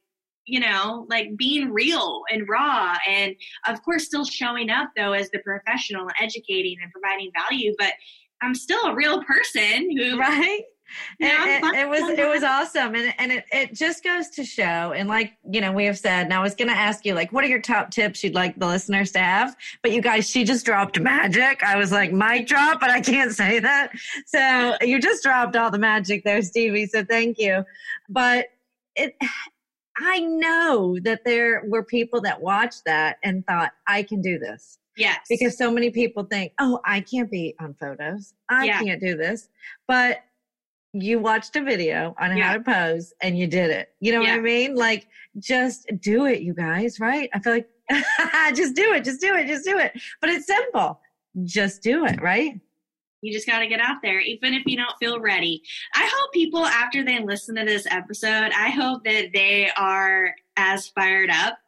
you 0.46 0.60
know, 0.60 1.06
like 1.08 1.36
being 1.36 1.70
real 1.70 2.22
and 2.32 2.48
raw 2.48 2.96
and 3.08 3.34
of 3.66 3.82
course 3.82 4.06
still 4.06 4.24
showing 4.24 4.70
up 4.70 4.90
though 4.96 5.12
as 5.12 5.30
the 5.30 5.38
professional 5.40 6.08
educating 6.20 6.76
and 6.82 6.90
providing 6.90 7.30
value, 7.48 7.74
but 7.78 7.92
I'm 8.42 8.54
still 8.54 8.84
a 8.86 8.94
real 8.94 9.22
person 9.24 9.96
who 9.96 10.18
right 10.18 10.62
it, 11.18 11.64
it, 11.64 11.74
it, 11.80 11.88
was 11.88 12.18
it 12.18 12.28
was 12.28 12.42
awesome 12.42 12.94
and 12.94 13.14
and 13.18 13.32
it, 13.32 13.44
it 13.52 13.74
just 13.74 14.02
goes 14.02 14.28
to 14.28 14.44
show 14.44 14.92
and 14.92 15.08
like 15.08 15.32
you 15.50 15.60
know 15.60 15.72
we 15.72 15.84
have 15.84 15.98
said 15.98 16.24
and 16.24 16.34
i 16.34 16.40
was 16.40 16.54
going 16.54 16.68
to 16.68 16.74
ask 16.76 17.04
you 17.04 17.14
like 17.14 17.32
what 17.32 17.44
are 17.44 17.48
your 17.48 17.60
top 17.60 17.90
tips 17.90 18.22
you'd 18.24 18.34
like 18.34 18.58
the 18.58 18.66
listeners 18.66 19.12
to 19.12 19.18
have 19.18 19.56
but 19.82 19.92
you 19.92 20.00
guys 20.00 20.28
she 20.28 20.44
just 20.44 20.64
dropped 20.64 20.98
magic 21.00 21.62
i 21.62 21.76
was 21.76 21.92
like 21.92 22.12
mic 22.12 22.46
drop 22.46 22.80
but 22.80 22.90
i 22.90 23.00
can't 23.00 23.32
say 23.32 23.58
that 23.58 23.90
so 24.26 24.76
you 24.82 25.00
just 25.00 25.22
dropped 25.22 25.56
all 25.56 25.70
the 25.70 25.78
magic 25.78 26.24
there 26.24 26.42
stevie 26.42 26.86
so 26.86 27.04
thank 27.04 27.38
you 27.38 27.64
but 28.08 28.46
it 28.96 29.14
i 29.98 30.18
know 30.20 30.98
that 31.02 31.24
there 31.24 31.62
were 31.68 31.84
people 31.84 32.20
that 32.20 32.40
watched 32.40 32.84
that 32.84 33.18
and 33.22 33.46
thought 33.46 33.72
i 33.86 34.02
can 34.02 34.20
do 34.20 34.38
this 34.38 34.78
Yes. 34.96 35.20
Because 35.28 35.56
so 35.56 35.70
many 35.70 35.90
people 35.90 36.24
think, 36.24 36.52
oh, 36.60 36.80
I 36.84 37.00
can't 37.00 37.30
be 37.30 37.54
on 37.58 37.74
photos. 37.74 38.34
I 38.50 38.66
Yeah. 38.66 38.80
can't 38.82 39.00
do 39.00 39.16
this. 39.16 39.48
But 39.88 40.18
you 40.92 41.18
watched 41.18 41.54
a 41.56 41.62
video 41.62 42.14
on 42.18 42.36
Yeah. 42.36 42.44
how 42.48 42.54
to 42.54 42.60
pose 42.60 43.12
and 43.22 43.38
you 43.38 43.46
did 43.46 43.70
it. 43.70 43.90
You 44.00 44.12
know 44.12 44.22
Yeah. 44.22 44.30
what 44.32 44.40
I 44.40 44.42
mean? 44.42 44.74
Like, 44.74 45.06
just 45.38 45.86
do 46.00 46.26
it, 46.26 46.40
you 46.42 46.54
guys, 46.54 46.98
right? 46.98 47.30
I 47.32 47.38
feel 47.38 47.52
like 47.52 47.68
just 48.56 48.74
do 48.74 48.92
it, 48.92 49.04
just 49.04 49.20
do 49.20 49.34
it, 49.36 49.46
just 49.46 49.64
do 49.64 49.78
it. 49.78 49.92
But 50.20 50.30
it's 50.30 50.46
simple. 50.46 51.00
Just 51.44 51.82
do 51.82 52.04
it, 52.06 52.20
right? 52.20 52.58
You 53.22 53.32
just 53.32 53.46
got 53.46 53.58
to 53.60 53.66
get 53.66 53.80
out 53.80 53.96
there, 54.02 54.18
even 54.20 54.54
if 54.54 54.62
you 54.66 54.76
don't 54.76 54.96
feel 54.98 55.20
ready. 55.20 55.62
I 55.94 56.10
hope 56.12 56.32
people, 56.32 56.64
after 56.64 57.04
they 57.04 57.20
listen 57.22 57.54
to 57.56 57.64
this 57.64 57.86
episode, 57.90 58.50
I 58.56 58.70
hope 58.70 59.04
that 59.04 59.32
they 59.34 59.70
are 59.76 60.34
as 60.56 60.88
fired 60.88 61.30
up 61.30 61.58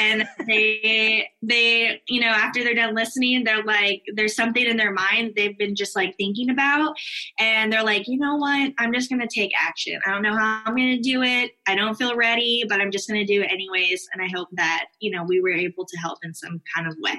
and 0.00 0.26
they, 0.46 1.28
they, 1.42 2.00
you 2.08 2.20
know, 2.20 2.28
after 2.28 2.62
they're 2.62 2.74
done 2.74 2.94
listening, 2.94 3.44
they're 3.44 3.64
like, 3.64 4.02
there's 4.14 4.36
something 4.36 4.64
in 4.64 4.76
their 4.76 4.92
mind 4.92 5.32
they've 5.36 5.58
been 5.58 5.74
just 5.74 5.96
like 5.96 6.16
thinking 6.16 6.50
about. 6.50 6.94
And 7.38 7.72
they're 7.72 7.84
like, 7.84 8.06
you 8.08 8.18
know 8.18 8.36
what? 8.36 8.72
I'm 8.78 8.92
just 8.92 9.10
to 9.20 9.28
take 9.28 9.52
action. 9.60 10.00
I 10.06 10.10
don't 10.10 10.22
know 10.22 10.36
how 10.36 10.62
I'm 10.66 10.76
to 10.76 10.98
do 10.98 11.22
it. 11.22 11.52
I 11.66 11.74
don't 11.74 11.94
feel 11.94 12.16
ready, 12.16 12.64
but 12.68 12.80
I'm 12.80 12.90
just 12.90 13.08
to 13.24 13.26
do 13.26 13.42
it 13.42 13.50
anyways. 13.50 14.08
And 14.12 14.22
I 14.22 14.28
hope 14.34 14.48
that, 14.52 14.86
you 15.00 15.10
know, 15.10 15.24
we 15.24 15.40
were 15.40 15.52
able 15.52 15.84
to 15.84 15.96
help 15.98 16.18
in 16.22 16.34
some 16.34 16.60
kind 16.74 16.88
of 16.88 16.96
way. 17.00 17.18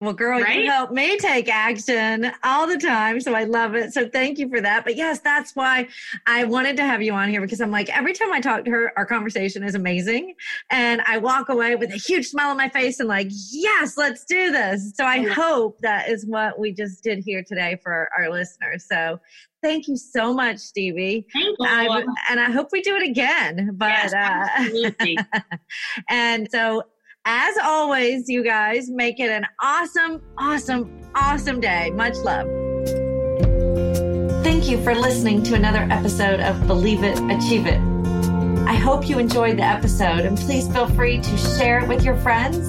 Well, 0.00 0.12
girl, 0.12 0.42
Right? 0.42 0.64
you 0.64 0.70
help 0.70 0.90
me 0.90 1.16
take 1.16 1.48
action 1.48 2.30
all 2.44 2.66
the 2.66 2.76
time. 2.76 3.18
So 3.18 3.34
I 3.34 3.44
love 3.44 3.74
it. 3.74 3.94
So 3.94 4.06
thank 4.06 4.38
you 4.38 4.46
for 4.50 4.60
that. 4.60 4.84
But 4.84 4.94
yes, 4.94 5.20
that's 5.20 5.56
why 5.56 5.88
I 6.26 6.44
wanted 6.44 6.76
to 6.76 6.82
have 6.82 7.00
you 7.00 7.14
on 7.14 7.30
here 7.30 7.40
because 7.40 7.62
I'm 7.62 7.70
like, 7.70 7.88
every 7.96 8.12
time 8.12 8.30
I 8.30 8.40
talk 8.40 8.66
to 8.66 8.70
her, 8.70 8.92
our 8.98 9.06
conversation 9.06 9.62
is 9.62 9.74
amazing. 9.74 10.34
And 10.70 11.00
I 11.06 11.16
walk 11.16 11.48
away 11.48 11.76
with 11.76 11.92
a 11.92 11.96
huge 11.96 12.26
smile 12.26 12.50
on 12.50 12.58
my 12.58 12.68
face 12.68 13.00
and 13.00 13.08
like, 13.08 13.28
yes, 13.50 13.96
let's 13.96 14.26
do 14.26 14.52
this. 14.52 14.92
So 14.94 15.06
I 15.06 15.22
hope 15.22 15.78
that 15.80 16.10
is 16.10 16.26
what 16.26 16.58
we 16.58 16.72
just 16.72 17.02
did 17.02 17.20
here 17.24 17.42
today 17.42 17.78
for 17.82 18.10
our 18.18 18.30
listeners. 18.30 18.84
So 18.86 19.18
thank 19.62 19.88
you 19.88 19.96
so 19.96 20.34
much, 20.34 20.58
Stevie. 20.58 21.26
Thank 21.32 21.56
you. 21.58 21.66
I, 21.66 22.04
and 22.28 22.38
I 22.38 22.50
hope 22.50 22.68
we 22.70 22.82
do 22.82 22.96
it 22.96 23.02
again. 23.02 23.70
But 23.74 23.88
yes, 23.88 24.12
uh, 24.12 25.22
and 26.10 26.48
so, 26.50 26.82
as 27.26 27.56
always, 27.58 28.28
you 28.28 28.44
guys 28.44 28.88
make 28.88 29.18
it 29.18 29.28
an 29.28 29.44
awesome, 29.60 30.22
awesome, 30.38 31.02
awesome 31.16 31.60
day. 31.60 31.90
Much 31.90 32.14
love. 32.18 32.46
Thank 34.44 34.68
you 34.68 34.80
for 34.84 34.94
listening 34.94 35.42
to 35.42 35.54
another 35.54 35.88
episode 35.90 36.38
of 36.38 36.68
Believe 36.68 37.02
It, 37.02 37.18
Achieve 37.28 37.66
It. 37.66 37.80
I 38.68 38.74
hope 38.74 39.08
you 39.08 39.18
enjoyed 39.18 39.58
the 39.58 39.64
episode 39.64 40.20
and 40.20 40.38
please 40.38 40.72
feel 40.72 40.88
free 40.88 41.20
to 41.20 41.36
share 41.36 41.80
it 41.80 41.88
with 41.88 42.04
your 42.04 42.16
friends 42.18 42.68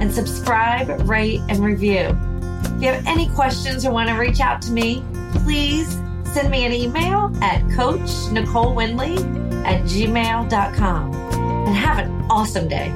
and 0.00 0.12
subscribe, 0.12 1.06
rate, 1.06 1.42
and 1.50 1.58
review. 1.58 2.16
If 2.64 2.82
you 2.82 2.88
have 2.88 3.06
any 3.06 3.28
questions 3.28 3.84
or 3.84 3.92
want 3.92 4.08
to 4.08 4.14
reach 4.14 4.40
out 4.40 4.62
to 4.62 4.72
me, 4.72 5.04
please 5.34 5.92
send 6.32 6.50
me 6.50 6.64
an 6.64 6.72
email 6.72 7.30
at 7.42 7.60
Coach 7.72 8.10
Nicole 8.32 8.74
Winley 8.74 9.18
at 9.66 9.82
gmail.com 9.82 11.14
and 11.14 11.76
have 11.76 11.98
an 11.98 12.10
awesome 12.30 12.68
day. 12.68 12.90